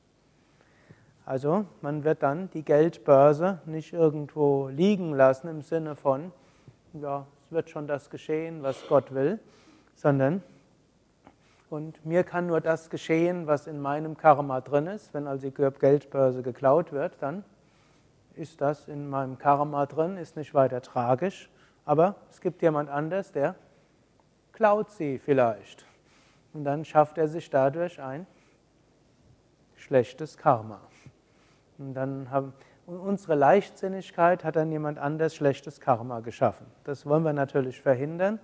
Also 1.24 1.64
man 1.80 2.04
wird 2.04 2.22
dann 2.22 2.50
die 2.50 2.64
Geldbörse 2.64 3.60
nicht 3.64 3.92
irgendwo 3.92 4.68
liegen 4.68 5.12
lassen 5.12 5.48
im 5.48 5.62
Sinne 5.62 5.94
von, 5.94 6.32
ja, 6.94 7.26
es 7.44 7.52
wird 7.52 7.70
schon 7.70 7.86
das 7.86 8.10
geschehen, 8.10 8.62
was 8.62 8.86
Gott 8.88 9.14
will, 9.14 9.38
sondern 9.94 10.42
und 11.72 12.04
mir 12.04 12.22
kann 12.22 12.48
nur 12.48 12.60
das 12.60 12.90
geschehen, 12.90 13.46
was 13.46 13.66
in 13.66 13.80
meinem 13.80 14.18
Karma 14.18 14.60
drin 14.60 14.86
ist. 14.86 15.14
Wenn 15.14 15.26
also 15.26 15.48
die 15.48 15.54
Geldbörse 15.54 16.42
geklaut 16.42 16.92
wird, 16.92 17.14
dann 17.20 17.44
ist 18.34 18.60
das 18.60 18.88
in 18.88 19.08
meinem 19.08 19.38
Karma 19.38 19.86
drin, 19.86 20.18
ist 20.18 20.36
nicht 20.36 20.52
weiter 20.52 20.82
tragisch. 20.82 21.48
Aber 21.86 22.16
es 22.30 22.42
gibt 22.42 22.60
jemand 22.60 22.90
anders, 22.90 23.32
der 23.32 23.54
klaut 24.52 24.90
sie 24.90 25.18
vielleicht. 25.18 25.86
Und 26.52 26.64
dann 26.64 26.84
schafft 26.84 27.16
er 27.16 27.26
sich 27.26 27.48
dadurch 27.48 28.02
ein 28.02 28.26
schlechtes 29.74 30.36
Karma. 30.36 30.78
Und 31.82 31.94
dann 31.94 32.30
haben 32.30 32.52
unsere 32.86 33.34
Leichtsinnigkeit 33.34 34.44
hat 34.44 34.56
dann 34.56 34.70
jemand 34.70 34.98
anders 34.98 35.34
schlechtes 35.34 35.80
Karma 35.80 36.20
geschaffen. 36.20 36.66
Das 36.84 37.06
wollen 37.06 37.22
wir 37.22 37.32
natürlich 37.32 37.80
verhindern. 37.80 38.38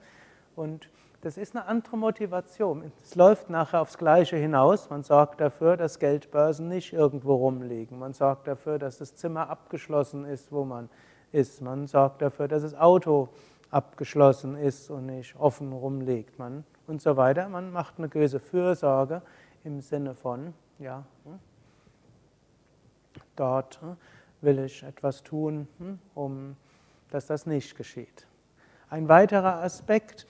Und 0.56 0.90
das 1.20 1.36
ist 1.36 1.56
eine 1.56 1.66
andere 1.66 1.96
Motivation. 1.96 2.92
Es 3.02 3.14
läuft 3.14 3.50
nachher 3.50 3.80
aufs 3.80 3.98
Gleiche 3.98 4.36
hinaus. 4.36 4.90
Man 4.90 5.02
sorgt 5.02 5.40
dafür, 5.40 5.76
dass 5.76 5.98
Geldbörsen 5.98 6.68
nicht 6.68 6.92
irgendwo 6.92 7.34
rumliegen. 7.34 7.98
Man 7.98 8.12
sorgt 8.12 8.46
dafür, 8.46 8.78
dass 8.78 8.98
das 8.98 9.14
Zimmer 9.16 9.50
abgeschlossen 9.50 10.24
ist, 10.24 10.52
wo 10.52 10.64
man 10.64 10.88
ist. 11.32 11.60
Man 11.60 11.86
sorgt 11.86 12.22
dafür, 12.22 12.48
dass 12.48 12.62
das 12.62 12.74
Auto 12.74 13.28
abgeschlossen 13.70 14.56
ist 14.56 14.90
und 14.90 15.06
nicht 15.06 15.34
offen 15.36 15.72
rumliegt. 15.72 16.38
Man 16.38 16.64
und 16.88 17.02
so 17.02 17.16
weiter. 17.16 17.48
Man 17.48 17.70
macht 17.70 17.98
eine 17.98 18.08
gewisse 18.08 18.40
Fürsorge 18.40 19.22
im 19.62 19.80
Sinne 19.80 20.14
von, 20.14 20.54
ja, 20.78 21.04
hm, 21.24 21.38
dort 23.38 23.80
hm, 23.80 23.96
will 24.40 24.58
ich 24.60 24.82
etwas 24.82 25.22
tun, 25.22 25.68
hm, 25.78 25.98
um 26.14 26.56
dass 27.10 27.26
das 27.26 27.46
nicht 27.46 27.76
geschieht. 27.76 28.26
Ein 28.90 29.08
weiterer 29.08 29.62
Aspekt, 29.62 30.26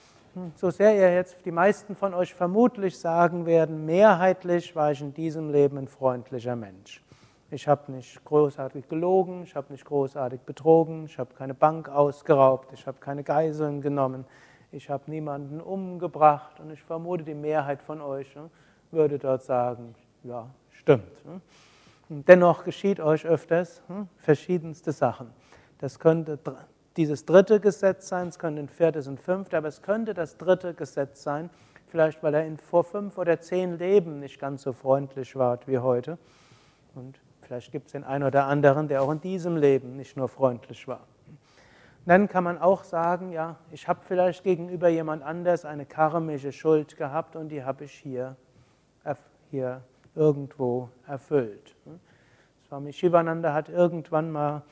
so 0.55 0.69
sehr 0.69 0.95
ihr 0.95 1.13
jetzt 1.13 1.45
die 1.45 1.51
meisten 1.51 1.95
von 1.95 2.13
euch 2.13 2.33
vermutlich 2.33 2.97
sagen 2.97 3.45
werden, 3.45 3.85
mehrheitlich 3.85 4.75
war 4.75 4.91
ich 4.91 5.01
in 5.01 5.13
diesem 5.13 5.51
Leben 5.51 5.77
ein 5.77 5.87
freundlicher 5.87 6.55
Mensch. 6.55 7.03
Ich 7.51 7.67
habe 7.67 7.91
nicht 7.91 8.23
großartig 8.25 8.87
gelogen, 8.87 9.43
ich 9.43 9.55
habe 9.55 9.71
nicht 9.71 9.83
großartig 9.83 10.41
betrogen, 10.41 11.05
ich 11.05 11.17
habe 11.17 11.33
keine 11.33 11.55
Bank 11.55 11.89
ausgeraubt, 11.89 12.71
ich 12.73 12.85
habe 12.85 12.99
keine 12.99 13.23
Geiseln 13.23 13.81
genommen, 13.81 14.25
ich 14.71 14.89
habe 14.89 15.09
niemanden 15.09 15.59
umgebracht 15.59 16.59
und 16.59 16.69
ich 16.69 16.83
vermute, 16.83 17.23
die 17.23 17.33
Mehrheit 17.33 17.81
von 17.81 18.01
euch 18.01 18.27
würde 18.91 19.17
dort 19.17 19.43
sagen, 19.43 19.95
ja, 20.23 20.47
stimmt. 20.71 21.23
Dennoch 22.09 22.63
geschieht 22.63 22.99
euch 22.99 23.27
öfters 23.27 23.83
hm, 23.87 24.07
verschiedenste 24.17 24.91
Sachen. 24.91 25.29
Das 25.77 25.99
könnte 25.99 26.39
dieses 26.97 27.23
dritte 27.23 27.59
Gesetz 27.59 28.09
sein, 28.09 28.29
es 28.29 28.39
könnte 28.39 28.63
ein 28.63 28.67
viertes 28.67 29.07
und 29.07 29.19
fünftes, 29.19 29.55
aber 29.55 29.67
es 29.67 29.83
könnte 29.83 30.15
das 30.15 30.35
dritte 30.35 30.73
Gesetz 30.73 31.21
sein, 31.21 31.51
vielleicht 31.87 32.23
weil 32.23 32.33
er 32.33 32.45
in 32.45 32.57
vor 32.57 32.83
fünf 32.83 33.19
oder 33.19 33.39
zehn 33.39 33.77
Leben 33.77 34.19
nicht 34.19 34.39
ganz 34.39 34.63
so 34.63 34.73
freundlich 34.73 35.35
war 35.35 35.59
wie 35.67 35.77
heute. 35.77 36.17
Und 36.95 37.19
vielleicht 37.43 37.71
gibt 37.71 37.85
es 37.85 37.91
den 37.91 38.03
einen 38.03 38.23
oder 38.23 38.45
anderen, 38.45 38.87
der 38.87 39.03
auch 39.03 39.11
in 39.11 39.21
diesem 39.21 39.55
Leben 39.55 39.95
nicht 39.95 40.17
nur 40.17 40.29
freundlich 40.29 40.87
war. 40.87 41.05
dann 42.05 42.27
kann 42.27 42.43
man 42.43 42.57
auch 42.57 42.83
sagen, 42.85 43.31
ja, 43.31 43.57
ich 43.69 43.87
habe 43.87 43.99
vielleicht 44.03 44.43
gegenüber 44.43 44.89
jemand 44.89 45.21
anders 45.21 45.63
eine 45.63 45.85
karmische 45.85 46.51
Schuld 46.51 46.97
gehabt 46.97 47.35
und 47.35 47.49
die 47.49 47.63
habe 47.63 47.83
ich 47.83 47.93
hier, 47.93 48.35
hier 49.51 49.83
irgendwo 50.15 50.89
erfüllt. 51.07 51.75
Swami 52.67 52.93
Shivananda 52.93 53.53
hat 53.53 53.69
irgendwann 53.69 54.31
mal 54.31 54.63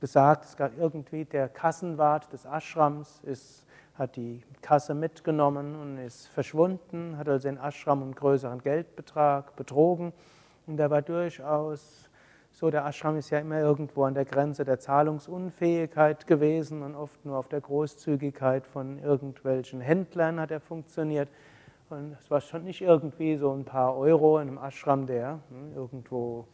gesagt, 0.00 0.44
es 0.46 0.56
gab 0.56 0.76
irgendwie 0.76 1.24
der 1.24 1.48
Kassenwart 1.48 2.32
des 2.32 2.44
Ashrams 2.44 3.20
ist, 3.24 3.64
hat 3.94 4.16
die 4.16 4.42
Kasse 4.60 4.94
mitgenommen 4.94 5.76
und 5.80 5.98
ist 5.98 6.26
verschwunden, 6.28 7.16
hat 7.16 7.28
also 7.28 7.48
den 7.48 7.58
Ashram 7.58 8.02
einen 8.02 8.14
größeren 8.14 8.62
Geldbetrag 8.62 9.54
betrogen 9.54 10.12
und 10.66 10.76
der 10.76 10.90
war 10.90 11.02
durchaus 11.02 12.10
so, 12.54 12.70
der 12.70 12.84
Ashram 12.84 13.16
ist 13.16 13.30
ja 13.30 13.38
immer 13.38 13.60
irgendwo 13.60 14.04
an 14.04 14.14
der 14.14 14.26
Grenze 14.26 14.64
der 14.64 14.78
Zahlungsunfähigkeit 14.78 16.26
gewesen 16.26 16.82
und 16.82 16.94
oft 16.94 17.24
nur 17.24 17.38
auf 17.38 17.48
der 17.48 17.60
Großzügigkeit 17.60 18.66
von 18.66 18.98
irgendwelchen 18.98 19.80
Händlern 19.80 20.38
hat 20.38 20.50
er 20.50 20.60
funktioniert. 20.60 21.28
Und 21.92 22.16
es 22.18 22.30
war 22.30 22.40
schon 22.40 22.64
nicht 22.64 22.80
irgendwie 22.80 23.36
so 23.36 23.52
ein 23.52 23.66
paar 23.66 23.94
Euro 23.98 24.38
in 24.38 24.48
einem 24.48 24.56
Ashram, 24.56 25.06
der 25.06 25.40
hm, 25.50 25.74
irgendwo 25.76 26.46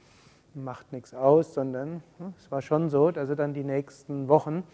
macht 0.53 0.93
nichts 0.93 1.15
aus, 1.15 1.55
sondern 1.55 2.03
hm, 2.19 2.35
es 2.37 2.51
war 2.51 2.61
schon 2.61 2.89
so, 2.89 3.13
dass 3.13 3.29
dann 3.37 3.55
die 3.55 3.63
nächsten 3.63 4.27
Wochen 4.27 4.65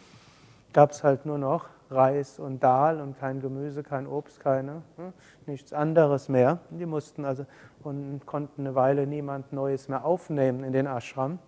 gab 0.72 0.92
es 0.92 1.04
halt 1.04 1.26
nur 1.26 1.36
noch 1.36 1.66
Reis 1.90 2.38
und 2.38 2.64
Dahl 2.64 3.02
und 3.02 3.18
kein 3.18 3.42
Gemüse, 3.42 3.82
kein 3.82 4.06
Obst, 4.06 4.40
keine, 4.40 4.80
hm, 4.96 5.12
nichts 5.44 5.74
anderes 5.74 6.30
mehr. 6.30 6.60
Die 6.70 6.86
mussten 6.86 7.26
also 7.26 7.44
und 7.82 8.24
konnten 8.24 8.62
eine 8.62 8.74
Weile 8.74 9.06
niemand 9.06 9.52
Neues 9.52 9.90
mehr 9.90 10.06
aufnehmen 10.06 10.64
in 10.64 10.72
den 10.72 10.86
Ashram. 10.86 11.40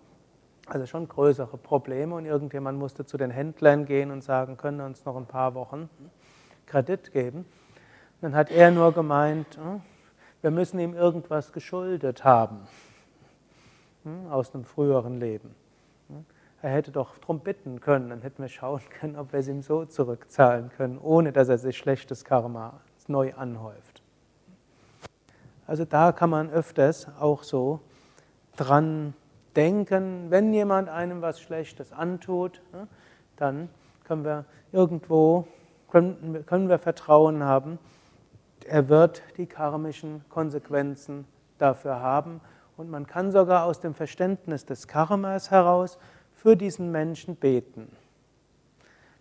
Also 0.67 0.85
schon 0.85 1.07
größere 1.07 1.57
Probleme 1.57 2.13
und 2.13 2.25
irgendjemand 2.25 2.77
musste 2.77 3.03
zu 3.03 3.17
den 3.17 3.31
Händlern 3.31 3.85
gehen 3.85 4.11
und 4.11 4.23
sagen, 4.23 4.57
können 4.57 4.81
uns 4.81 5.05
noch 5.05 5.17
ein 5.17 5.25
paar 5.25 5.55
Wochen 5.55 5.89
Kredit 6.67 7.11
geben. 7.11 7.45
Dann 8.21 8.35
hat 8.35 8.51
er 8.51 8.71
nur 8.71 8.93
gemeint, 8.93 9.57
hm, 9.57 9.81
wir 10.41 10.51
müssen 10.51 10.79
ihm 10.79 10.93
irgendwas 10.93 11.51
geschuldet 11.51 12.23
haben. 12.23 12.67
Hm, 14.03 14.27
aus 14.31 14.53
einem 14.53 14.65
früheren 14.65 15.19
Leben. 15.19 15.53
Hm? 16.09 16.25
er 16.61 16.71
hätte 16.71 16.91
doch 16.91 17.17
darum 17.19 17.39
bitten 17.39 17.79
können, 17.79 18.09
dann 18.09 18.21
hätten 18.21 18.41
wir 18.41 18.49
schauen 18.49 18.81
können, 18.99 19.15
ob 19.15 19.31
wir 19.31 19.39
es 19.39 19.47
ihm 19.47 19.61
so 19.61 19.85
zurückzahlen 19.85 20.71
können, 20.75 20.97
ohne 20.97 21.31
dass 21.31 21.49
er 21.49 21.57
sich 21.57 21.77
schlechtes 21.77 22.25
Karma 22.25 22.79
neu 23.07 23.33
anhäuft. 23.35 24.01
Also 25.65 25.85
da 25.85 26.11
kann 26.11 26.29
man 26.29 26.49
öfters 26.49 27.07
auch 27.19 27.43
so 27.43 27.79
dran 28.55 29.13
denken, 29.55 30.29
wenn 30.29 30.53
jemand 30.53 30.89
einem 30.89 31.21
was 31.21 31.39
Schlechtes 31.39 31.93
antut, 31.93 32.61
dann 33.37 33.69
können 34.03 34.25
wir 34.25 34.45
irgendwo, 34.71 35.47
können 35.89 36.69
wir 36.69 36.79
Vertrauen 36.79 37.43
haben, 37.43 37.79
er 38.67 38.89
wird 38.89 39.23
die 39.37 39.45
karmischen 39.45 40.23
Konsequenzen 40.29 41.25
dafür 41.57 42.01
haben 42.01 42.41
und 42.75 42.89
man 42.89 43.07
kann 43.07 43.31
sogar 43.31 43.65
aus 43.65 43.79
dem 43.79 43.93
Verständnis 43.93 44.65
des 44.65 44.87
Karmas 44.87 45.51
heraus 45.51 45.97
für 46.35 46.55
diesen 46.55 46.91
Menschen 46.91 47.35
beten. 47.35 47.91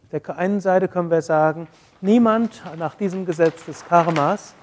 Auf 0.04 0.10
der 0.10 0.36
einen 0.36 0.60
Seite 0.60 0.88
können 0.88 1.10
wir 1.10 1.22
sagen, 1.22 1.66
niemand 2.00 2.62
nach 2.78 2.94
diesem 2.94 3.24
Gesetz 3.24 3.64
des 3.64 3.84
Karmas, 3.86 4.54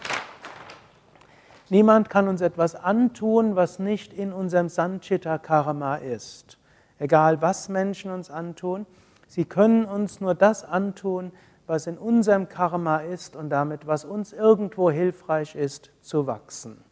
niemand 1.69 2.09
kann 2.09 2.27
uns 2.27 2.41
etwas 2.41 2.75
antun, 2.75 3.55
was 3.55 3.79
nicht 3.79 4.13
in 4.13 4.31
unserem 4.31 4.69
Sanchita 4.69 5.37
Karma 5.39 5.95
ist. 5.95 6.59
Egal 6.99 7.41
was 7.41 7.67
Menschen 7.67 8.11
uns 8.11 8.29
antun, 8.29 8.85
sie 9.27 9.45
können 9.45 9.85
uns 9.85 10.21
nur 10.21 10.35
das 10.35 10.63
antun, 10.63 11.31
was 11.67 11.87
in 11.87 11.97
unserem 11.97 12.49
Karma 12.49 12.97
ist 12.97 13.35
und 13.35 13.49
damit, 13.49 13.87
was 13.87 14.05
uns 14.05 14.33
irgendwo 14.33 14.91
hilfreich 14.91 15.55
ist, 15.55 15.91
zu 16.01 16.27
wachsen. 16.27 16.83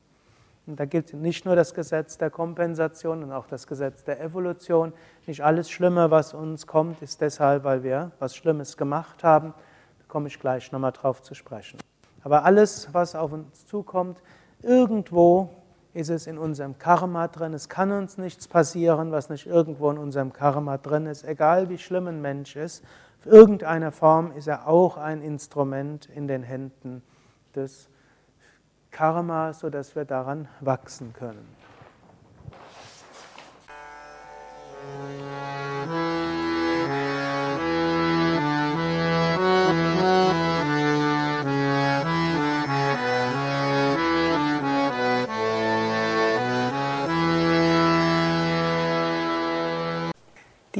Und 0.67 0.79
da 0.79 0.85
gilt 0.85 1.13
nicht 1.13 1.45
nur 1.45 1.55
das 1.55 1.73
Gesetz 1.73 2.17
der 2.17 2.29
Kompensation 2.29 3.23
und 3.23 3.31
auch 3.31 3.47
das 3.47 3.67
Gesetz 3.67 4.03
der 4.03 4.21
Evolution. 4.21 4.93
Nicht 5.25 5.43
alles 5.43 5.69
Schlimme, 5.69 6.11
was 6.11 6.33
uns 6.33 6.67
kommt, 6.67 7.01
ist 7.01 7.19
deshalb, 7.19 7.63
weil 7.63 7.83
wir 7.83 8.11
was 8.19 8.35
Schlimmes 8.35 8.77
gemacht 8.77 9.23
haben. 9.23 9.53
Da 9.99 10.05
komme 10.07 10.27
ich 10.27 10.39
gleich 10.39 10.71
nochmal 10.71 10.91
drauf 10.91 11.21
zu 11.21 11.33
sprechen. 11.33 11.79
Aber 12.23 12.45
alles, 12.45 12.93
was 12.93 13.15
auf 13.15 13.31
uns 13.31 13.65
zukommt, 13.65 14.21
irgendwo 14.61 15.49
ist 15.93 16.09
es 16.09 16.27
in 16.27 16.37
unserem 16.37 16.77
Karma 16.77 17.27
drin. 17.27 17.53
Es 17.53 17.67
kann 17.67 17.91
uns 17.91 18.17
nichts 18.17 18.47
passieren, 18.47 19.11
was 19.11 19.29
nicht 19.29 19.47
irgendwo 19.47 19.89
in 19.91 19.97
unserem 19.97 20.31
Karma 20.31 20.77
drin 20.77 21.05
ist, 21.05 21.25
egal 21.25 21.69
wie 21.69 21.77
schlimm 21.77 22.07
ein 22.07 22.21
Mensch 22.21 22.55
ist. 22.55 22.83
In 23.23 23.31
irgendeiner 23.31 23.91
Form 23.91 24.31
ist 24.31 24.47
er 24.47 24.67
auch 24.67 24.97
ein 24.97 25.21
Instrument 25.21 26.07
in 26.07 26.27
den 26.27 26.41
Händen 26.41 27.03
des 27.55 27.87
Karma, 28.89 29.53
sodass 29.53 29.95
wir 29.95 30.05
daran 30.05 30.47
wachsen 30.59 31.13
können. 31.13 31.47